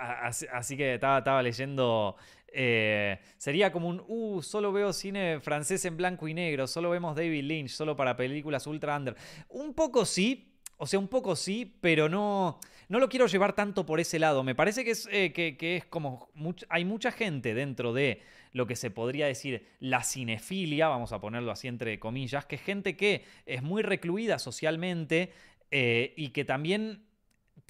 Así, 0.00 0.76
que 0.76 0.94
estaba, 0.94 1.42
leyendo. 1.42 2.16
Eh, 2.52 3.18
sería 3.36 3.70
como 3.70 3.88
un. 3.88 4.02
Uh, 4.08 4.40
solo 4.40 4.72
veo 4.72 4.92
cine 4.92 5.40
francés 5.40 5.84
en 5.84 5.96
blanco 5.96 6.26
y 6.26 6.34
negro. 6.34 6.66
Solo 6.66 6.90
vemos 6.90 7.14
David 7.14 7.44
Lynch, 7.44 7.70
solo 7.70 7.96
para 7.96 8.16
películas 8.16 8.66
ultra 8.66 8.96
under. 8.96 9.14
Un 9.50 9.74
poco 9.74 10.04
sí. 10.04 10.46
O 10.78 10.86
sea, 10.86 10.98
un 10.98 11.08
poco 11.08 11.36
sí, 11.36 11.76
pero 11.80 12.08
no. 12.08 12.58
No 12.88 12.98
lo 12.98 13.08
quiero 13.08 13.26
llevar 13.26 13.52
tanto 13.52 13.84
por 13.86 14.00
ese 14.00 14.18
lado. 14.18 14.42
Me 14.42 14.54
parece 14.54 14.84
que 14.84 14.92
es, 14.92 15.08
eh, 15.12 15.32
que, 15.32 15.76
es 15.76 15.84
como. 15.84 16.30
hay 16.70 16.84
mucha 16.86 17.12
gente 17.12 17.52
dentro 17.52 17.92
de 17.92 18.22
lo 18.52 18.66
que 18.66 18.76
se 18.76 18.90
podría 18.90 19.26
decir 19.26 19.66
la 19.78 20.02
cinefilia, 20.02 20.88
vamos 20.88 21.12
a 21.12 21.20
ponerlo 21.20 21.52
así 21.52 21.68
entre 21.68 22.00
comillas, 22.00 22.46
que 22.46 22.56
es 22.56 22.62
gente 22.62 22.96
que 22.96 23.24
es 23.46 23.62
muy 23.62 23.82
recluida 23.82 24.40
socialmente 24.40 25.30
eh, 25.70 26.14
y 26.16 26.30
que 26.30 26.44
también 26.44 27.04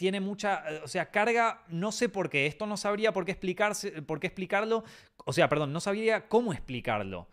tiene 0.00 0.18
mucha, 0.18 0.64
eh, 0.66 0.80
o 0.82 0.88
sea, 0.88 1.10
carga, 1.10 1.62
no 1.68 1.92
sé 1.92 2.08
por 2.08 2.30
qué, 2.30 2.46
esto 2.46 2.64
no 2.64 2.78
sabría 2.78 3.12
por 3.12 3.26
qué, 3.26 3.32
explicarse, 3.32 4.00
por 4.00 4.18
qué 4.18 4.28
explicarlo, 4.28 4.82
o 5.26 5.32
sea, 5.34 5.46
perdón, 5.50 5.74
no 5.74 5.80
sabría 5.80 6.26
cómo 6.26 6.54
explicarlo. 6.54 7.28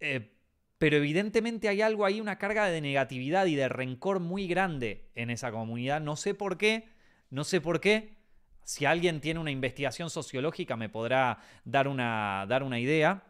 Eh, 0.00 0.32
pero 0.78 0.96
evidentemente 0.96 1.68
hay 1.68 1.80
algo 1.80 2.04
ahí, 2.04 2.20
una 2.20 2.36
carga 2.36 2.66
de 2.66 2.80
negatividad 2.80 3.46
y 3.46 3.54
de 3.54 3.68
rencor 3.68 4.18
muy 4.18 4.48
grande 4.48 5.08
en 5.14 5.30
esa 5.30 5.52
comunidad. 5.52 6.00
No 6.00 6.16
sé 6.16 6.34
por 6.34 6.58
qué, 6.58 6.88
no 7.30 7.44
sé 7.44 7.60
por 7.60 7.80
qué. 7.80 8.16
Si 8.64 8.84
alguien 8.84 9.20
tiene 9.20 9.38
una 9.38 9.52
investigación 9.52 10.10
sociológica 10.10 10.76
me 10.76 10.88
podrá 10.88 11.38
dar 11.64 11.86
una, 11.86 12.46
dar 12.48 12.64
una 12.64 12.80
idea. 12.80 13.22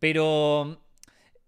Pero 0.00 0.82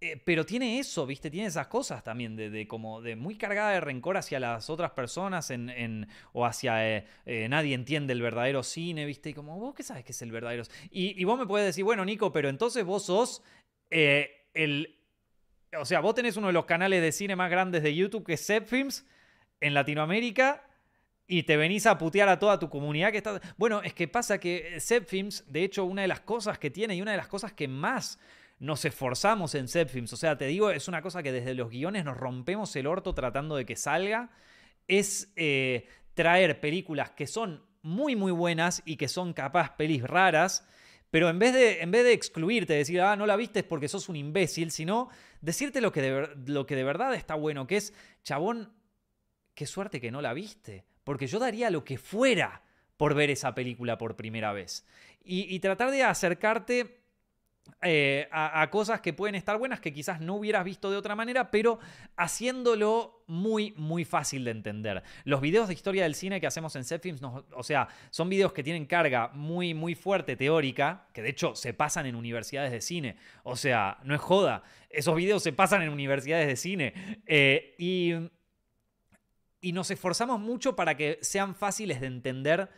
eh, 0.02 0.16
pero 0.24 0.46
tiene 0.46 0.78
eso, 0.78 1.04
¿viste? 1.06 1.30
Tiene 1.30 1.48
esas 1.48 1.66
cosas 1.66 2.02
también, 2.02 2.34
de, 2.34 2.66
como 2.66 3.02
de 3.02 3.16
muy 3.16 3.36
cargada 3.36 3.72
de 3.72 3.80
rencor 3.80 4.16
hacia 4.16 4.40
las 4.40 4.70
otras 4.70 4.92
personas 4.92 5.50
en, 5.50 6.08
o 6.32 6.46
hacia 6.46 6.88
eh, 6.88 7.06
eh, 7.26 7.48
nadie 7.50 7.74
entiende 7.74 8.14
el 8.14 8.22
verdadero 8.22 8.62
cine, 8.62 9.04
¿viste? 9.04 9.30
Y 9.30 9.34
como, 9.34 9.58
¿vos 9.58 9.74
qué 9.74 9.82
sabes 9.82 10.02
qué 10.04 10.12
es 10.12 10.22
el 10.22 10.32
verdadero 10.32 10.62
y, 10.90 11.20
y, 11.20 11.24
vos 11.24 11.38
me 11.38 11.46
puedes 11.46 11.66
decir, 11.66 11.84
bueno, 11.84 12.02
Nico, 12.06 12.32
pero 12.32 12.48
entonces 12.48 12.84
vos 12.84 13.04
sos 13.04 13.42
el... 13.90 14.96
O 15.78 15.84
sea, 15.84 16.00
vos 16.00 16.14
tenés 16.14 16.36
uno 16.36 16.46
de 16.46 16.54
los 16.54 16.64
canales 16.64 17.02
de 17.02 17.12
cine 17.12 17.36
más 17.36 17.50
grandes 17.50 17.82
de 17.82 17.94
YouTube, 17.94 18.24
que 18.24 18.32
es 18.32 18.52
Films 18.66 19.06
en 19.60 19.74
Latinoamérica, 19.74 20.66
y 21.26 21.42
te 21.44 21.56
venís 21.56 21.86
a 21.86 21.98
putear 21.98 22.28
a 22.28 22.38
toda 22.38 22.58
tu 22.58 22.70
comunidad 22.70 23.12
que 23.12 23.18
está... 23.18 23.40
Bueno, 23.58 23.82
es 23.82 23.92
que 23.92 24.08
pasa 24.08 24.40
que 24.40 24.78
Films, 25.06 25.44
de 25.46 25.62
hecho, 25.62 25.84
una 25.84 26.02
de 26.02 26.08
las 26.08 26.20
cosas 26.20 26.58
que 26.58 26.70
tiene 26.70 26.96
y 26.96 27.02
una 27.02 27.10
de 27.10 27.18
las 27.18 27.28
cosas 27.28 27.52
que 27.52 27.68
más 27.68 28.18
nos 28.60 28.84
esforzamos 28.84 29.54
en 29.54 29.68
Films. 29.68 30.12
O 30.12 30.16
sea, 30.16 30.36
te 30.36 30.46
digo, 30.46 30.70
es 30.70 30.86
una 30.86 31.00
cosa 31.02 31.22
que 31.22 31.32
desde 31.32 31.54
los 31.54 31.70
guiones 31.70 32.04
nos 32.04 32.16
rompemos 32.16 32.76
el 32.76 32.86
orto 32.86 33.14
tratando 33.14 33.56
de 33.56 33.64
que 33.64 33.74
salga. 33.74 34.30
Es 34.86 35.32
eh, 35.36 35.88
traer 36.14 36.60
películas 36.60 37.10
que 37.10 37.26
son 37.26 37.64
muy, 37.82 38.16
muy 38.16 38.32
buenas 38.32 38.82
y 38.84 38.96
que 38.96 39.08
son 39.08 39.32
capaz 39.32 39.76
pelis 39.76 40.02
raras. 40.02 40.66
Pero 41.10 41.30
en 41.30 41.38
vez, 41.38 41.54
de, 41.54 41.80
en 41.80 41.90
vez 41.90 42.04
de 42.04 42.12
excluirte, 42.12 42.74
decir, 42.74 43.00
ah, 43.00 43.16
no 43.16 43.26
la 43.26 43.36
viste 43.36 43.64
porque 43.64 43.88
sos 43.88 44.10
un 44.10 44.16
imbécil, 44.16 44.70
sino 44.70 45.08
decirte 45.40 45.80
lo 45.80 45.90
que, 45.90 46.02
de, 46.02 46.28
lo 46.46 46.66
que 46.66 46.76
de 46.76 46.84
verdad 46.84 47.14
está 47.14 47.34
bueno, 47.34 47.66
que 47.66 47.78
es, 47.78 47.94
chabón, 48.22 48.74
qué 49.54 49.66
suerte 49.66 50.02
que 50.02 50.10
no 50.10 50.20
la 50.20 50.34
viste. 50.34 50.84
Porque 51.02 51.26
yo 51.26 51.38
daría 51.38 51.70
lo 51.70 51.82
que 51.82 51.96
fuera 51.96 52.62
por 52.98 53.14
ver 53.14 53.30
esa 53.30 53.54
película 53.54 53.96
por 53.96 54.16
primera 54.16 54.52
vez. 54.52 54.86
y 55.24 55.58
tratar 55.60 55.90
de 55.90 56.02
acercarte 56.02 56.99
eh, 57.82 58.28
a, 58.30 58.68
cosas 58.68 59.00
que 59.00 59.14
pueden 59.14 59.34
estar 59.34 59.56
buenas 59.56 59.80
que 59.80 59.92
quizás 59.92 60.20
no 60.20 60.34
hubieras 60.34 60.64
visto 60.64 60.90
de 60.90 60.98
otra 60.98 61.16
manera, 61.16 61.50
pero 61.50 61.78
haciéndolo 62.14 63.24
muy, 63.26 63.72
muy 63.76 64.04
fácil 64.04 64.44
de 64.44 64.50
entender. 64.50 65.02
Los 65.24 65.40
videos 65.40 65.68
de 65.68 65.74
historia 65.74 66.02
del 66.02 66.14
cine 66.14 66.42
que 66.42 66.46
hacemos 66.46 66.76
en 66.76 66.84
Setfilms, 66.84 67.22
o 67.22 67.62
sea, 67.62 67.88
son 68.10 68.28
videos 68.28 68.52
que 68.52 68.62
tienen 68.62 68.84
carga 68.84 69.28
muy, 69.28 69.72
muy 69.72 69.94
fuerte 69.94 70.36
teórica, 70.36 71.06
que 71.14 71.22
de 71.22 71.30
hecho 71.30 71.54
se 71.54 71.72
pasan 71.72 72.04
en 72.04 72.16
universidades 72.16 72.70
de 72.70 72.82
cine. 72.82 73.16
O 73.44 73.56
sea, 73.56 73.98
no 74.04 74.14
es 74.14 74.20
joda, 74.20 74.62
esos 74.90 75.16
videos 75.16 75.42
se 75.42 75.54
pasan 75.54 75.80
en 75.80 75.88
universidades 75.88 76.48
de 76.48 76.56
cine. 76.56 77.22
Eh, 77.26 77.76
y, 77.78 78.12
y 79.62 79.72
nos 79.72 79.90
esforzamos 79.90 80.38
mucho 80.38 80.76
para 80.76 80.98
que 80.98 81.18
sean 81.22 81.54
fáciles 81.54 82.02
de 82.02 82.08
entender 82.08 82.68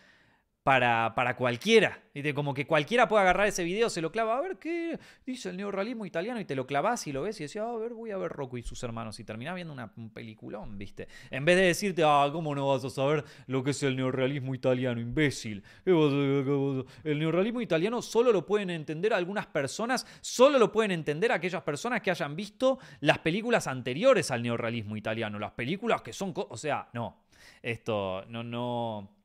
para, 0.62 1.14
para 1.14 1.36
cualquiera. 1.36 1.98
Como 2.34 2.52
que 2.52 2.66
cualquiera 2.66 3.08
puede 3.08 3.22
agarrar 3.22 3.46
ese 3.46 3.64
video, 3.64 3.88
se 3.88 4.02
lo 4.02 4.12
clava, 4.12 4.36
a 4.36 4.40
ver 4.42 4.58
qué 4.58 4.98
dice 5.24 5.48
el 5.48 5.56
neorrealismo 5.56 6.04
italiano, 6.04 6.40
y 6.40 6.44
te 6.44 6.54
lo 6.54 6.66
clavas 6.66 7.06
y 7.06 7.12
lo 7.12 7.22
ves 7.22 7.40
y 7.40 7.44
decís, 7.44 7.56
a 7.56 7.72
ver, 7.72 7.94
voy 7.94 8.10
a 8.10 8.18
ver 8.18 8.30
Rocco 8.30 8.58
y 8.58 8.62
sus 8.62 8.82
hermanos. 8.82 9.18
Y 9.18 9.24
terminás 9.24 9.54
viendo 9.54 9.72
una, 9.72 9.92
un 9.96 10.10
peliculón, 10.10 10.76
¿viste? 10.76 11.08
En 11.30 11.44
vez 11.44 11.56
de 11.56 11.62
decirte, 11.62 12.02
ah, 12.04 12.28
¿cómo 12.30 12.54
no 12.54 12.68
vas 12.68 12.84
a 12.84 12.90
saber 12.90 13.24
lo 13.46 13.64
que 13.64 13.70
es 13.70 13.82
el 13.82 13.96
neorrealismo 13.96 14.54
italiano, 14.54 15.00
imbécil? 15.00 15.64
El 15.84 17.18
neorrealismo 17.18 17.60
italiano 17.60 18.02
solo 18.02 18.30
lo 18.30 18.44
pueden 18.44 18.70
entender 18.70 19.14
algunas 19.14 19.46
personas, 19.46 20.06
solo 20.20 20.58
lo 20.58 20.70
pueden 20.70 20.90
entender 20.90 21.32
aquellas 21.32 21.62
personas 21.62 22.02
que 22.02 22.10
hayan 22.10 22.36
visto 22.36 22.78
las 23.00 23.18
películas 23.18 23.66
anteriores 23.66 24.30
al 24.30 24.42
neorrealismo 24.42 24.96
italiano, 24.96 25.38
las 25.38 25.52
películas 25.52 26.02
que 26.02 26.12
son, 26.12 26.34
o 26.36 26.56
sea, 26.56 26.88
no, 26.92 27.24
esto 27.62 28.24
no, 28.28 28.42
no 28.44 29.21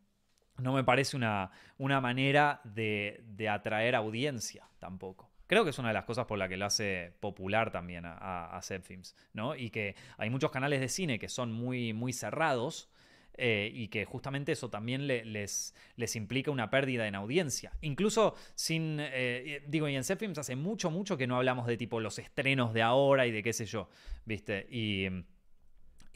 no 0.57 0.73
me 0.73 0.83
parece 0.83 1.15
una, 1.15 1.51
una 1.77 2.01
manera 2.01 2.61
de, 2.63 3.23
de, 3.25 3.49
atraer 3.49 3.95
audiencia 3.95 4.67
tampoco. 4.79 5.29
Creo 5.47 5.63
que 5.63 5.69
es 5.69 5.79
una 5.79 5.89
de 5.89 5.93
las 5.93 6.05
cosas 6.05 6.25
por 6.25 6.37
la 6.37 6.49
que 6.49 6.57
lo 6.57 6.65
hace 6.65 7.13
popular 7.19 7.71
también 7.71 8.05
a, 8.05 8.57
a, 8.57 8.61
¿no? 9.33 9.55
Y 9.55 9.69
que 9.69 9.95
hay 10.17 10.29
muchos 10.29 10.51
canales 10.51 10.81
de 10.81 10.89
cine 10.89 11.19
que 11.19 11.29
son 11.29 11.53
muy, 11.53 11.93
muy 11.93 12.11
cerrados 12.11 12.89
eh, 13.35 13.71
y 13.73 13.87
que 13.87 14.03
justamente 14.03 14.51
eso 14.51 14.69
también 14.69 15.07
les, 15.07 15.73
les 15.95 16.15
implica 16.15 16.51
una 16.51 16.69
pérdida 16.69 17.07
en 17.07 17.15
audiencia. 17.15 17.71
Incluso 17.81 18.35
sin, 18.55 18.97
eh, 18.99 19.63
digo, 19.67 19.87
y 19.87 19.95
en 19.95 20.03
Films 20.03 20.39
hace 20.39 20.55
mucho, 20.55 20.91
mucho 20.91 21.17
que 21.17 21.27
no 21.27 21.37
hablamos 21.37 21.67
de 21.67 21.77
tipo 21.77 22.01
los 22.01 22.19
estrenos 22.19 22.73
de 22.73 22.81
ahora 22.81 23.25
y 23.25 23.31
de 23.31 23.43
qué 23.43 23.53
sé 23.53 23.65
yo, 23.65 23.89
¿viste? 24.25 24.67
Y 24.69 25.07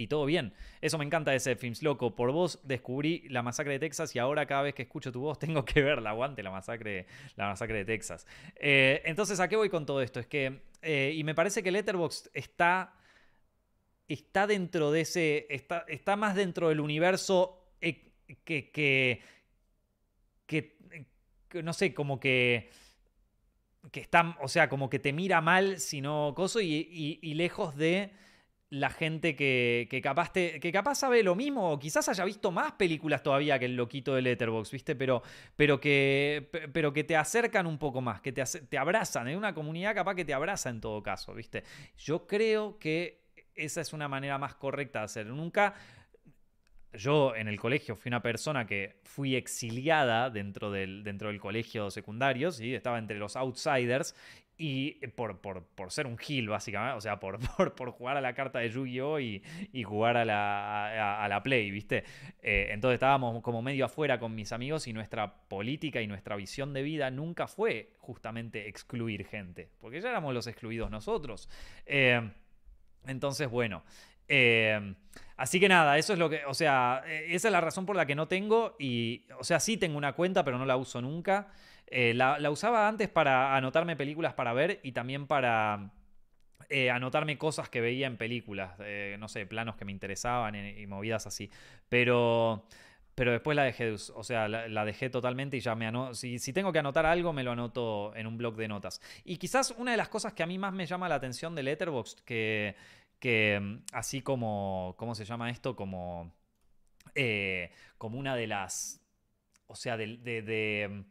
y 0.01 0.07
todo 0.07 0.25
bien. 0.25 0.53
Eso 0.81 0.97
me 0.97 1.05
encanta 1.05 1.33
ese 1.35 1.55
Films 1.55 1.83
Loco. 1.83 2.15
Por 2.15 2.31
vos 2.31 2.59
descubrí 2.63 3.27
la 3.29 3.43
masacre 3.43 3.73
de 3.73 3.79
Texas 3.79 4.15
y 4.15 4.19
ahora 4.19 4.45
cada 4.47 4.63
vez 4.63 4.73
que 4.73 4.81
escucho 4.81 5.11
tu 5.11 5.21
voz 5.21 5.37
tengo 5.39 5.63
que 5.63 5.81
ver 5.81 6.01
la 6.01 6.09
aguante, 6.09 6.41
la 6.41 6.51
masacre, 6.51 7.05
la 7.35 7.47
masacre 7.47 7.77
de 7.77 7.85
Texas. 7.85 8.25
Eh, 8.55 9.01
entonces, 9.05 9.39
¿a 9.39 9.47
qué 9.47 9.55
voy 9.55 9.69
con 9.69 9.85
todo 9.85 10.01
esto? 10.01 10.19
Es 10.19 10.27
que, 10.27 10.61
eh, 10.81 11.13
y 11.15 11.23
me 11.23 11.35
parece 11.35 11.61
que 11.61 11.71
Letterboxd 11.71 12.29
está, 12.33 12.95
está 14.07 14.47
dentro 14.47 14.91
de 14.91 15.01
ese, 15.01 15.45
está, 15.49 15.85
está 15.87 16.15
más 16.15 16.35
dentro 16.35 16.69
del 16.69 16.79
universo 16.79 17.75
eh, 17.79 18.11
que, 18.43 18.71
que, 18.71 19.21
que, 20.47 20.77
no 21.61 21.73
sé, 21.73 21.93
como 21.93 22.19
que 22.19 22.69
que 23.91 23.99
está, 23.99 24.37
o 24.41 24.47
sea, 24.47 24.69
como 24.69 24.91
que 24.91 24.99
te 24.99 25.11
mira 25.11 25.41
mal, 25.41 25.79
sino 25.79 26.33
coso, 26.35 26.61
y 26.61 27.33
lejos 27.33 27.75
de 27.75 28.13
la 28.71 28.89
gente 28.89 29.35
que, 29.35 29.99
capaz 30.01 30.31
que 30.31 30.71
capaz 30.71 30.95
sabe 30.95 31.23
lo 31.23 31.35
mismo, 31.35 31.73
o 31.73 31.77
quizás 31.77 32.07
haya 32.07 32.23
visto 32.23 32.51
más 32.51 32.71
películas 32.71 33.21
todavía 33.21 33.59
que 33.59 33.65
el 33.65 33.75
loquito 33.75 34.15
de 34.15 34.21
Letterboxd, 34.21 34.71
¿viste? 34.71 34.95
Pero, 34.95 35.21
pero, 35.57 35.81
que, 35.81 36.49
pero 36.71 36.93
que 36.93 37.03
te 37.03 37.17
acercan 37.17 37.67
un 37.67 37.77
poco 37.77 37.99
más, 37.99 38.21
que 38.21 38.31
te, 38.31 38.43
te 38.45 38.77
abrazan, 38.77 39.27
es 39.27 39.35
una 39.35 39.53
comunidad 39.53 39.93
capaz 39.93 40.15
que 40.15 40.23
te 40.23 40.33
abraza 40.33 40.69
en 40.69 40.79
todo 40.79 41.03
caso, 41.03 41.33
¿viste? 41.33 41.65
Yo 41.97 42.25
creo 42.25 42.79
que 42.79 43.25
esa 43.55 43.81
es 43.81 43.91
una 43.91 44.07
manera 44.07 44.37
más 44.37 44.55
correcta 44.55 44.99
de 44.99 45.05
hacerlo. 45.05 45.35
Nunca 45.35 45.75
yo 46.93 47.35
en 47.35 47.49
el 47.49 47.59
colegio 47.59 47.97
fui 47.97 48.07
una 48.07 48.21
persona 48.21 48.65
que 48.65 49.01
fui 49.03 49.35
exiliada 49.35 50.29
dentro 50.29 50.71
del, 50.71 51.03
dentro 51.03 51.27
del 51.27 51.41
colegio 51.41 51.91
secundario, 51.91 52.51
¿sí? 52.51 52.73
estaba 52.73 52.99
entre 52.99 53.17
los 53.17 53.35
outsiders 53.35 54.15
y 54.57 54.99
eh, 55.01 55.07
por, 55.07 55.39
por, 55.39 55.63
por, 55.63 55.91
ser 55.91 56.05
un 56.05 56.17
gil, 56.17 56.49
básicamente, 56.49 56.95
o 56.95 57.01
sea, 57.01 57.19
por, 57.19 57.39
por, 57.75 57.91
jugar 57.91 58.17
a 58.17 58.21
la 58.21 58.33
carta 58.33 58.59
de 58.59 58.69
Yu-Gi-Oh! 58.69 59.19
Y, 59.19 59.41
y, 59.73 59.83
jugar 59.83 60.17
a 60.17 60.25
la, 60.25 61.23
a, 61.23 61.27
la 61.27 61.41
Play, 61.41 61.71
¿viste? 61.71 62.03
Eh, 62.41 62.69
entonces 62.71 62.95
estábamos 62.95 63.41
como 63.41 63.61
medio 63.61 63.85
afuera 63.85 64.19
con 64.19 64.35
mis 64.35 64.51
amigos 64.51 64.87
y 64.87 64.93
nuestra 64.93 65.33
política 65.47 66.01
y 66.01 66.07
nuestra 66.07 66.35
visión 66.35 66.73
de 66.73 66.83
vida 66.83 67.09
nunca 67.09 67.47
fue 67.47 67.93
justamente 67.99 68.67
excluir 68.67 69.25
gente, 69.25 69.69
porque 69.79 69.99
ya 69.99 70.09
éramos 70.09 70.33
los 70.33 70.47
excluidos 70.47 70.91
nosotros. 70.91 71.49
Eh, 71.85 72.21
entonces, 73.07 73.49
bueno. 73.49 73.83
así 75.37 75.59
que 75.59 75.67
nada, 75.67 75.97
eso 75.97 76.13
es 76.13 76.19
lo 76.19 76.29
que, 76.29 76.45
o 76.45 76.53
sea, 76.53 77.03
esa 77.07 77.47
es 77.47 77.51
la 77.51 77.61
razón 77.61 77.85
por 77.85 77.95
la 77.95 78.05
que 78.05 78.15
no 78.15 78.27
tengo 78.27 78.75
y, 78.79 79.25
o 79.39 79.43
sea, 79.43 79.59
sí 79.59 79.77
tengo 79.77 79.97
una 79.97 80.13
cuenta, 80.13 80.43
pero 80.43 80.57
no 80.57 80.65
la 80.65 80.77
uso 80.77 81.01
nunca. 81.01 81.49
Eh, 81.93 82.13
la, 82.13 82.49
usaba 82.49 82.87
antes 82.87 83.09
para 83.09 83.53
anotarme 83.53 83.97
películas 83.97 84.33
para 84.33 84.53
ver 84.53 84.79
y 84.81 84.93
también 84.93 85.27
para 85.27 85.91
eh, 86.69 86.89
anotarme 86.89 87.37
cosas 87.37 87.67
que 87.67 87.81
veía 87.81 88.07
en 88.07 88.15
películas, 88.15 88.77
eh, 88.79 89.17
no 89.19 89.27
sé, 89.27 89.45
planos 89.45 89.75
que 89.75 89.83
me 89.83 89.91
interesaban 89.91 90.55
y, 90.55 90.87
movidas 90.87 91.27
así. 91.27 91.51
Pero, 91.89 92.65
pero 93.13 93.33
después 93.33 93.57
la 93.57 93.63
dejé, 93.63 93.91
o 93.91 94.23
sea, 94.23 94.47
la, 94.47 94.85
dejé 94.85 95.09
totalmente 95.09 95.57
y 95.57 95.59
ya 95.59 95.75
me 95.75 95.85
anoto. 95.85 96.13
Si, 96.13 96.53
tengo 96.53 96.71
que 96.71 96.79
anotar 96.79 97.05
algo, 97.05 97.33
me 97.33 97.43
lo 97.43 97.51
anoto 97.51 98.15
en 98.15 98.25
un 98.25 98.37
blog 98.37 98.55
de 98.55 98.69
notas. 98.69 99.01
Y 99.25 99.35
quizás 99.35 99.71
una 99.77 99.91
de 99.91 99.97
las 99.97 100.07
cosas 100.07 100.31
que 100.31 100.43
a 100.43 100.47
mí 100.47 100.57
más 100.57 100.71
me 100.71 100.85
llama 100.85 101.09
la 101.09 101.15
atención 101.15 101.55
de 101.55 101.63
Letterboxd, 101.63 102.21
que, 102.21 102.73
que 103.19 103.59
mm, 103.61 103.83
así 103.91 104.21
como, 104.21 104.95
¿cómo 104.97 105.13
se 105.13 105.25
llama 105.25 105.49
esto? 105.49 105.75
Como, 105.75 106.31
como 107.97 108.17
una 108.17 108.37
de 108.37 108.47
las, 108.47 109.01
o 109.67 109.75
sea, 109.75 109.97
de 109.97 111.03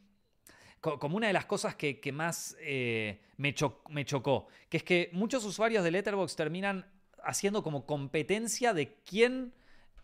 como 0.80 1.16
una 1.16 1.26
de 1.26 1.32
las 1.32 1.44
cosas 1.44 1.74
que, 1.74 2.12
más 2.12 2.56
eh, 2.60 3.20
me, 3.36 3.54
chocó, 3.54 4.48
que 4.68 4.78
es 4.78 4.82
que 4.82 5.10
muchos 5.12 5.44
usuarios 5.44 5.84
de 5.84 5.90
Letterboxd 5.90 6.36
terminan 6.36 6.86
haciendo 7.22 7.62
como 7.62 7.84
competencia 7.84 8.72
de 8.72 8.94
quién 9.04 9.52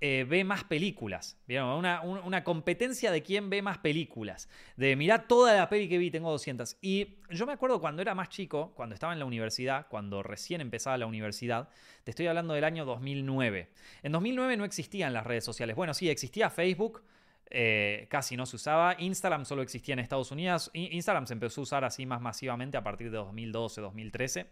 eh, 0.03 0.27
ve 0.29 0.45
más 0.45 0.65
películas. 0.65 1.39
Una, 1.49 2.03
una, 2.03 2.45
competencia 2.45 3.11
de 3.11 3.23
quién 3.23 3.49
ve 3.49 3.63
más 3.63 3.79
películas. 3.79 4.51
De 4.77 4.95
mirar 4.97 5.27
toda 5.27 5.57
la 5.57 5.71
peli 5.71 5.89
que 5.89 5.97
vi, 5.97 6.11
tengo 6.11 6.31
200. 6.31 6.77
Y 6.83 7.17
yo 7.31 7.47
me 7.47 7.55
acuerdo 7.55 7.81
cuando 7.81 8.03
era 8.03 8.15
más 8.15 8.29
chico, 8.29 8.73
cuando 8.77 8.95
estaba 8.95 9.15
en 9.15 9.19
la 9.19 9.25
universidad, 9.25 9.87
cuando 9.89 10.23
recién 10.23 10.61
empezaba 10.61 10.99
la 10.99 11.07
universidad, 11.07 11.71
te 12.05 12.11
estoy 12.11 12.27
hablando 12.27 12.53
del 12.53 12.65
año 12.65 12.85
2009. 12.85 13.71
En 14.03 14.13
2009 14.13 14.59
no 14.59 14.67
existían 14.67 15.15
las 15.15 15.25
redes 15.25 15.45
sociales. 15.45 15.75
Bueno, 15.75 15.95
sí, 15.95 16.11
existía 16.11 16.51
Facebook, 16.51 17.03
eh, 17.51 18.07
casi 18.11 18.37
no 18.37 18.47
se 18.47 18.57
usaba. 18.57 18.97
Instagram 18.99 19.45
solo 19.45 19.63
existía 19.63 19.93
en 19.93 20.01
Estados 20.01 20.31
Unidos. 20.31 20.71
Instagram 20.73 21.27
se 21.27 21.35
empezó 21.35 21.61
a 21.61 21.65
usar 21.65 21.85
así 21.85 22.07
más 22.07 22.21
masivamente 22.21 22.77
a 22.77 22.83
partir 22.83 23.11
de 23.11 23.19
2012, 23.19 23.81
2013. 23.81 24.47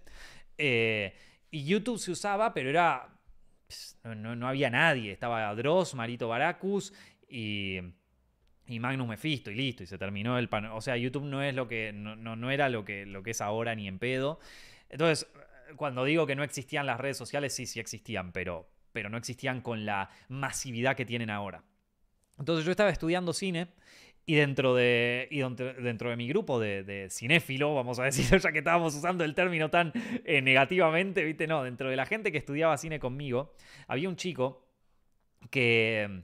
Eh, 0.59 1.15
y 1.51 1.65
YouTube 1.65 1.99
se 1.99 2.13
usaba, 2.13 2.55
pero 2.55 2.71
era. 2.71 3.09
No, 4.05 4.47
había 4.47 4.71
nadie. 4.71 5.13
Estaba 5.13 5.55
Dross, 5.55 5.95
Marito 5.95 6.29
Baracus 6.29 6.93
y. 7.29 7.81
Y 8.67 8.81
Magnus 8.81 9.07
Mephisto 9.07 9.51
y 9.51 9.57
listo, 9.57 9.83
y 9.83 9.87
se 9.87 9.99
terminó 9.99 10.39
el 10.39 10.49
pan. 10.49 10.65
O 10.67 10.81
sea, 10.81 10.97
YouTube 10.97 11.25
no 11.25 11.43
es 11.43 11.55
lo 11.55 11.69
que. 11.69 11.93
No, 11.93 12.17
no, 12.17 12.51
era 12.51 12.71
lo 12.71 12.83
que, 12.83 13.05
lo 13.05 13.23
que 13.23 13.33
es 13.33 13.43
ahora 13.43 13.75
ni 13.75 13.87
en 13.87 13.99
pedo. 13.99 14.41
Entonces, 14.89 15.31
cuando 15.77 16.03
digo 16.05 16.27
que 16.27 16.35
no 16.35 16.43
existían 16.43 16.87
las 16.87 16.99
redes 16.99 17.19
sociales, 17.19 17.55
sí, 17.55 17.67
sí 17.67 17.79
existían, 17.79 18.33
pero, 18.33 18.67
pero 18.93 19.11
no 19.11 19.19
existían 19.19 19.61
con 19.61 19.85
la 19.85 20.09
masividad 20.29 20.97
que 20.97 21.05
tienen 21.05 21.29
ahora. 21.29 21.63
Entonces 22.39 22.65
yo 22.65 22.71
estaba 22.71 22.91
estudiando 22.91 23.33
cine 23.33 23.69
y 24.27 24.35
dentro 24.37 24.75
de, 24.75 25.29
dentro, 25.83 26.11
de 26.11 26.17
mi 26.17 26.29
grupo 26.29 26.59
de, 26.59 27.09
cinéfilo, 27.11 27.75
vamos 27.75 27.99
a 27.99 28.05
decir, 28.05 28.25
ya 28.41 28.53
que 28.53 28.59
estábamos 28.59 28.95
usando 28.95 29.25
el 29.25 29.35
término 29.35 29.71
tan 29.71 29.93
eh, 30.25 30.41
negativamente, 30.41 31.25
¿viste? 31.25 31.47
No, 31.47 31.63
dentro 31.63 31.91
de 31.91 31.97
la 31.97 32.07
gente 32.07 32.33
que 32.33 32.39
estudiaba 32.39 32.77
cine 32.79 32.99
conmigo, 32.99 33.55
había 33.87 34.09
un 34.09 34.17
chico 34.17 34.67
que, 35.51 36.23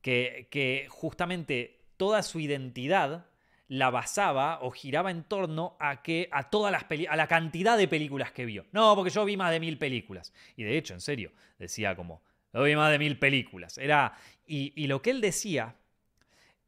que, 0.00 0.48
que 0.50 0.86
justamente 0.88 1.84
toda 1.96 2.22
su 2.22 2.40
identidad 2.40 3.26
la 3.68 3.90
basaba 3.90 4.60
o 4.62 4.70
giraba 4.70 5.10
en 5.10 5.24
torno 5.24 5.76
a 5.80 6.02
que 6.02 6.28
a 6.30 6.50
todas 6.50 6.72
las 6.72 6.84
a 7.08 7.16
la 7.16 7.26
cantidad 7.26 7.76
de 7.76 7.88
películas 7.88 8.32
que 8.32 8.44
vio. 8.44 8.66
No, 8.72 8.94
porque 8.94 9.10
yo 9.10 9.24
vi 9.24 9.36
más 9.36 9.50
de 9.50 9.60
mil 9.60 9.78
películas. 9.78 10.32
Y 10.56 10.62
de 10.62 10.78
hecho, 10.78 10.94
en 10.94 11.00
serio, 11.00 11.32
decía 11.58 11.96
como, 11.96 12.22
yo 12.52 12.62
vi 12.62 12.76
más 12.76 12.90
de 12.90 12.98
mil 12.98 13.18
películas. 13.18 13.76
Era, 13.78 14.16
y, 14.46 14.86
lo 14.86 15.02
que 15.02 15.10
él 15.10 15.20
decía 15.20 15.76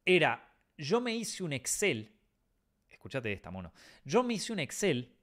era, 0.05 0.53
yo 0.77 1.01
me 1.01 1.15
hice 1.15 1.43
un 1.43 1.53
Excel, 1.53 2.11
escúchate 2.89 3.31
esta, 3.31 3.51
mono, 3.51 3.71
yo 4.03 4.23
me 4.23 4.33
hice 4.35 4.53
un 4.53 4.59
Excel 4.59 5.15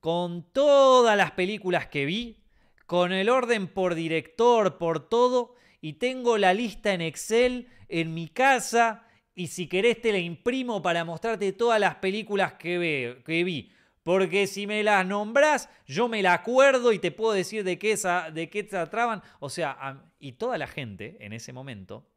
con 0.00 0.50
todas 0.52 1.16
las 1.16 1.30
películas 1.32 1.86
que 1.86 2.04
vi, 2.04 2.42
con 2.86 3.12
el 3.12 3.28
orden 3.28 3.68
por 3.68 3.94
director, 3.94 4.78
por 4.78 5.08
todo, 5.08 5.54
y 5.80 5.94
tengo 5.94 6.38
la 6.38 6.54
lista 6.54 6.92
en 6.92 7.00
Excel 7.00 7.68
en 7.88 8.12
mi 8.14 8.28
casa, 8.28 9.06
y 9.34 9.46
si 9.46 9.68
querés 9.68 10.00
te 10.00 10.12
la 10.12 10.18
imprimo 10.18 10.82
para 10.82 11.04
mostrarte 11.04 11.52
todas 11.52 11.80
las 11.80 11.96
películas 11.96 12.54
que, 12.54 13.22
que 13.24 13.44
vi. 13.44 13.72
Porque 14.02 14.48
si 14.48 14.66
me 14.66 14.82
las 14.82 15.06
nombras, 15.06 15.68
yo 15.86 16.08
me 16.08 16.22
la 16.22 16.34
acuerdo 16.34 16.92
y 16.92 16.98
te 16.98 17.12
puedo 17.12 17.32
decir 17.32 17.62
de 17.62 17.78
qué, 17.78 17.92
esa, 17.92 18.30
de 18.30 18.50
qué 18.50 18.66
se 18.66 18.86
traban. 18.88 19.22
O 19.38 19.48
sea, 19.48 20.02
y 20.18 20.32
toda 20.32 20.58
la 20.58 20.66
gente 20.66 21.16
en 21.20 21.32
ese 21.32 21.52
momento 21.52 22.08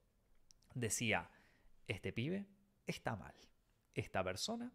decía, 0.73 1.29
este 1.87 2.11
pibe 2.11 2.47
está 2.87 3.15
mal. 3.15 3.35
Esta 3.93 4.23
persona 4.23 4.71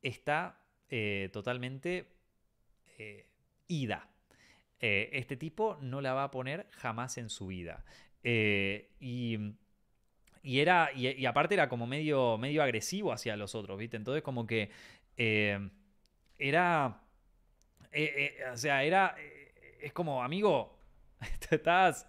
está 0.00 0.60
eh, 0.88 1.28
totalmente 1.32 2.06
eh, 2.98 3.26
ida. 3.66 4.08
Eh, 4.78 5.10
este 5.12 5.36
tipo 5.36 5.78
no 5.80 6.00
la 6.00 6.14
va 6.14 6.24
a 6.24 6.30
poner 6.30 6.68
jamás 6.70 7.18
en 7.18 7.30
su 7.30 7.48
vida. 7.48 7.84
y, 8.22 9.38
era, 10.42 10.92
y, 10.94 11.26
aparte 11.26 11.54
era 11.54 11.68
como 11.68 11.86
medio, 11.86 12.38
medio 12.38 12.62
agresivo 12.62 13.12
hacia 13.12 13.36
los 13.36 13.54
otros, 13.54 13.78
¿viste? 13.78 13.96
Entonces 13.96 14.22
como 14.22 14.46
que 14.46 14.70
era, 16.48 17.00
o 18.52 18.56
sea, 18.56 18.84
era, 18.84 19.16
es 19.80 19.92
como, 19.92 20.22
amigo, 20.22 20.78
te 21.48 21.56
estás, 21.56 22.06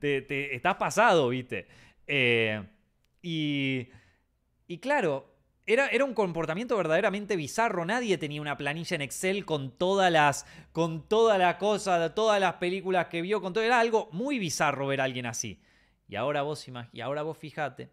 te, 0.00 0.54
estás 0.54 0.76
pasado, 0.76 1.28
¿viste? 1.28 1.66
Eh, 2.06 2.62
y, 3.22 3.88
y 4.66 4.78
claro, 4.78 5.34
era, 5.66 5.88
era, 5.88 6.04
un 6.04 6.14
comportamiento 6.14 6.76
verdaderamente 6.76 7.36
bizarro. 7.36 7.84
Nadie 7.84 8.18
tenía 8.18 8.40
una 8.40 8.56
planilla 8.56 8.94
en 8.94 9.02
Excel 9.02 9.44
con 9.44 9.72
todas 9.72 10.12
las. 10.12 10.46
con 10.72 11.08
toda 11.08 11.36
la 11.38 11.58
cosa, 11.58 12.14
todas 12.14 12.40
las 12.40 12.54
películas 12.54 13.06
que 13.06 13.20
vio, 13.20 13.40
con 13.40 13.52
todo. 13.52 13.64
Era 13.64 13.80
algo 13.80 14.08
muy 14.12 14.38
bizarro 14.38 14.86
ver 14.86 15.00
a 15.00 15.04
alguien 15.04 15.26
así. 15.26 15.60
Y 16.08 16.14
ahora 16.14 16.42
vos 16.42 16.66
y 16.92 17.00
ahora 17.00 17.22
vos 17.22 17.36
fijate, 17.36 17.90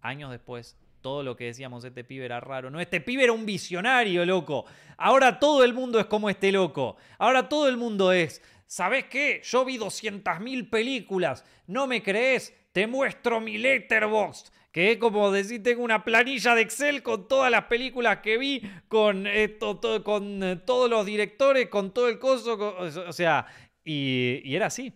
años 0.00 0.30
después, 0.30 0.78
todo 1.00 1.22
lo 1.22 1.36
que 1.36 1.44
decíamos, 1.44 1.84
este 1.84 2.04
pibe 2.04 2.24
era 2.24 2.40
raro. 2.40 2.70
No, 2.70 2.80
este 2.80 3.00
pibe 3.00 3.24
era 3.24 3.32
un 3.32 3.46
visionario, 3.46 4.24
loco. 4.26 4.64
Ahora 4.96 5.38
todo 5.38 5.64
el 5.64 5.74
mundo 5.74 6.00
es 6.00 6.06
como 6.06 6.30
este 6.30 6.52
loco. 6.52 6.96
Ahora 7.18 7.48
todo 7.48 7.68
el 7.68 7.76
mundo 7.76 8.12
es. 8.12 8.42
¿Sabes 8.66 9.04
qué? 9.06 9.40
Yo 9.44 9.64
vi 9.64 9.78
200.000 9.78 10.68
películas. 10.68 11.44
¿No 11.66 11.86
me 11.86 12.02
crees? 12.02 12.54
te 12.78 12.86
muestro 12.86 13.40
mi 13.40 13.58
letterbox. 13.58 14.52
Que 14.70 14.92
es 14.92 14.98
como 14.98 15.32
decir, 15.32 15.62
tengo 15.62 15.82
una 15.82 16.04
planilla 16.04 16.54
de 16.54 16.62
Excel 16.62 17.02
con 17.02 17.26
todas 17.26 17.50
las 17.50 17.64
películas 17.64 18.18
que 18.18 18.38
vi, 18.38 18.62
con, 18.86 19.26
esto, 19.26 19.80
con 20.04 20.42
eh, 20.44 20.56
todos 20.56 20.88
los 20.88 21.04
directores, 21.04 21.68
con 21.68 21.92
todo 21.92 22.08
el 22.08 22.20
coso. 22.20 22.56
o 22.56 23.12
sea, 23.12 23.46
y, 23.82 24.40
y 24.44 24.54
era 24.54 24.66
así. 24.66 24.92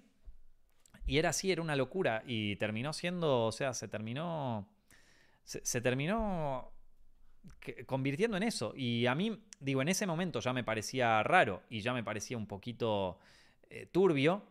Y 1.06 1.18
era 1.18 1.30
así, 1.30 1.50
era 1.50 1.62
una 1.62 1.74
locura. 1.74 2.22
Y 2.24 2.54
terminó 2.56 2.92
siendo, 2.92 3.46
o 3.46 3.50
sea, 3.52 3.74
se 3.74 3.88
terminó. 3.88 4.68
Se, 5.44 5.80
terminó 5.80 6.72
convirtiendo 7.86 8.36
en 8.36 8.44
eso. 8.44 8.72
Y 8.76 9.06
a 9.06 9.14
mí, 9.14 9.44
digo, 9.60 9.82
en 9.82 9.88
ese 9.88 10.06
momento 10.06 10.40
ya 10.40 10.52
me 10.52 10.64
parecía 10.64 11.22
raro 11.22 11.62
y 11.68 11.80
ya 11.80 11.92
me 11.92 12.04
parecía 12.04 12.36
un 12.36 12.46
poquito 12.46 13.18
eh, 13.70 13.86
turbio. 13.86 14.44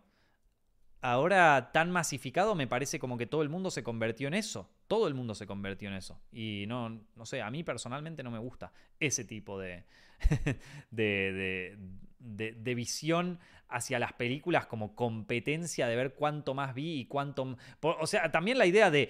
Ahora 1.03 1.71
tan 1.73 1.89
masificado 1.89 2.53
me 2.53 2.67
parece 2.67 2.99
como 2.99 3.17
que 3.17 3.25
todo 3.25 3.41
el 3.41 3.49
mundo 3.49 3.71
se 3.71 3.83
convirtió 3.83 4.27
en 4.27 4.35
eso. 4.35 4.69
Todo 4.87 5.07
el 5.07 5.15
mundo 5.15 5.33
se 5.33 5.47
convirtió 5.47 5.89
en 5.89 5.95
eso. 5.95 6.21
Y 6.31 6.65
no, 6.67 6.89
no 7.15 7.25
sé, 7.25 7.41
a 7.41 7.49
mí 7.49 7.63
personalmente 7.63 8.21
no 8.21 8.29
me 8.29 8.37
gusta 8.37 8.71
ese 8.99 9.23
tipo 9.25 9.57
de, 9.59 9.85
de, 10.91 11.77
de, 12.19 12.51
de, 12.53 12.75
visión 12.75 13.39
hacia 13.67 13.99
las 13.99 14.13
películas 14.13 14.67
como 14.67 14.95
competencia 14.95 15.87
de 15.87 15.95
ver 15.95 16.13
cuánto 16.13 16.53
más 16.53 16.75
vi 16.75 16.99
y 16.99 17.05
cuánto... 17.05 17.57
O 17.81 18.05
sea, 18.05 18.31
también 18.31 18.57
la 18.57 18.65
idea 18.65 18.91
de 18.91 19.09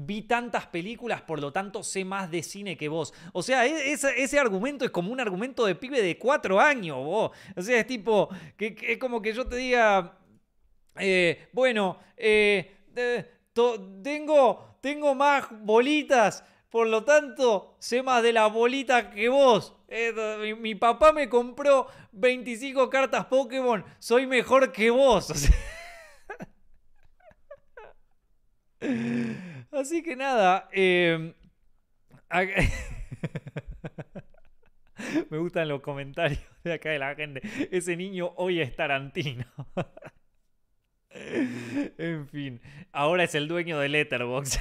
vi 0.00 0.22
tantas 0.22 0.66
películas, 0.66 1.22
por 1.22 1.40
lo 1.40 1.52
tanto 1.52 1.82
sé 1.82 2.04
más 2.04 2.30
de 2.30 2.42
cine 2.42 2.76
que 2.76 2.88
vos. 2.88 3.12
O 3.32 3.42
sea, 3.42 3.66
e, 3.66 3.92
ese, 3.92 4.38
argumento 4.38 4.84
es 4.84 4.90
como 4.90 5.12
un 5.12 5.20
argumento 5.20 5.66
de 5.66 5.74
pibe 5.74 6.00
de 6.00 6.16
cuatro 6.16 6.60
años, 6.60 6.96
vos. 6.98 7.32
O 7.56 7.62
sea, 7.62 7.80
es 7.80 7.86
tipo, 7.86 8.28
que, 8.56 8.76
es 8.80 8.98
como 8.98 9.20
que 9.20 9.32
yo 9.32 9.46
te 9.46 9.56
diga, 9.56 10.18
eh, 10.96 11.48
bueno, 11.52 11.98
eh, 12.16 12.76
tengo, 14.02 14.78
tengo 14.80 15.14
más 15.14 15.46
bolitas, 15.50 16.44
por 16.70 16.86
lo 16.86 17.02
tanto 17.04 17.76
sé 17.80 18.02
más 18.02 18.22
de 18.22 18.32
las 18.32 18.52
bolitas 18.52 19.06
que 19.12 19.28
vos. 19.28 19.74
Eh, 19.88 20.54
mi, 20.60 20.74
papá 20.76 21.12
me 21.12 21.28
compró 21.28 21.88
25 22.12 22.88
cartas 22.88 23.26
Pokémon, 23.26 23.84
soy 23.98 24.26
mejor 24.26 24.70
que 24.70 24.90
vos. 24.90 25.32
Así 29.70 30.02
que 30.02 30.16
nada, 30.16 30.68
em, 30.72 31.34
me 35.30 35.38
gustan 35.38 35.68
los 35.68 35.80
comentarios 35.80 36.42
de 36.64 36.74
acá 36.74 36.90
de 36.90 36.98
la 36.98 37.14
gente. 37.14 37.40
Ese 37.70 37.96
niño 37.96 38.34
hoy 38.36 38.60
es 38.60 38.76
Tarantino. 38.76 39.46
en 41.10 42.28
fin, 42.28 42.60
ahora 42.92 43.24
es 43.24 43.34
el 43.34 43.48
dueño 43.48 43.78
de 43.78 43.88
Letterboxd. 43.88 44.58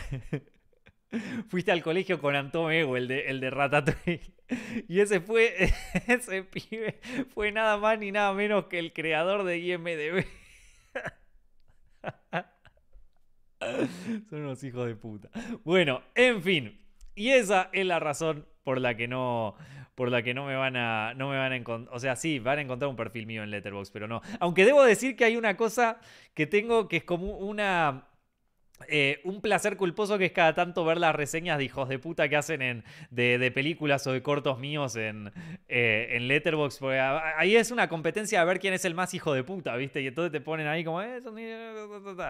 Fuiste 1.49 1.71
al 1.71 1.81
colegio 1.81 2.19
con 2.19 2.35
Antonio 2.35 2.97
el 2.97 3.07
de, 3.07 3.27
el 3.27 3.39
de 3.39 3.49
Ratatouille. 3.49 4.33
Y 4.87 4.99
ese 4.99 5.21
fue, 5.21 5.71
ese 6.07 6.43
pibe 6.43 6.99
fue 7.33 7.51
nada 7.51 7.77
más 7.77 7.99
ni 7.99 8.11
nada 8.11 8.33
menos 8.33 8.65
que 8.65 8.79
el 8.79 8.93
creador 8.93 9.43
de 9.43 9.59
IMDB. 9.59 10.25
Son 14.29 14.41
unos 14.41 14.63
hijos 14.63 14.87
de 14.87 14.95
puta. 14.95 15.29
Bueno, 15.63 16.01
en 16.15 16.41
fin. 16.41 16.79
Y 17.15 17.29
esa 17.29 17.69
es 17.73 17.85
la 17.85 17.99
razón 17.99 18.45
por 18.63 18.79
la 18.79 18.95
que 18.95 19.07
no 19.07 19.55
por 19.95 20.11
la 20.11 20.21
que 20.21 20.35
no 20.35 20.45
me 20.45 20.55
van 20.55 20.75
a 20.75 21.15
no 21.15 21.29
me 21.29 21.37
van 21.37 21.53
a 21.53 21.55
encontrar, 21.55 21.95
o 21.95 21.99
sea, 21.99 22.15
sí, 22.15 22.37
van 22.37 22.59
a 22.59 22.61
encontrar 22.61 22.87
un 22.87 22.95
perfil 22.95 23.25
mío 23.25 23.41
en 23.41 23.49
Letterboxd, 23.49 23.91
pero 23.91 24.07
no. 24.07 24.21
Aunque 24.39 24.65
debo 24.65 24.83
decir 24.83 25.15
que 25.15 25.25
hay 25.25 25.37
una 25.37 25.57
cosa 25.57 25.99
que 26.35 26.45
tengo 26.45 26.87
que 26.87 26.97
es 26.97 27.03
como 27.03 27.37
una 27.37 28.06
eh, 28.87 29.21
un 29.23 29.41
placer 29.41 29.75
culposo 29.75 30.19
que 30.19 30.25
es 30.25 30.31
cada 30.31 30.53
tanto 30.53 30.85
ver 30.85 30.99
las 30.99 31.15
reseñas 31.15 31.57
de 31.57 31.63
hijos 31.63 31.89
de 31.89 31.97
puta 31.97 32.29
que 32.29 32.35
hacen 32.35 32.61
en, 32.61 32.83
de, 33.09 33.51
películas 33.51 34.05
o 34.05 34.11
de 34.11 34.21
cortos 34.21 34.59
míos 34.59 34.95
en, 34.95 35.31
eh, 35.67 36.09
en 36.11 36.27
Letterboxd. 36.27 36.79
Porque 36.79 36.99
ahí 36.99 37.55
es 37.55 37.71
una 37.71 37.89
competencia 37.89 38.39
de 38.39 38.45
ver 38.45 38.59
quién 38.59 38.75
es 38.75 38.85
el 38.85 38.93
más 38.93 39.13
hijo 39.13 39.33
de 39.33 39.43
puta, 39.43 39.75
¿viste? 39.75 40.01
Y 40.01 40.07
entonces 40.07 40.31
te 40.31 40.41
ponen 40.41 40.67
ahí 40.67 40.83
como, 40.83 41.01
eh, 41.01 41.19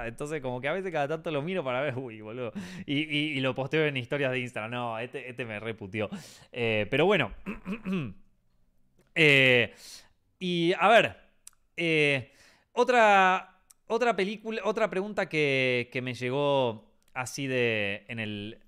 entonces 0.06 0.42
como 0.42 0.62
que 0.62 0.70
a 0.70 0.74
veces 0.74 0.92
cada 0.92 1.08
tanto 1.08 1.32
lo 1.32 1.42
miro 1.42 1.64
para 1.64 1.82
ver, 1.82 1.98
uy, 1.98 2.22
boludo. 2.22 2.54
Y, 2.86 3.40
lo 3.42 3.54
posteo 3.54 3.86
en 3.86 3.98
historias 3.98 4.32
de 4.32 4.40
Instagram. 4.40 4.72
No, 4.72 4.98
este, 5.00 5.30
este 5.30 5.46
me 5.46 5.60
reputió. 5.60 6.10
Pero 6.52 7.06
bueno. 7.06 7.34
y 10.40 10.74
a 10.74 10.88
ver. 10.88 11.18
otra 12.72 13.57
otra 13.88 14.16
película, 14.16 14.62
otra 14.66 14.90
pregunta 14.90 15.28
que, 15.30 16.00
me 16.04 16.14
llegó 16.14 16.92
así 17.14 17.48
de. 17.48 18.06
En 18.08 18.20
el. 18.20 18.60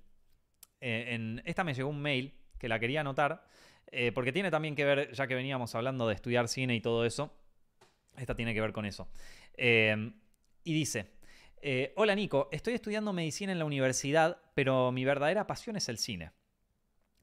Eh, 0.80 1.14
en, 1.14 1.42
esta 1.44 1.62
me 1.64 1.74
llegó 1.74 1.90
un 1.90 2.00
mail 2.00 2.34
que 2.58 2.68
la 2.68 2.78
quería 2.78 3.00
anotar. 3.00 3.46
Eh, 3.92 4.12
porque 4.12 4.32
tiene 4.32 4.50
también 4.50 4.76
que 4.76 4.84
ver, 4.84 5.12
ya 5.12 5.26
que 5.26 5.34
veníamos 5.34 5.74
hablando 5.74 6.06
de 6.06 6.14
estudiar 6.14 6.48
cine 6.48 6.74
y 6.74 6.80
todo 6.80 7.04
eso. 7.04 7.34
Esta 8.16 8.34
tiene 8.34 8.54
que 8.54 8.60
ver 8.60 8.72
con 8.72 8.86
eso. 8.86 9.08
Eh, 9.56 10.12
y 10.64 10.74
dice: 10.74 11.12
Hola 11.96 12.14
Nico, 12.14 12.48
estoy 12.52 12.74
estudiando 12.74 13.12
medicina 13.12 13.52
en 13.52 13.58
la 13.58 13.64
universidad, 13.64 14.40
pero 14.54 14.92
mi 14.92 15.04
verdadera 15.04 15.46
pasión 15.46 15.76
es 15.76 15.88
el 15.88 15.98
cine. 15.98 16.32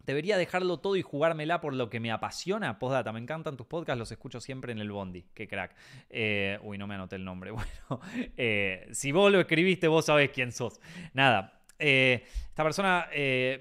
Debería 0.08 0.38
dejarlo 0.38 0.80
todo 0.80 0.95
y 0.95 1.01
jugármela 1.01 1.60
por 1.60 1.74
lo 1.74 1.89
que 1.89 1.99
me 1.99 2.12
apasiona. 2.12 2.80
Postdata, 2.80 3.12
me 3.12 3.20
encantan 3.20 3.58
tus 3.58 3.68
podcasts, 3.68 3.99
los 3.99 4.10
escucho 4.10 4.39
siempre 4.39 4.72
en 4.72 4.80
el 4.80 4.89
Bondi. 4.89 5.26
Qué 5.34 5.49
crack. 5.49 5.76
Eh, 6.10 6.58
uy, 6.64 6.78
no 6.78 6.88
me 6.88 6.95
anoté 6.95 7.18
el 7.18 7.26
nombre. 7.26 7.51
Bueno, 7.58 8.01
eh, 8.38 8.88
si 8.93 9.12
vos 9.12 9.30
lo 9.30 9.41
escribiste, 9.41 9.89
vos 9.89 10.05
sabés 10.05 10.30
quién 10.30 10.53
sos. 10.53 10.80
Nada. 11.14 11.60
Eh, 11.78 12.24
esta 12.47 12.64
persona 12.64 13.10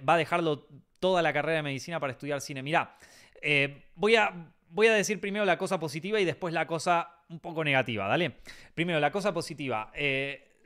va 0.09 0.15
a 0.15 0.17
dejarlo 0.17 0.69
toda 1.01 1.21
la 1.21 1.33
carrera 1.33 1.57
de 1.57 1.63
medicina 1.65 1.99
para 1.99 2.13
estudiar 2.13 2.41
cine. 2.41 2.63
Mirá, 2.63 2.97
voy 3.97 4.15
a, 4.15 4.53
voy 4.69 4.87
a 4.87 4.95
decir 4.95 5.21
primero 5.21 5.45
la 5.45 5.59
cosa 5.59 5.81
positiva 5.81 6.21
y 6.21 6.25
después 6.25 6.55
la 6.55 6.69
cosa 6.69 7.25
un 7.29 7.41
poco 7.41 7.65
negativa, 7.65 8.07
¿dale? 8.07 8.37
Primero, 8.73 9.01
la 9.01 9.11
cosa 9.11 9.35
positiva 9.35 9.91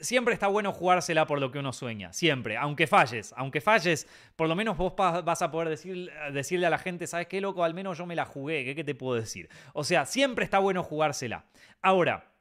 siempre 0.01 0.34
está 0.34 0.46
bueno 0.48 0.72
jugársela 0.72 1.26
por 1.26 1.40
lo 1.40 1.51
que 1.51 1.59
uno 1.59 1.72
sueña, 1.72 2.12
siempre, 2.12 2.57
aunque 2.57 2.86
falles, 2.86 3.34
aunque 3.36 3.61
falles, 3.61 4.07
por 4.36 4.48
lo 4.48 4.57
menos 4.57 4.76
vos 4.76 4.94
vas 4.96 5.42
a 5.42 5.51
poder 5.51 5.68
decir, 5.68 6.11
decirle 6.32 6.66
a 6.66 6.70
la 6.70 6.78
gente, 6.78 7.07
¿sabes 7.07 7.26
qué, 7.26 7.40
loco? 7.40 7.64
Al 7.64 7.74
menos 7.74 7.98
yo 7.98 8.07
me 8.07 8.16
la 8.16 8.24
jugué, 8.24 8.74
¿qué, 8.74 8.84
te 8.84 8.94
puedo 8.94 9.20
decir? 9.20 9.48
O 9.72 9.84
sea, 9.84 10.07
siempre 10.07 10.44
está 10.44 10.59
bueno 10.59 10.82
jugársela. 10.82 11.44
Ahora, 11.82 12.32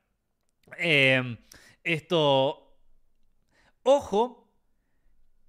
em, 0.77 1.37
esto, 1.83 2.75
ojo, 3.83 4.49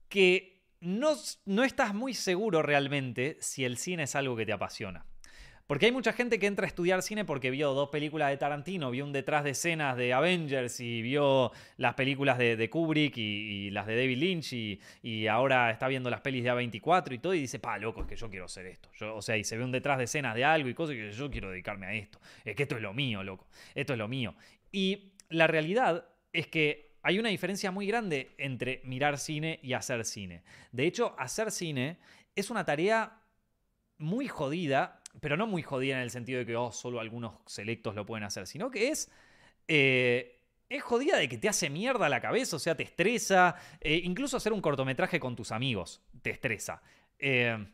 que 0.09 0.65
no, 0.81 1.15
no 1.45 1.65
estás 1.65 1.95
muy 1.95 2.15
seguro 2.15 2.63
realmente 2.63 3.37
si 3.41 3.65
el 3.65 3.77
cine 3.77 4.05
es 4.05 4.15
algo 4.15 4.37
que 4.37 4.47
te 4.47 4.53
apasiona. 4.53 5.07
Porque 5.71 5.87
hay 5.87 5.93
mucha 5.93 6.13
gente 6.13 6.41
que 6.41 6.49
entra 6.49 6.65
a 6.65 6.67
estudiar 6.67 7.01
cine 7.01 7.25
porque 7.25 7.49
vio 7.49 7.73
dos 7.75 7.91
películas 7.91 8.31
de 8.31 8.37
Tarantino, 8.37 8.91
vio 8.91 9.05
un 9.05 9.13
detrás 9.13 9.45
de 9.45 9.51
escenas 9.51 9.97
de 9.97 10.13
Avengers 10.13 10.81
y 10.81 11.01
vio 11.01 11.53
las 11.77 11.95
películas 11.95 12.39
de, 12.39 12.69
Kubrick 12.69 13.17
y, 13.17 13.71
las 13.71 13.87
de 13.87 13.95
David 13.95 14.19
Lynch 14.19 14.53
y, 14.53 15.27
ahora 15.29 15.71
está 15.71 15.87
viendo 15.87 16.11
las 16.11 16.23
pelis 16.23 16.43
de 16.43 16.51
A24 16.51 17.13
y 17.13 17.19
todo 17.19 17.35
y 17.35 17.43
dice, 17.43 17.61
pa, 17.61 17.79
loco, 17.79 18.01
es 18.01 18.09
que 18.09 18.17
yo 18.17 18.29
quiero 18.29 18.47
hacer 18.47 18.67
esto. 18.67 18.89
o 19.15 19.23
sea, 19.23 19.37
y 19.37 19.45
se 19.45 19.57
ve 19.57 19.63
un 19.63 19.71
detrás 19.71 19.99
de 19.99 20.05
escenas 20.05 20.35
de 20.35 20.45
algo 20.45 20.69
y 20.69 20.75
cosas 20.75 20.97
que 20.97 21.13
yo 21.13 21.31
quiero 21.31 21.53
dedicarme 21.53 21.87
a 21.87 21.95
esto. 21.95 22.19
Es 22.45 22.57
que 22.57 22.65
esto 22.65 22.75
es 22.75 22.83
lo 22.83 22.93
mío, 22.93 23.23
loco. 23.23 23.47
Esto 23.73 23.93
es 23.93 23.99
lo 24.01 24.09
mío. 24.09 24.35
Y 24.73 25.13
la 25.29 25.47
realidad 25.47 26.05
es 26.33 26.49
que 26.49 26.97
hay 27.05 27.21
una 27.21 27.29
diferencia 27.29 27.71
muy 27.71 27.87
grande 27.87 28.35
entre 28.39 28.81
mirar 28.83 29.19
cine 29.19 29.61
y 29.63 29.75
hacer 29.75 30.05
cine. 30.05 30.43
De 30.73 30.85
hecho, 30.85 31.15
hacer 31.17 31.53
cine 31.53 31.99
es 32.35 32.51
una 32.51 32.65
tarea 32.65 33.21
muy 33.99 34.27
jodida 34.27 35.00
pero 35.21 35.37
no 35.37 35.47
muy 35.47 35.63
jodida 35.63 35.97
en 35.97 36.03
el 36.03 36.11
sentido 36.11 36.39
de 36.39 36.47
que 36.47 36.57
oh, 36.57 36.73
solo 36.73 37.01
algunos 37.01 37.35
selectos 37.47 37.95
lo 37.95 38.07
pueden 38.07 38.25
hacer, 38.25 38.47
sino 38.47 38.71
que 38.71 38.89
es... 38.89 39.11
Eh, 39.69 40.37
es 40.69 40.85
jodida 40.85 41.17
de 41.17 41.29
que 41.29 41.37
te 41.37 41.49
hace 41.49 41.69
mierda 41.69 42.09
la 42.09 42.21
cabeza, 42.21 42.55
o 42.55 42.59
sea, 42.61 42.77
te 42.77 42.85
estresa. 42.85 43.57
Eh, 43.81 44.03
incluso 44.05 44.37
hacer 44.37 44.53
un 44.53 44.61
cortometraje 44.61 45.19
con 45.19 45.35
tus 45.35 45.51
amigos 45.51 46.01
te 46.23 46.31
estresa. 46.31 46.81
Eh, 47.19 47.67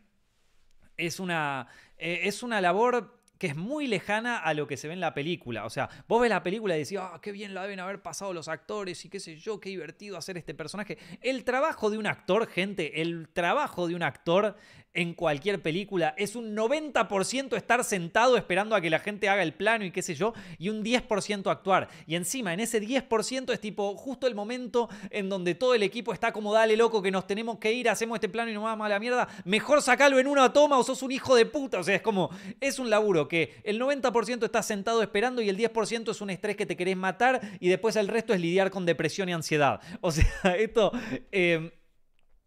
es, 0.97 1.19
una, 1.19 1.67
es 1.95 2.41
una 2.41 2.59
labor 2.59 3.17
que 3.37 3.47
es 3.47 3.55
muy 3.55 3.87
lejana 3.87 4.37
a 4.37 4.53
lo 4.53 4.67
que 4.67 4.77
se 4.77 4.87
ve 4.87 4.93
en 4.93 4.99
la 4.99 5.13
película. 5.13 5.65
O 5.65 5.69
sea, 5.69 5.89
vos 6.07 6.21
ves 6.21 6.29
la 6.29 6.43
película 6.43 6.75
y 6.75 6.79
decís, 6.79 6.97
ah, 6.99 7.19
qué 7.21 7.31
bien 7.31 7.53
la 7.53 7.63
deben 7.63 7.79
haber 7.79 8.01
pasado 8.01 8.33
los 8.33 8.47
actores 8.47 9.03
y 9.05 9.09
qué 9.09 9.19
sé 9.19 9.37
yo, 9.37 9.59
qué 9.59 9.69
divertido 9.69 10.17
hacer 10.17 10.37
este 10.37 10.53
personaje. 10.53 10.97
El 11.21 11.43
trabajo 11.43 11.89
de 11.89 11.97
un 11.97 12.07
actor, 12.07 12.47
gente, 12.47 13.01
el 13.01 13.29
trabajo 13.29 13.87
de 13.87 13.95
un 13.95 14.03
actor 14.03 14.55
en 14.97 15.13
cualquier 15.13 15.61
película. 15.61 16.15
Es 16.17 16.35
un 16.35 16.55
90% 16.55 17.55
estar 17.55 17.83
sentado 17.83 18.35
esperando 18.35 18.75
a 18.75 18.81
que 18.81 18.89
la 18.89 18.97
gente 18.97 19.29
haga 19.29 19.43
el 19.43 19.53
plano 19.53 19.85
y 19.85 19.91
qué 19.91 20.01
sé 20.01 20.15
yo, 20.15 20.33
y 20.57 20.69
un 20.69 20.83
10% 20.83 21.51
actuar. 21.51 21.87
Y 22.07 22.15
encima, 22.15 22.51
en 22.51 22.59
ese 22.59 22.81
10% 22.81 23.53
es 23.53 23.59
tipo 23.61 23.95
justo 23.95 24.25
el 24.25 24.33
momento 24.33 24.89
en 25.11 25.29
donde 25.29 25.53
todo 25.53 25.75
el 25.75 25.83
equipo 25.83 26.13
está 26.13 26.33
como, 26.33 26.51
dale 26.51 26.75
loco, 26.75 27.03
que 27.03 27.11
nos 27.11 27.27
tenemos 27.27 27.59
que 27.59 27.71
ir, 27.71 27.87
hacemos 27.87 28.15
este 28.15 28.27
plano 28.27 28.49
y 28.49 28.55
nos 28.55 28.63
vamos 28.63 28.87
a 28.87 28.89
la 28.89 28.99
mierda. 28.99 29.27
Mejor 29.45 29.83
sacalo 29.83 30.17
en 30.17 30.25
una 30.25 30.51
toma 30.51 30.79
o 30.79 30.83
sos 30.83 31.03
un 31.03 31.11
hijo 31.11 31.35
de 31.35 31.45
puta. 31.45 31.77
O 31.77 31.83
sea, 31.83 31.95
es 31.95 32.01
como, 32.01 32.31
es 32.59 32.79
un 32.79 32.89
laburo 32.89 33.27
que 33.27 33.61
el 33.63 33.79
90% 33.79 34.45
está 34.45 34.63
sentado 34.63 35.03
esperando 35.03 35.43
y 35.43 35.49
el 35.49 35.57
10% 35.59 36.09
es 36.09 36.21
un 36.21 36.31
estrés 36.31 36.55
que 36.55 36.65
te 36.65 36.75
querés 36.75 36.97
matar 36.97 37.39
y 37.59 37.69
después 37.69 37.95
el 37.97 38.07
resto 38.07 38.33
es 38.33 38.41
lidiar 38.41 38.71
con 38.71 38.87
depresión 38.87 39.29
y 39.29 39.33
ansiedad. 39.33 39.79
O 40.01 40.11
sea, 40.11 40.25
esto... 40.57 40.91
Em, 41.31 41.69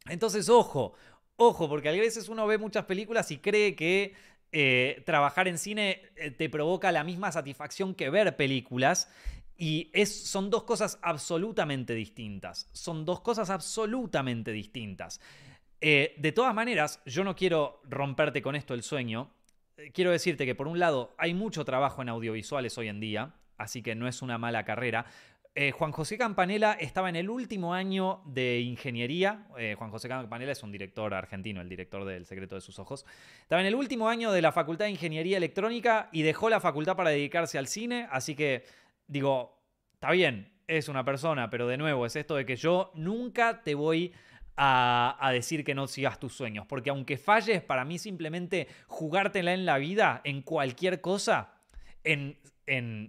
entonces, 0.09 0.49
ojo, 0.49 0.95
ojo, 1.41 1.70
porque 1.70 1.88
a 1.88 1.93
veces 1.93 2.28
uno 2.28 2.47
ve 2.47 2.59
muchas 2.59 2.84
películas 2.84 3.30
y 3.30 3.38
cree 3.38 3.74
que 3.74 4.12
eh, 4.53 5.03
trabajar 5.07 5.49
en 5.49 5.57
cine 5.57 6.03
eh, 6.16 6.30
te 6.30 6.51
provoca 6.51 6.93
la 6.93 7.03
misma 7.03 7.32
satisfacción 7.32 7.95
que 7.95 8.11
ver 8.11 8.36
películas. 8.36 9.11
Y 9.57 9.91
es, 9.95 10.28
son 10.28 10.51
dos 10.51 10.64
cosas 10.64 10.99
absolutamente 11.01 11.95
distintas. 11.95 12.68
Son 12.72 13.07
dos 13.07 13.20
cosas 13.20 13.49
absolutamente 13.49 14.53
distintas. 14.53 15.20
Eh, 15.80 16.14
de 16.18 16.32
todas 16.32 16.55
maneras, 16.55 17.01
yo 17.07 17.24
no 17.24 17.34
quiero 17.34 17.80
romperte 17.84 18.43
con 18.43 18.55
esto 18.55 18.74
el 18.74 18.82
sueño. 18.82 19.30
Quiero 19.95 20.11
decirte 20.11 20.45
que 20.45 20.55
por 20.55 20.68
un 20.68 20.78
lado 20.78 21.14
hay 21.16 21.32
mucho 21.32 21.64
trabajo 21.64 22.03
en 22.03 22.11
audiovisuales 22.11 22.76
hoy 22.76 22.88
en 22.88 23.01
día, 23.01 23.34
así 23.57 23.82
que 23.82 23.95
no 23.95 24.07
es 24.09 24.20
una 24.20 24.36
mala 24.36 24.66
carrera, 24.66 25.07
eh, 25.57 25.73
Juan 25.73 25.91
José 25.91 26.17
Campanella 26.17 26.75
estaba 26.75 27.09
en 27.09 27.17
el 27.17 27.29
último 27.29 27.75
año 27.75 28.23
de 28.25 28.61
ingeniería. 28.61 29.49
Eh, 29.59 29.75
Juan 29.77 29.91
José 29.91 30.09
Campanella 30.09 30.53
es 30.53 30.63
un 30.63 30.71
director 30.71 31.13
argentino, 31.13 31.61
el 31.61 31.69
director 31.69 32.05
del 32.05 32.25
Secreto 32.25 32.55
de 32.55 32.61
sus 32.61 32.79
Ojos. 32.79 33.05
Estaba 33.43 33.61
en 33.61 33.67
el 33.67 33.75
último 33.75 34.09
año 34.09 34.31
de 34.31 34.43
la 34.43 34.53
Facultad 34.53 34.85
de 34.85 34.93
Ingeniería 34.93 35.37
Electrónica 35.37 36.09
y 36.13 36.23
dejó 36.23 36.51
la 36.51 36.61
facultad 36.61 36.97
para 36.97 37.11
dedicarse 37.11 37.59
al 37.59 37.67
cine. 37.67 38.07
Así 38.13 38.37
que, 38.37 38.65
digo, 39.09 39.59
está 39.95 40.13
bien, 40.13 40.53
es 40.69 40.89
una 40.89 41.05
persona, 41.05 41.51
pero 41.51 41.67
de 41.67 41.79
nuevo, 41.79 42.07
es 42.07 42.15
esto 42.15 42.37
de 42.37 42.47
que 42.47 42.55
yo 42.55 42.93
nunca 42.95 43.65
te 43.65 43.75
voy 43.75 44.13
a, 44.57 45.31
decir 45.33 45.65
que 45.65 45.75
no 45.75 45.89
sigas 45.89 46.21
tus 46.21 46.33
sueños. 46.33 46.65
Porque 46.69 46.91
aunque 46.91 47.17
falles, 47.17 47.61
para 47.61 47.85
mí 47.85 47.99
simplemente 47.99 48.69
jugártela 48.87 49.53
en 49.53 49.67
la 49.67 49.79
vida, 49.79 50.21
en 50.23 50.43
cualquier 50.43 51.01
cosa, 51.01 51.55
en 52.05 52.39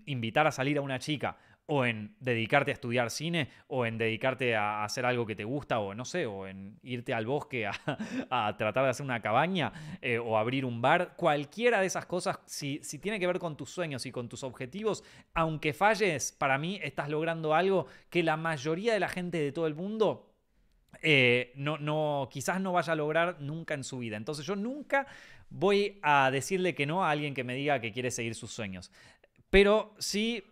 invitar 0.07 0.47
a 0.47 0.51
salir 0.51 0.79
a 0.79 0.81
una 0.81 0.97
chica 0.97 1.37
o 1.73 1.85
en 1.85 2.13
dedicarte 2.19 2.71
a 2.71 2.73
estudiar 2.73 3.09
cine, 3.09 3.47
o 3.69 3.85
en 3.85 3.97
dedicarte 3.97 4.57
a 4.57 4.83
hacer 4.83 5.05
algo 5.05 5.25
que 5.25 5.37
te 5.37 5.45
gusta, 5.45 5.79
o 5.79 5.95
no 5.95 6.03
sé, 6.03 6.25
o 6.25 6.45
en 6.45 6.77
irte 6.83 7.13
al 7.13 7.25
bosque 7.25 7.65
a, 8.29 8.57
tratar 8.57 8.83
de 8.83 8.89
hacer 8.89 9.05
una 9.05 9.21
cabaña, 9.21 9.71
eh, 10.01 10.19
o 10.19 10.37
abrir 10.37 10.65
un 10.65 10.81
bar, 10.81 11.13
cualquiera 11.15 11.79
de 11.79 11.87
esas 11.87 12.05
cosas, 12.05 12.39
si, 12.45 12.81
si 12.83 12.99
tiene 12.99 13.21
que 13.21 13.27
ver 13.27 13.39
con 13.39 13.55
tus 13.55 13.69
sueños 13.69 14.05
y 14.05 14.11
con 14.11 14.27
tus 14.27 14.43
objetivos, 14.43 15.05
aunque 15.33 15.71
falles, 15.71 16.33
para 16.33 16.57
mí 16.57 16.77
estás 16.83 17.07
logrando 17.07 17.55
algo 17.55 17.87
que 18.09 18.21
la 18.21 18.35
mayoría 18.35 18.91
de 18.93 18.99
la 18.99 19.07
gente 19.07 19.37
de 19.37 19.53
todo 19.53 19.65
el 19.65 19.75
mundo 19.75 20.29
eh, 21.01 21.53
no, 21.55 21.77
no, 21.77 22.27
quizás 22.29 22.59
no 22.59 22.73
vaya 22.73 22.91
a 22.91 22.97
lograr 22.97 23.39
nunca 23.39 23.75
en 23.75 23.85
su 23.85 23.99
vida. 23.99 24.17
Entonces 24.17 24.45
yo 24.45 24.57
nunca 24.57 25.07
voy 25.49 25.99
a 26.01 26.31
decirle 26.31 26.75
que 26.75 26.85
no 26.85 27.05
a 27.05 27.11
alguien 27.11 27.33
que 27.33 27.45
me 27.45 27.55
diga 27.55 27.79
que 27.79 27.93
quiere 27.93 28.11
seguir 28.11 28.35
sus 28.35 28.51
sueños. 28.51 28.91
Pero 29.49 29.95
sí 29.99 30.43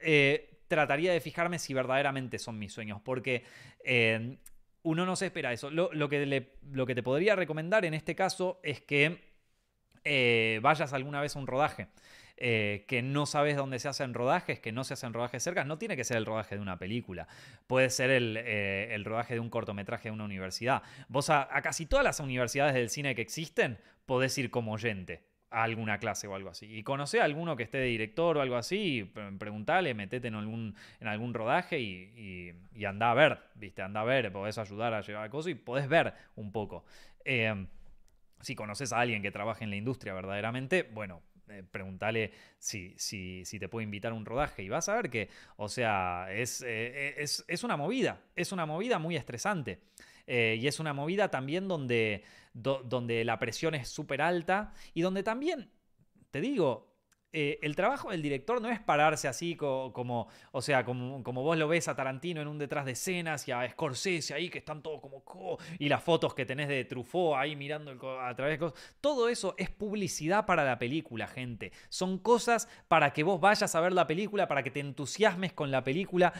eh, 0.00 0.53
trataría 0.74 1.12
de 1.12 1.20
fijarme 1.20 1.58
si 1.58 1.72
verdaderamente 1.72 2.38
son 2.38 2.58
mis 2.58 2.72
sueños, 2.72 3.00
porque 3.02 3.44
eh, 3.84 4.36
uno 4.82 5.06
no 5.06 5.16
se 5.16 5.26
espera 5.26 5.52
eso. 5.52 5.70
Lo, 5.70 5.90
que 6.08 6.48
lo, 6.72 6.86
que 6.86 6.94
te 6.94 7.02
podría 7.02 7.36
recomendar 7.36 7.84
en 7.84 7.94
este 7.94 8.14
caso 8.14 8.60
es 8.62 8.80
que 8.80 9.32
eh, 10.04 10.58
vayas 10.62 10.92
alguna 10.92 11.20
vez 11.20 11.36
a 11.36 11.38
un 11.38 11.46
rodaje. 11.46 11.88
Eh, 12.36 12.84
que 12.88 13.00
no 13.00 13.26
sabes 13.26 13.56
dónde 13.56 13.78
se 13.78 13.86
hacen 13.86 14.12
rodajes, 14.12 14.58
que 14.58 14.72
no 14.72 14.82
se 14.82 14.94
hacen 14.94 15.12
rodajes 15.12 15.40
cerca, 15.40 15.62
no 15.62 15.78
tiene 15.78 15.94
que 15.94 16.02
ser 16.02 16.16
el 16.16 16.26
rodaje 16.26 16.56
de 16.56 16.60
una 16.60 16.80
película, 16.80 17.28
puede 17.68 17.90
ser 17.90 18.10
el, 18.10 19.04
rodaje 19.04 19.34
de 19.34 19.40
un 19.40 19.50
cortometraje 19.50 20.08
de 20.08 20.12
una 20.12 20.24
universidad. 20.24 20.82
Vos 21.06 21.30
a, 21.30 21.46
casi 21.62 21.86
todas 21.86 22.04
las 22.04 22.18
universidades 22.18 22.74
del 22.74 22.90
cine 22.90 23.14
que 23.14 23.22
existen 23.22 23.78
podés 24.04 24.36
ir 24.36 24.50
como 24.50 24.72
oyente 24.72 25.22
alguna 25.62 25.98
clase 25.98 26.26
o 26.26 26.34
algo 26.34 26.50
así. 26.50 26.66
Y 26.66 26.82
conoce 26.82 27.20
a 27.20 27.24
alguno 27.24 27.56
que 27.56 27.62
esté 27.62 27.78
de 27.78 27.86
director 27.86 28.36
o 28.36 28.40
algo 28.40 28.56
así, 28.56 29.10
preguntale, 29.38 29.94
metete 29.94 30.28
en 30.28 30.34
algún, 30.34 30.74
en 31.00 31.08
algún 31.08 31.34
rodaje 31.34 31.80
y, 31.80 32.52
y, 32.74 32.84
anda 32.84 33.10
a 33.10 33.14
ver, 33.14 33.38
¿viste? 33.54 33.82
Anda 33.82 34.00
a 34.00 34.04
ver, 34.04 34.32
podés 34.32 34.58
ayudar 34.58 34.94
a 34.94 35.00
llevar 35.00 35.30
cosas 35.30 35.52
y 35.52 35.54
podés 35.54 35.88
ver 35.88 36.12
un 36.36 36.52
poco. 36.52 36.84
Em, 37.24 37.66
si 38.40 38.54
conoces 38.54 38.92
a 38.92 39.00
alguien 39.00 39.22
que 39.22 39.30
trabaje 39.30 39.64
en 39.64 39.70
la 39.70 39.76
industria 39.76 40.12
verdaderamente, 40.12 40.82
bueno, 40.82 41.22
eh, 41.48 41.62
preguntale 41.70 42.32
si, 42.58 42.94
si, 42.96 43.44
si, 43.44 43.58
te 43.58 43.68
puede 43.68 43.84
invitar 43.84 44.12
a 44.12 44.14
un 44.14 44.24
rodaje 44.24 44.62
y 44.62 44.68
vas 44.68 44.88
a 44.88 44.96
ver 44.96 45.10
que, 45.10 45.28
o 45.56 45.68
sea, 45.68 46.26
es, 46.30 46.62
eh, 46.66 47.14
es, 47.18 47.44
es 47.48 47.64
una 47.64 47.76
movida, 47.76 48.20
es 48.34 48.52
una 48.52 48.66
movida 48.66 48.98
muy 48.98 49.16
estresante. 49.16 49.80
Eh, 50.26 50.58
y 50.58 50.66
es 50.66 50.80
una 50.80 50.92
movida 50.92 51.30
también 51.30 51.68
donde, 51.68 52.24
donde 52.54 53.24
la 53.24 53.38
presión 53.38 53.74
es 53.74 53.88
súper 53.88 54.22
alta 54.22 54.72
y 54.94 55.02
donde 55.02 55.22
también, 55.22 55.70
te 56.30 56.40
digo, 56.40 56.94
eh, 57.36 57.58
el 57.62 57.74
trabajo 57.74 58.12
del 58.12 58.22
director 58.22 58.62
no 58.62 58.70
es 58.70 58.78
pararse 58.78 59.26
así 59.26 59.56
como, 59.56 60.28
o 60.52 60.62
sea, 60.62 60.84
como, 60.84 61.20
como, 61.24 61.42
vos 61.42 61.58
lo 61.58 61.66
ves 61.66 61.88
a 61.88 61.96
Tarantino 61.96 62.40
en 62.40 62.46
un 62.46 62.58
detrás 62.58 62.84
de 62.84 62.92
escenas 62.92 63.48
y 63.48 63.50
a 63.50 63.68
Scorsese 63.68 64.34
ahí 64.34 64.48
que 64.48 64.58
están 64.58 64.84
todos 64.84 65.00
como... 65.00 65.58
y 65.80 65.88
las 65.88 66.00
fotos 66.00 66.32
que 66.32 66.46
tenés 66.46 66.68
de 66.68 66.84
Truffaut 66.84 67.34
ahí 67.36 67.56
mirando 67.56 67.90
a 68.20 68.32
través 68.36 68.60
de. 68.60 68.72
Todo 69.00 69.28
eso 69.28 69.56
es 69.58 69.68
publicidad 69.68 70.46
para 70.46 70.64
la 70.64 70.78
película, 70.78 71.26
gente. 71.26 71.72
Son 71.88 72.18
cosas 72.18 72.68
para 72.86 73.12
que 73.12 73.24
vos 73.24 73.40
vayas 73.40 73.74
a 73.74 73.80
ver 73.80 73.94
la 73.94 74.06
película, 74.06 74.46
para 74.46 74.62
que 74.62 74.70
te 74.70 74.78
entusiasmes 74.78 75.52
con 75.52 75.72
la 75.72 75.82
película. 75.82 76.32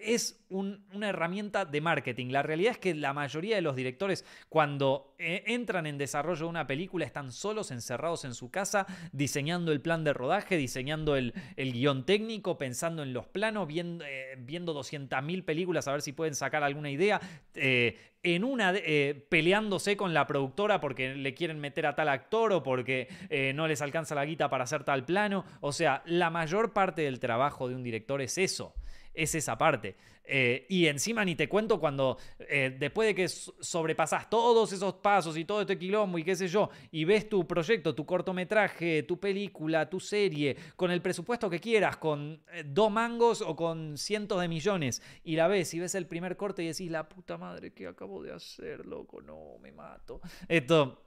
Es 0.00 0.42
una 0.48 1.06
herramienta 1.10 1.66
de 1.66 1.82
marketing. 1.82 2.28
La 2.28 2.42
realidad 2.42 2.72
es 2.72 2.78
que 2.78 2.94
la 2.94 3.12
mayoría 3.12 3.56
de 3.56 3.62
los 3.62 3.76
directores 3.76 4.24
cuando 4.48 5.09
eh, 5.20 5.44
entran 5.46 5.86
en 5.86 5.98
desarrollo 5.98 6.44
de 6.44 6.50
una 6.50 6.66
película 6.66 7.04
están 7.04 7.30
solos, 7.30 7.70
encerrados 7.70 8.24
en 8.24 8.34
su 8.34 8.50
casa, 8.50 8.86
diseñando 9.12 9.70
el 9.72 9.80
plan 9.80 10.02
de 10.04 10.12
rodaje 10.12 10.56
diseñando 10.56 11.16
el, 11.16 11.32
guion 11.56 12.04
técnico, 12.04 12.58
pensando 12.58 13.02
en 13.02 13.12
los 13.12 13.26
planos, 13.26 13.66
viendo, 13.66 14.04
eh, 14.04 14.36
viendo 14.38 14.74
200.000 14.74 15.44
películas 15.44 15.88
a 15.88 15.92
ver 15.92 16.02
si 16.02 16.12
pueden 16.12 16.34
sacar 16.34 16.62
alguna 16.62 16.90
idea. 16.90 17.20
Eh, 17.54 17.96
en 18.22 18.44
una 18.44 18.74
eh, 18.74 19.26
peleándose 19.30 19.96
con 19.96 20.12
la 20.12 20.26
productora 20.26 20.78
porque 20.78 21.14
le 21.14 21.32
quieren 21.32 21.58
meter 21.58 21.86
a 21.86 21.94
tal 21.94 22.10
actor 22.10 22.52
o 22.52 22.62
porque 22.62 23.08
no 23.54 23.66
les 23.66 23.80
alcanza 23.80 24.14
la 24.14 24.26
guita 24.26 24.50
para 24.50 24.64
hacer 24.64 24.84
tal 24.84 25.06
plano. 25.06 25.46
O 25.62 25.72
sea, 25.72 26.02
la 26.04 26.28
mayor 26.28 26.74
parte 26.74 27.00
del 27.00 27.18
trabajo 27.18 27.66
de 27.66 27.74
un 27.74 27.82
director 27.82 28.20
es 28.20 28.36
eso 28.36 28.74
es 29.14 29.34
esa 29.34 29.56
parte. 29.56 29.96
Eh, 30.32 30.64
y 30.68 30.86
encima 30.86 31.24
ni 31.24 31.34
te 31.34 31.48
cuento 31.48 31.80
cuando 31.80 32.16
eh, 32.38 32.76
después 32.78 33.08
de 33.08 33.14
que 33.16 33.28
sobrepasas 33.28 34.30
todos 34.30 34.72
esos 34.72 34.94
pasos 34.94 35.36
y 35.36 35.44
todo 35.44 35.62
este 35.62 35.76
quilombo 35.76 36.18
y 36.18 36.22
qué 36.22 36.36
sé 36.36 36.46
yo, 36.46 36.70
y 36.92 37.04
ves 37.04 37.28
tu 37.28 37.44
proyecto, 37.48 37.96
tu 37.96 38.06
cortometraje, 38.06 39.02
tu 39.02 39.18
película, 39.18 39.90
tu 39.90 39.98
serie, 39.98 40.56
con 40.76 40.92
el 40.92 41.02
presupuesto 41.02 41.50
que 41.50 41.58
quieras, 41.58 41.96
con 41.96 42.40
eh, 42.52 42.62
dos 42.64 42.92
mangos 42.92 43.40
o 43.40 43.56
con 43.56 43.98
cientos 43.98 44.40
de 44.40 44.46
millones, 44.46 45.02
y 45.24 45.34
la 45.34 45.48
ves 45.48 45.74
y 45.74 45.80
ves 45.80 45.96
el 45.96 46.06
primer 46.06 46.36
corte 46.36 46.62
y 46.62 46.68
decís, 46.68 46.88
la 46.90 47.08
puta 47.08 47.36
madre 47.36 47.72
que 47.72 47.88
acabo 47.88 48.22
de 48.22 48.32
hacer, 48.32 48.86
loco, 48.86 49.20
no, 49.20 49.58
me 49.60 49.72
mato. 49.72 50.20
Esto... 50.46 51.06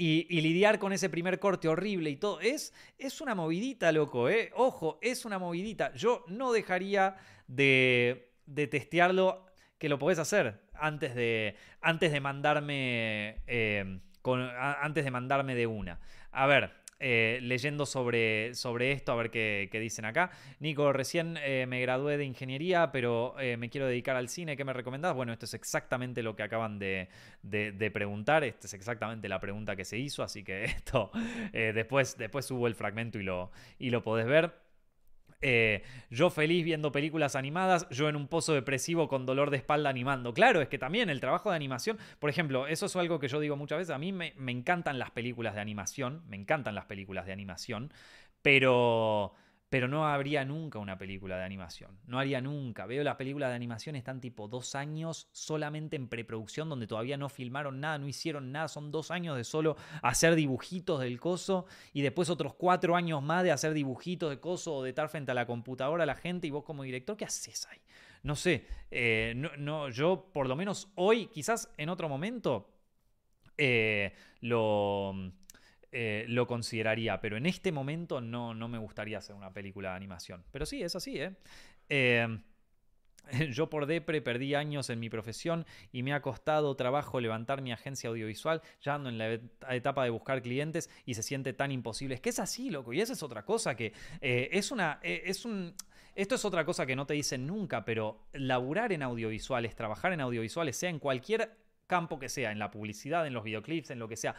Y, 0.00 0.40
lidiar 0.40 0.78
con 0.78 0.92
ese 0.92 1.10
primer 1.10 1.40
corte 1.40 1.66
horrible 1.66 2.10
y 2.10 2.16
todo. 2.16 2.40
Es, 2.40 2.72
es 2.98 3.20
una 3.20 3.34
movidita, 3.34 3.90
loco, 3.90 4.28
¿eh? 4.28 4.52
Ojo, 4.54 5.00
es 5.02 5.24
una 5.24 5.40
movidita. 5.40 5.92
Yo 5.94 6.24
no 6.28 6.52
dejaría 6.52 7.16
de, 7.48 8.30
de 8.46 8.68
testearlo, 8.68 9.44
que 9.76 9.88
lo 9.88 9.98
podés 9.98 10.20
hacer 10.20 10.60
antes 10.74 11.16
de, 11.16 11.56
antes 11.80 12.12
de 12.12 12.20
mandarme. 12.20 13.42
Eh, 13.48 14.00
antes 14.56 15.04
de 15.04 15.10
mandarme 15.10 15.54
de 15.54 15.66
una. 15.66 15.98
A 16.30 16.46
ver, 16.46 16.70
eh, 17.00 17.38
leyendo 17.42 17.86
sobre, 17.86 18.54
sobre 18.54 18.92
esto, 18.92 19.12
a 19.12 19.16
ver 19.16 19.30
qué, 19.30 19.68
dicen 19.72 20.04
acá. 20.04 20.30
Nico, 20.58 20.92
recién 20.92 21.38
eh, 21.42 21.66
me 21.68 21.80
gradué 21.80 22.16
de 22.16 22.24
ingeniería, 22.24 22.90
pero 22.90 23.38
eh, 23.38 23.56
me 23.56 23.70
quiero 23.70 23.86
dedicar 23.86 24.16
al 24.16 24.28
cine. 24.28 24.56
¿Qué 24.56 24.64
me 24.64 24.72
recomendás? 24.72 25.14
Bueno, 25.14 25.32
esto 25.32 25.44
es 25.44 25.54
exactamente 25.54 26.22
lo 26.22 26.34
que 26.34 26.42
acaban 26.42 26.78
de, 26.78 27.08
preguntar. 27.92 28.44
Esta 28.44 28.66
es 28.66 28.74
exactamente 28.74 29.28
la 29.28 29.40
pregunta 29.40 29.76
que 29.76 29.84
se 29.84 29.98
hizo, 29.98 30.22
así 30.22 30.42
que 30.42 30.64
esto 30.64 31.10
después, 31.52 32.16
después 32.18 32.46
subo 32.46 32.66
el 32.66 32.74
fragmento 32.74 33.18
y 33.18 33.22
lo, 33.22 33.50
y 33.78 33.90
lo 33.90 34.02
podés 34.02 34.26
ver. 34.26 34.67
Eh, 35.40 35.82
yo 36.10 36.30
feliz 36.30 36.64
viendo 36.64 36.90
películas 36.90 37.36
animadas, 37.36 37.88
yo 37.90 38.08
en 38.08 38.16
un 38.16 38.26
pozo 38.26 38.54
depresivo 38.54 39.08
con 39.08 39.24
dolor 39.24 39.50
de 39.50 39.58
espalda 39.58 39.88
animando. 39.88 40.34
Claro, 40.34 40.60
es 40.60 40.68
que 40.68 40.78
también 40.78 41.10
el 41.10 41.20
trabajo 41.20 41.50
de 41.50 41.56
animación, 41.56 41.98
por 42.18 42.30
ejemplo, 42.30 42.66
eso 42.66 42.86
es 42.86 42.96
algo 42.96 43.20
que 43.20 43.28
yo 43.28 43.38
digo 43.38 43.56
muchas 43.56 43.78
veces, 43.78 43.94
a 43.94 43.98
mí 43.98 44.12
me, 44.12 44.34
encantan 44.50 44.98
las 44.98 45.10
películas 45.12 45.54
de 45.54 45.60
animación, 45.60 46.22
me 46.28 46.36
encantan 46.36 46.74
las 46.74 46.86
películas 46.86 47.26
de 47.26 47.32
animación, 47.32 47.92
pero 48.42 49.34
pero 49.68 49.86
no 49.86 50.06
habría 50.06 50.44
nunca 50.44 50.78
una 50.78 50.96
película 50.96 51.36
de 51.36 51.44
animación. 51.44 51.98
No 52.06 52.18
haría 52.18 52.40
nunca. 52.40 52.86
Veo 52.86 53.04
las 53.04 53.16
películas 53.16 53.50
de 53.50 53.56
animación, 53.56 53.96
están 53.96 54.20
tipo 54.20 54.48
dos 54.48 54.74
años 54.74 55.28
solamente 55.32 55.96
en 55.96 56.08
preproducción, 56.08 56.68
donde 56.70 56.86
todavía 56.86 57.18
no 57.18 57.28
filmaron 57.28 57.80
nada, 57.80 57.98
no 57.98 58.08
hicieron 58.08 58.50
nada. 58.50 58.68
Son 58.68 58.90
dos 58.90 59.10
años 59.10 59.36
de 59.36 59.44
solo 59.44 59.76
hacer 60.02 60.34
dibujitos 60.36 61.00
del 61.00 61.20
coso 61.20 61.66
y 61.92 62.00
después 62.00 62.30
otros 62.30 62.54
cuatro 62.54 62.96
años 62.96 63.22
más 63.22 63.42
de 63.42 63.52
hacer 63.52 63.74
dibujitos 63.74 64.30
de 64.30 64.40
coso 64.40 64.76
o 64.76 64.82
de 64.82 64.90
estar 64.90 65.08
frente 65.10 65.32
a 65.32 65.34
la 65.34 65.46
computadora 65.46 66.04
a 66.04 66.06
la 66.06 66.14
gente 66.14 66.46
y 66.46 66.50
vos 66.50 66.64
como 66.64 66.82
director, 66.82 67.16
¿qué 67.16 67.26
haces 67.26 67.66
ahí? 67.66 67.78
No 68.22 68.36
sé, 68.36 68.66
eh, 68.90 69.34
no, 69.36 69.90
yo 69.90 70.30
por 70.32 70.48
lo 70.48 70.56
menos 70.56 70.90
hoy, 70.94 71.26
quizás 71.26 71.72
en 71.76 71.88
otro 71.88 72.08
momento, 72.08 72.70
eh, 73.56 74.12
lo 74.40 75.14
eh, 75.90 76.24
lo 76.28 76.46
consideraría, 76.46 77.20
pero 77.20 77.36
en 77.36 77.46
este 77.46 77.72
momento 77.72 78.20
no, 78.20 78.54
no 78.54 78.68
me 78.68 78.78
gustaría 78.78 79.18
hacer 79.18 79.34
una 79.34 79.52
película 79.52 79.90
de 79.90 79.96
animación. 79.96 80.44
Pero 80.50 80.66
sí, 80.66 80.82
es 80.82 80.94
así, 80.94 81.20
¿eh? 81.20 81.34
eh 81.88 82.38
yo 83.50 83.68
por 83.68 83.86
Depre 83.86 84.20
perdí 84.20 84.54
años 84.54 84.90
en 84.90 85.00
mi 85.00 85.10
profesión 85.10 85.66
y 85.92 86.02
me 86.02 86.12
ha 86.12 86.22
costado 86.22 86.74
trabajo 86.76 87.20
levantar 87.20 87.62
mi 87.62 87.72
agencia 87.72 88.10
audiovisual, 88.10 88.62
ya 88.80 88.94
ando 88.94 89.08
en 89.08 89.18
la 89.18 89.40
etapa 89.74 90.04
de 90.04 90.10
buscar 90.10 90.42
clientes 90.42 90.90
y 91.04 91.14
se 91.14 91.22
siente 91.22 91.52
tan 91.52 91.72
imposible. 91.72 92.14
Es 92.14 92.20
que 92.20 92.30
es 92.30 92.38
así, 92.38 92.70
loco, 92.70 92.92
y 92.92 93.00
esa 93.00 93.12
es 93.12 93.22
otra 93.22 93.44
cosa 93.44 93.74
que 93.74 93.92
eh, 94.20 94.48
es 94.52 94.70
una... 94.70 94.98
es 95.02 95.44
un, 95.44 95.74
esto 96.14 96.34
es 96.34 96.44
otra 96.44 96.64
cosa 96.64 96.84
que 96.84 96.96
no 96.96 97.06
te 97.06 97.14
dicen 97.14 97.46
nunca, 97.46 97.84
pero 97.84 98.26
laburar 98.32 98.92
en 98.92 99.04
audiovisuales, 99.04 99.76
trabajar 99.76 100.12
en 100.12 100.20
audiovisuales, 100.20 100.76
sea 100.76 100.90
en 100.90 100.98
cualquier 100.98 101.56
campo 101.86 102.18
que 102.18 102.28
sea, 102.28 102.52
en 102.52 102.58
la 102.58 102.70
publicidad, 102.70 103.26
en 103.26 103.32
los 103.32 103.42
videoclips, 103.42 103.90
en 103.90 103.98
lo 103.98 104.08
que 104.08 104.16
sea, 104.16 104.34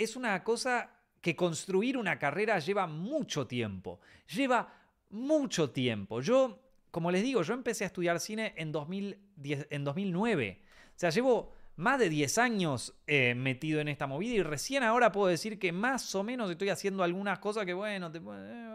es 0.00 0.16
una 0.16 0.42
cosa 0.42 0.90
que 1.20 1.36
construir 1.36 1.98
una 1.98 2.18
carrera 2.18 2.58
lleva 2.58 2.86
mucho 2.86 3.46
tiempo. 3.46 4.00
Lleva 4.34 4.72
mucho 5.10 5.70
tiempo. 5.70 6.22
Yo, 6.22 6.58
como 6.90 7.10
les 7.10 7.22
digo, 7.22 7.42
yo 7.42 7.52
empecé 7.52 7.84
a 7.84 7.88
estudiar 7.88 8.18
cine 8.18 8.54
en, 8.56 8.72
2010, 8.72 9.66
en 9.68 9.84
2009. 9.84 10.62
O 10.62 10.98
sea, 10.98 11.10
llevo 11.10 11.52
más 11.76 11.98
de 11.98 12.08
10 12.08 12.38
años 12.38 12.94
eh, 13.06 13.34
metido 13.34 13.80
en 13.80 13.88
esta 13.88 14.06
movida 14.06 14.34
y 14.34 14.42
recién 14.42 14.82
ahora 14.82 15.12
puedo 15.12 15.28
decir 15.28 15.58
que 15.58 15.70
más 15.70 16.14
o 16.14 16.22
menos 16.22 16.50
estoy 16.50 16.70
haciendo 16.70 17.02
algunas 17.02 17.38
cosas 17.38 17.66
que, 17.66 17.74
bueno, 17.74 18.10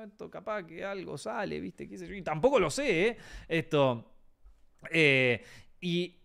esto 0.03 0.29
capaz 0.29 0.63
que 0.63 0.85
algo 0.85 1.17
sale, 1.17 1.59
¿viste? 1.59 1.87
¿Qué 1.87 1.97
sé 1.97 2.07
yo? 2.07 2.13
Y 2.13 2.21
tampoco 2.21 2.59
lo 2.59 2.69
sé, 2.69 3.07
¿eh? 3.07 3.17
Esto. 3.47 4.11
Eh, 4.91 5.43
y, 5.81 6.15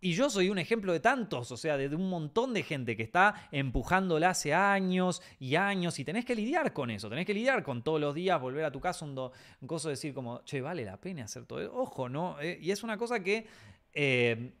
y 0.00 0.14
yo 0.14 0.30
soy 0.30 0.48
un 0.48 0.58
ejemplo 0.58 0.92
de 0.92 1.00
tantos, 1.00 1.50
o 1.52 1.56
sea, 1.56 1.76
de, 1.76 1.94
un 1.94 2.08
montón 2.08 2.54
de 2.54 2.62
gente 2.62 2.96
que 2.96 3.02
está 3.02 3.48
empujándola 3.52 4.30
hace 4.30 4.54
años 4.54 5.22
y 5.38 5.56
años 5.56 5.98
y 5.98 6.04
tenés 6.04 6.24
que 6.24 6.34
lidiar 6.34 6.72
con 6.72 6.90
eso, 6.90 7.10
tenés 7.10 7.26
que 7.26 7.34
lidiar 7.34 7.62
con 7.62 7.82
todos 7.82 8.00
los 8.00 8.14
días 8.14 8.40
volver 8.40 8.64
a 8.64 8.72
tu 8.72 8.80
casa, 8.80 9.04
un, 9.04 9.14
do, 9.14 9.32
un 9.60 9.68
coso 9.68 9.88
de 9.88 9.92
decir 9.94 10.14
como, 10.14 10.42
che, 10.44 10.60
vale 10.60 10.84
la 10.84 10.96
pena 10.96 11.24
hacer 11.24 11.44
todo 11.44 11.60
eso. 11.60 11.74
Ojo, 11.74 12.08
¿no? 12.08 12.40
Eh, 12.40 12.58
y 12.60 12.70
es 12.70 12.82
una 12.82 12.96
cosa 12.96 13.22
que, 13.22 13.46
eh, 13.92 14.52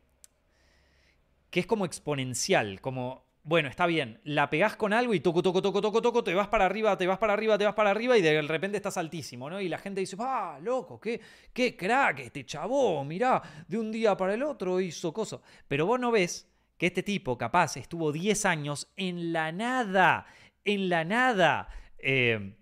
que 1.50 1.60
es 1.60 1.66
como 1.66 1.86
exponencial, 1.86 2.80
como 2.80 3.29
bueno, 3.42 3.68
está 3.68 3.86
bien, 3.86 4.20
la 4.24 4.50
pegás 4.50 4.76
con 4.76 4.92
algo 4.92 5.14
y 5.14 5.20
toco, 5.20 5.42
toco, 5.42 5.62
toco, 5.62 5.80
toco, 5.80 6.02
toco, 6.02 6.24
te 6.24 6.34
vas 6.34 6.48
para 6.48 6.66
arriba, 6.66 6.96
te 6.96 7.06
vas 7.06 7.18
para 7.18 7.32
arriba, 7.32 7.56
te 7.56 7.64
vas 7.64 7.74
para 7.74 7.90
arriba 7.90 8.18
y 8.18 8.22
de 8.22 8.42
repente 8.42 8.76
estás 8.76 8.98
altísimo, 8.98 9.48
¿no? 9.48 9.60
Y 9.60 9.68
la 9.68 9.78
gente 9.78 10.00
dice, 10.00 10.16
¡ah, 10.20 10.58
loco, 10.62 11.00
qué, 11.00 11.20
qué 11.52 11.76
crack 11.76 12.20
este 12.20 12.44
chavo! 12.44 13.02
Mirá, 13.04 13.42
de 13.66 13.78
un 13.78 13.90
día 13.90 14.16
para 14.16 14.34
el 14.34 14.42
otro 14.42 14.80
hizo 14.80 15.12
cosas. 15.12 15.40
Pero 15.66 15.86
vos 15.86 15.98
no 15.98 16.10
ves 16.10 16.48
que 16.76 16.86
este 16.86 17.02
tipo 17.02 17.38
capaz 17.38 17.76
estuvo 17.76 18.12
10 18.12 18.44
años 18.44 18.92
en 18.96 19.32
la 19.32 19.52
nada, 19.52 20.26
en 20.64 20.88
la 20.88 21.04
nada. 21.04 21.68
Eh, 21.98 22.56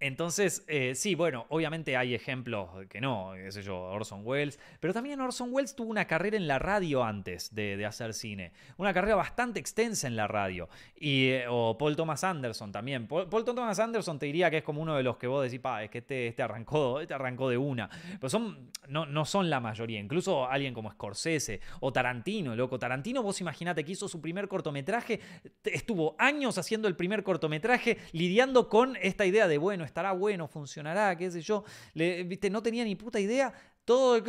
entonces, 0.00 0.64
eh, 0.66 0.94
sí, 0.94 1.14
bueno, 1.14 1.44
obviamente 1.50 1.94
hay 1.94 2.14
ejemplos 2.14 2.70
que 2.88 3.02
no, 3.02 3.32
qué 3.34 3.52
sé 3.52 3.62
yo, 3.62 3.78
Orson 3.78 4.22
Welles, 4.24 4.58
pero 4.80 4.94
también 4.94 5.20
Orson 5.20 5.50
Welles 5.52 5.76
tuvo 5.76 5.90
una 5.90 6.06
carrera 6.06 6.38
en 6.38 6.48
la 6.48 6.58
radio 6.58 7.04
antes 7.04 7.54
de, 7.54 7.84
hacer 7.84 8.14
cine, 8.14 8.52
una 8.78 8.94
carrera 8.94 9.16
bastante 9.16 9.60
extensa 9.60 10.06
en 10.06 10.16
la 10.16 10.26
radio, 10.26 10.70
y, 10.96 11.28
eh, 11.28 11.44
o 11.50 11.76
Paul 11.76 11.96
Thomas 11.96 12.24
Anderson 12.24 12.72
también. 12.72 13.06
Paul, 13.06 13.44
Thomas 13.44 13.78
Anderson 13.78 14.18
te 14.18 14.24
diría 14.24 14.50
que 14.50 14.58
es 14.58 14.64
como 14.64 14.80
uno 14.80 14.96
de 14.96 15.02
los 15.02 15.18
que 15.18 15.26
vos 15.26 15.42
decís, 15.42 15.60
pa, 15.60 15.84
es 15.84 15.90
que 15.90 15.98
este, 15.98 16.28
este, 16.28 16.42
arrancó, 16.42 17.00
este 17.00 17.12
arrancó 17.12 17.50
de 17.50 17.58
una, 17.58 17.90
pero 18.18 18.30
son, 18.30 18.70
no, 18.88 19.04
no 19.04 19.26
son 19.26 19.50
la 19.50 19.60
mayoría, 19.60 20.00
incluso 20.00 20.48
alguien 20.48 20.72
como 20.72 20.90
Scorsese 20.90 21.60
o 21.80 21.92
Tarantino, 21.92 22.56
loco, 22.56 22.78
Tarantino, 22.78 23.22
vos 23.22 23.38
imaginate 23.42 23.84
que 23.84 23.92
hizo 23.92 24.08
su 24.08 24.22
primer 24.22 24.48
cortometraje, 24.48 25.20
estuvo 25.64 26.16
años 26.18 26.56
haciendo 26.56 26.88
el 26.88 26.96
primer 26.96 27.22
cortometraje, 27.22 27.98
lidiando 28.12 28.70
con 28.70 28.96
esta 28.96 29.26
idea 29.26 29.46
de, 29.46 29.58
bueno, 29.58 29.84
estará 29.90 30.12
bueno, 30.12 30.48
funcionará, 30.48 31.16
qué 31.16 31.30
sé 31.30 31.40
yo. 31.42 31.64
Le, 31.94 32.24
¿viste? 32.24 32.50
No 32.50 32.62
tenía 32.62 32.84
ni 32.84 32.96
puta 32.96 33.20
idea. 33.20 33.52
Todo 33.90 34.22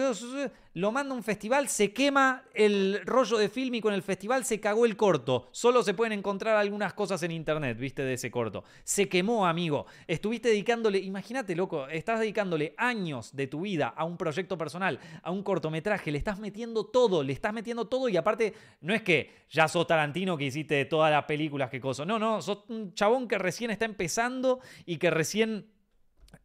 lo 0.74 0.92
manda 0.92 1.14
un 1.14 1.22
festival, 1.22 1.68
se 1.68 1.94
quema 1.94 2.46
el 2.56 3.00
rollo 3.06 3.38
de 3.38 3.48
film 3.48 3.76
y 3.76 3.82
con 3.82 3.94
el 3.94 4.02
festival 4.02 4.44
se 4.44 4.60
cagó 4.60 4.88
el 4.88 4.98
corto. 4.98 5.50
Solo 5.52 5.84
se 5.84 5.94
pueden 5.94 6.14
encontrar 6.18 6.58
algunas 6.58 6.96
cosas 6.96 7.22
en 7.22 7.30
internet, 7.30 7.78
viste, 7.78 8.02
de 8.02 8.14
ese 8.14 8.32
corto. 8.32 8.64
Se 8.84 9.08
quemó, 9.08 9.46
amigo. 9.46 9.86
Estuviste 10.08 10.50
dedicándole, 10.50 10.98
imagínate, 10.98 11.56
loco, 11.56 11.88
estás 11.90 12.22
dedicándole 12.22 12.74
años 12.76 13.36
de 13.36 13.46
tu 13.46 13.62
vida 13.62 13.90
a 13.90 14.04
un 14.04 14.18
proyecto 14.18 14.58
personal, 14.58 15.00
a 15.22 15.30
un 15.30 15.44
cortometraje, 15.44 16.12
le 16.12 16.18
estás 16.18 16.40
metiendo 16.40 16.88
todo, 16.88 17.22
le 17.22 17.32
estás 17.32 17.54
metiendo 17.54 17.86
todo 17.86 18.10
y 18.10 18.18
aparte, 18.18 18.56
no 18.82 18.96
es 18.96 19.04
que 19.04 19.46
ya 19.48 19.68
sos 19.68 19.86
Tarantino 19.86 20.38
que 20.40 20.46
hiciste 20.46 20.86
todas 20.86 21.12
las 21.12 21.26
películas 21.26 21.70
que 21.70 21.80
cosa. 21.80 22.04
No, 22.04 22.18
no, 22.18 22.42
sos 22.42 22.64
un 22.70 22.96
chabón 22.96 23.28
que 23.28 23.38
recién 23.38 23.70
está 23.70 23.86
empezando 23.86 24.60
y 24.88 24.98
que 24.98 25.12
recién 25.12 25.68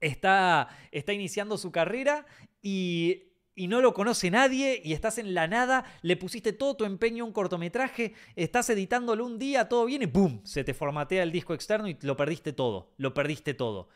está, 0.01 0.69
está 0.91 1.13
iniciando 1.13 1.59
su 1.59 1.71
carrera 1.71 2.27
y, 2.63 3.23
no 3.57 3.81
lo 3.81 3.95
conoce 3.95 4.31
nadie 4.31 4.83
y 4.85 4.93
estás 4.93 5.17
en 5.19 5.33
la 5.33 5.49
nada, 5.49 5.85
le 6.03 6.17
pusiste 6.17 6.53
todo 6.53 6.77
tu 6.77 6.85
empeño 6.85 7.25
a 7.25 7.27
un 7.27 7.33
cortometraje, 7.33 8.13
estás 8.35 8.69
editándolo 8.69 9.25
un 9.25 9.39
día, 9.39 9.69
todo 9.69 9.87
viene, 9.87 10.07
¡boom! 10.07 10.43
Se 10.45 10.63
te 10.63 10.75
formatea 10.75 11.23
el 11.23 11.33
disco 11.33 11.55
externo 11.55 11.89
y 11.89 11.97
lo 12.03 12.17
perdiste 12.17 12.53
todo, 12.53 12.93
lo 12.99 13.15
perdiste 13.15 13.55
todo. 13.55 13.89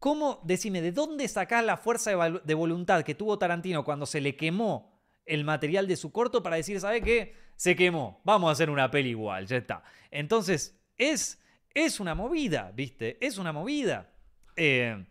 ¿Cómo, 0.00 0.40
decime, 0.44 0.82
de 0.82 0.92
dónde 0.92 1.28
sacás 1.28 1.64
la 1.64 1.76
fuerza 1.76 2.10
de, 2.44 2.54
voluntad 2.54 3.02
que 3.02 3.14
tuvo 3.14 3.38
Tarantino 3.38 3.84
cuando 3.84 4.04
se 4.04 4.20
le 4.20 4.36
quemó 4.36 5.00
el 5.24 5.44
material 5.44 5.86
de 5.86 5.96
su 5.96 6.12
corto 6.12 6.42
para 6.42 6.56
decir, 6.56 6.80
¿sabe 6.80 7.02
qué? 7.02 7.34
Se 7.56 7.76
quemó, 7.76 8.20
vamos 8.24 8.48
a 8.48 8.52
hacer 8.52 8.68
una 8.68 8.90
peli 8.90 9.10
igual, 9.10 9.46
ya 9.46 9.56
está. 9.56 9.82
Entonces, 10.10 10.78
es, 10.96 11.40
es 11.72 12.00
una 12.00 12.14
movida, 12.14 12.72
¿viste? 12.74 13.16
Es 13.24 13.38
una 13.38 13.52
movida. 13.52 14.12
Eh, 14.56 15.04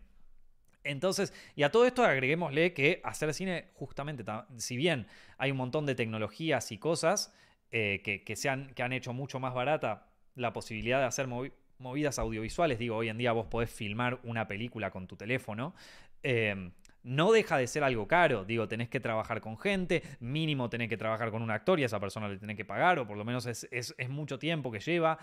entonces, 0.84 1.32
y 1.54 1.62
a 1.62 1.70
todo 1.70 1.86
esto 1.86 2.04
agreguémosle 2.04 2.72
que 2.72 3.00
hacer 3.04 3.32
cine, 3.34 3.68
justamente, 3.74 4.24
si 4.56 4.76
bien 4.76 5.06
hay 5.38 5.50
un 5.50 5.56
montón 5.56 5.86
de 5.86 5.94
tecnologías 5.94 6.70
y 6.70 6.78
cosas 6.78 7.34
eh, 7.70 8.02
que, 8.24 8.36
se 8.36 8.48
han, 8.48 8.72
que 8.74 8.82
han 8.82 8.92
hecho 8.92 9.12
mucho 9.12 9.40
más 9.40 9.54
barata 9.54 10.06
la 10.36 10.52
posibilidad 10.52 11.00
de 11.00 11.06
hacer 11.06 11.26
movidas 11.78 12.18
audiovisuales, 12.18 12.78
digo, 12.78 12.96
hoy 12.96 13.08
en 13.08 13.18
día 13.18 13.32
vos 13.32 13.46
podés 13.46 13.70
filmar 13.70 14.20
una 14.22 14.46
película 14.46 14.90
con 14.90 15.06
tu 15.08 15.16
teléfono, 15.16 15.74
eh, 16.22 16.70
no 17.02 17.32
deja 17.32 17.56
de 17.56 17.68
ser 17.68 17.84
algo 17.84 18.08
caro. 18.08 18.44
Digo, 18.44 18.66
tenés 18.66 18.88
que 18.88 18.98
trabajar 18.98 19.40
con 19.40 19.56
gente, 19.56 20.02
mínimo 20.18 20.68
tenés 20.68 20.88
que 20.88 20.96
trabajar 20.96 21.30
con 21.30 21.40
un 21.40 21.52
actor 21.52 21.78
y 21.78 21.84
a 21.84 21.86
esa 21.86 22.00
persona 22.00 22.28
le 22.28 22.36
tenés 22.36 22.56
que 22.56 22.64
pagar, 22.64 22.98
o 22.98 23.06
por 23.06 23.16
lo 23.16 23.24
menos 23.24 23.46
es, 23.46 23.94
mucho 24.08 24.38
tiempo 24.38 24.72
que 24.72 24.80
lleva. 24.80 25.18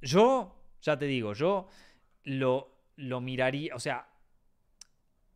yo, 0.00 0.54
ya 0.80 0.98
te 0.98 1.06
digo, 1.06 1.34
yo 1.34 1.68
lo, 2.28 2.68
lo 2.96 3.20
miraría, 3.20 3.74
o 3.74 3.80
sea, 3.80 4.06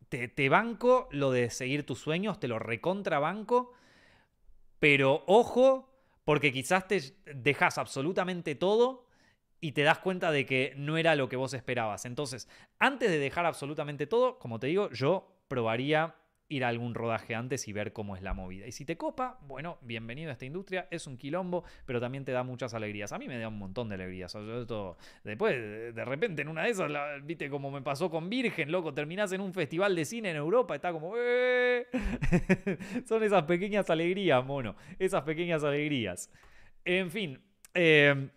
te, 0.09 0.27
te, 0.27 0.47
banco 0.47 1.07
lo 1.11 1.31
de 1.31 1.49
seguir 1.49 1.85
tus 1.85 1.99
sueños, 1.99 2.39
te 2.39 2.47
lo 2.47 2.59
recontrabanco, 2.59 3.73
pero 4.79 5.23
ojo, 5.25 5.89
porque 6.23 6.53
quizás 6.53 6.87
te 6.87 7.01
dejas 7.25 7.79
absolutamente 7.79 8.53
todo 8.53 9.07
y 9.59 9.71
te 9.71 9.81
das 9.81 9.99
cuenta 9.99 10.31
de 10.31 10.45
que 10.45 10.73
no 10.77 10.97
era 10.97 11.15
lo 11.15 11.29
que 11.29 11.35
vos 11.35 11.53
esperabas. 11.55 12.05
Entonces, 12.05 12.47
antes 12.77 13.09
de 13.09 13.17
dejar 13.17 13.47
absolutamente 13.47 14.05
todo, 14.05 14.37
como 14.37 14.59
te 14.59 14.67
digo, 14.67 14.91
yo 14.91 15.27
probaría 15.47 16.15
ir 16.49 16.63
a 16.63 16.67
algún 16.67 16.93
rodaje 16.93 17.35
antes 17.35 17.67
y 17.67 17.73
ver 17.73 17.93
cómo 17.93 18.15
es 18.15 18.21
la 18.21 18.33
movida. 18.33 18.67
Y 18.67 18.71
si 18.71 18.85
te 18.85 18.97
copa, 18.97 19.39
bueno, 19.41 19.77
bienvenido 19.81 20.29
a 20.29 20.33
esta 20.33 20.45
industria, 20.45 20.87
es 20.91 21.07
un 21.07 21.17
quilombo, 21.17 21.63
pero 21.85 21.99
también 21.99 22.25
te 22.25 22.31
da 22.31 22.43
muchas 22.43 22.73
alegrías. 22.73 23.11
A 23.11 23.17
mí 23.17 23.27
me 23.27 23.37
da 23.37 23.47
un 23.47 23.57
montón 23.57 23.89
de 23.89 23.95
alegrías. 23.95 24.35
después, 25.23 25.95
de 25.95 26.05
repente, 26.05 26.41
en 26.41 26.47
una 26.47 26.63
de 26.63 26.69
esas, 26.71 26.91
viste 27.23 27.49
como 27.49 27.71
me 27.71 27.81
pasó 27.81 28.09
con 28.09 28.29
Virgen, 28.29 28.71
loco, 28.71 28.93
terminás 28.93 29.31
en 29.31 29.41
un 29.41 29.53
festival 29.53 29.95
de 29.95 30.05
cine 30.05 30.31
en 30.31 30.37
Europa, 30.37 30.75
está 30.75 30.91
como... 30.91 31.13
Eh". 31.17 31.87
Son 33.05 33.23
esas 33.23 33.43
pequeñas 33.43 33.89
alegrías, 33.89 34.43
mono, 34.45 34.75
esas 34.99 35.23
pequeñas 35.23 35.63
alegrías. 35.63 36.29
En 36.85 37.09
fin, 37.09 37.41
eh, 37.73 38.29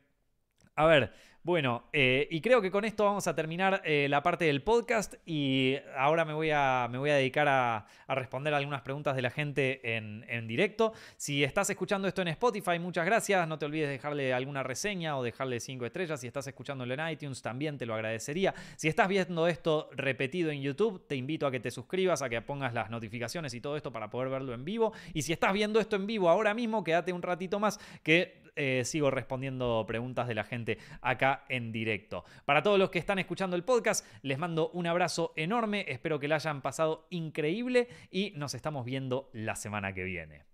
a 0.75 0.87
ver, 0.87 1.13
Bueno, 1.47 1.85
eh, 1.93 2.27
y 2.33 2.41
creo 2.41 2.61
que 2.61 2.73
con 2.73 2.85
esto 2.85 3.05
vamos 3.05 3.29
a 3.29 3.37
terminar 3.37 3.81
eh, 3.85 4.09
la 4.11 4.21
parte 4.21 4.47
del 4.47 4.65
podcast 4.65 5.15
y 5.25 5.77
ahora 5.97 6.25
me 6.25 6.33
voy 6.33 6.51
a, 6.51 6.89
me 6.91 6.99
voy 6.99 7.11
a 7.11 7.15
dedicar 7.15 7.47
a, 7.47 7.87
responder 8.09 8.53
algunas 8.53 8.83
preguntas 8.83 9.15
de 9.15 9.23
la 9.23 9.31
gente 9.31 9.95
en, 9.97 10.25
en, 10.29 10.49
directo. 10.49 10.93
Si 11.17 11.45
estás 11.45 11.71
escuchando 11.71 12.09
esto 12.09 12.21
en 12.21 12.29
Spotify, 12.29 12.81
muchas 12.81 13.07
gracias. 13.07 13.47
No 13.47 13.61
te 13.61 13.67
olvides 13.67 13.89
dejarle 13.89 14.35
alguna 14.35 14.65
reseña 14.65 15.17
o 15.17 15.23
dejarle 15.23 15.61
cinco 15.61 15.87
estrellas. 15.87 16.21
Si 16.21 16.27
estás 16.27 16.49
escuchándolo 16.49 16.93
en 16.93 17.09
iTunes, 17.11 17.41
también 17.41 17.79
te 17.79 17.87
lo 17.87 17.95
agradecería. 17.95 18.53
Si 18.75 18.89
estás 18.89 19.07
viendo 19.07 19.47
esto 19.47 19.89
repetido 19.93 20.51
en 20.51 20.63
YouTube, 20.63 21.07
te 21.07 21.15
invito 21.15 21.47
a 21.47 21.53
que 21.53 21.61
te 21.61 21.71
suscribas, 21.71 22.23
a 22.23 22.29
que 22.29 22.43
pongas 22.43 22.75
las 22.75 22.91
notificaciones 22.91 23.55
y 23.55 23.61
todo 23.61 23.77
esto 23.77 23.93
para 23.93 24.11
poder 24.11 24.31
verlo 24.31 24.53
en 24.53 24.65
vivo. 24.65 24.93
Y 25.15 25.23
si 25.23 25.33
estás 25.33 25.53
viendo 25.53 25.79
esto 25.79 25.95
en 25.95 26.09
vivo 26.09 26.29
ahora 26.29 26.55
mismo, 26.55 26.83
quédate 26.83 27.13
un 27.13 27.23
ratito 27.23 27.61
más 27.61 27.79
que 28.03 28.46
eh, 28.57 28.83
sigo 28.85 29.11
respondiendo 29.11 29.85
preguntas 29.87 30.27
de 30.27 30.35
la 30.35 30.45
gente 30.45 30.79
acá 31.03 31.45
en 31.49 31.73
directo. 31.73 32.25
Para 32.45 32.63
todos 32.63 32.79
los 32.79 32.91
que 32.91 32.99
están 32.99 33.19
escuchando 33.19 33.55
el 33.55 33.65
podcast, 33.65 34.07
les 34.23 34.39
mando 34.39 34.71
un 34.71 34.87
abrazo 34.87 35.33
enorme, 35.37 35.85
espero 35.89 36.19
que 36.19 36.29
la 36.29 36.37
hayan 36.37 36.63
pasado 36.63 37.07
increíble 37.11 37.89
y 38.11 38.33
nos 38.35 38.55
estamos 38.55 38.85
viendo 38.85 39.29
la 39.33 39.57
semana 39.57 39.93
que 39.93 40.05
viene. 40.05 40.47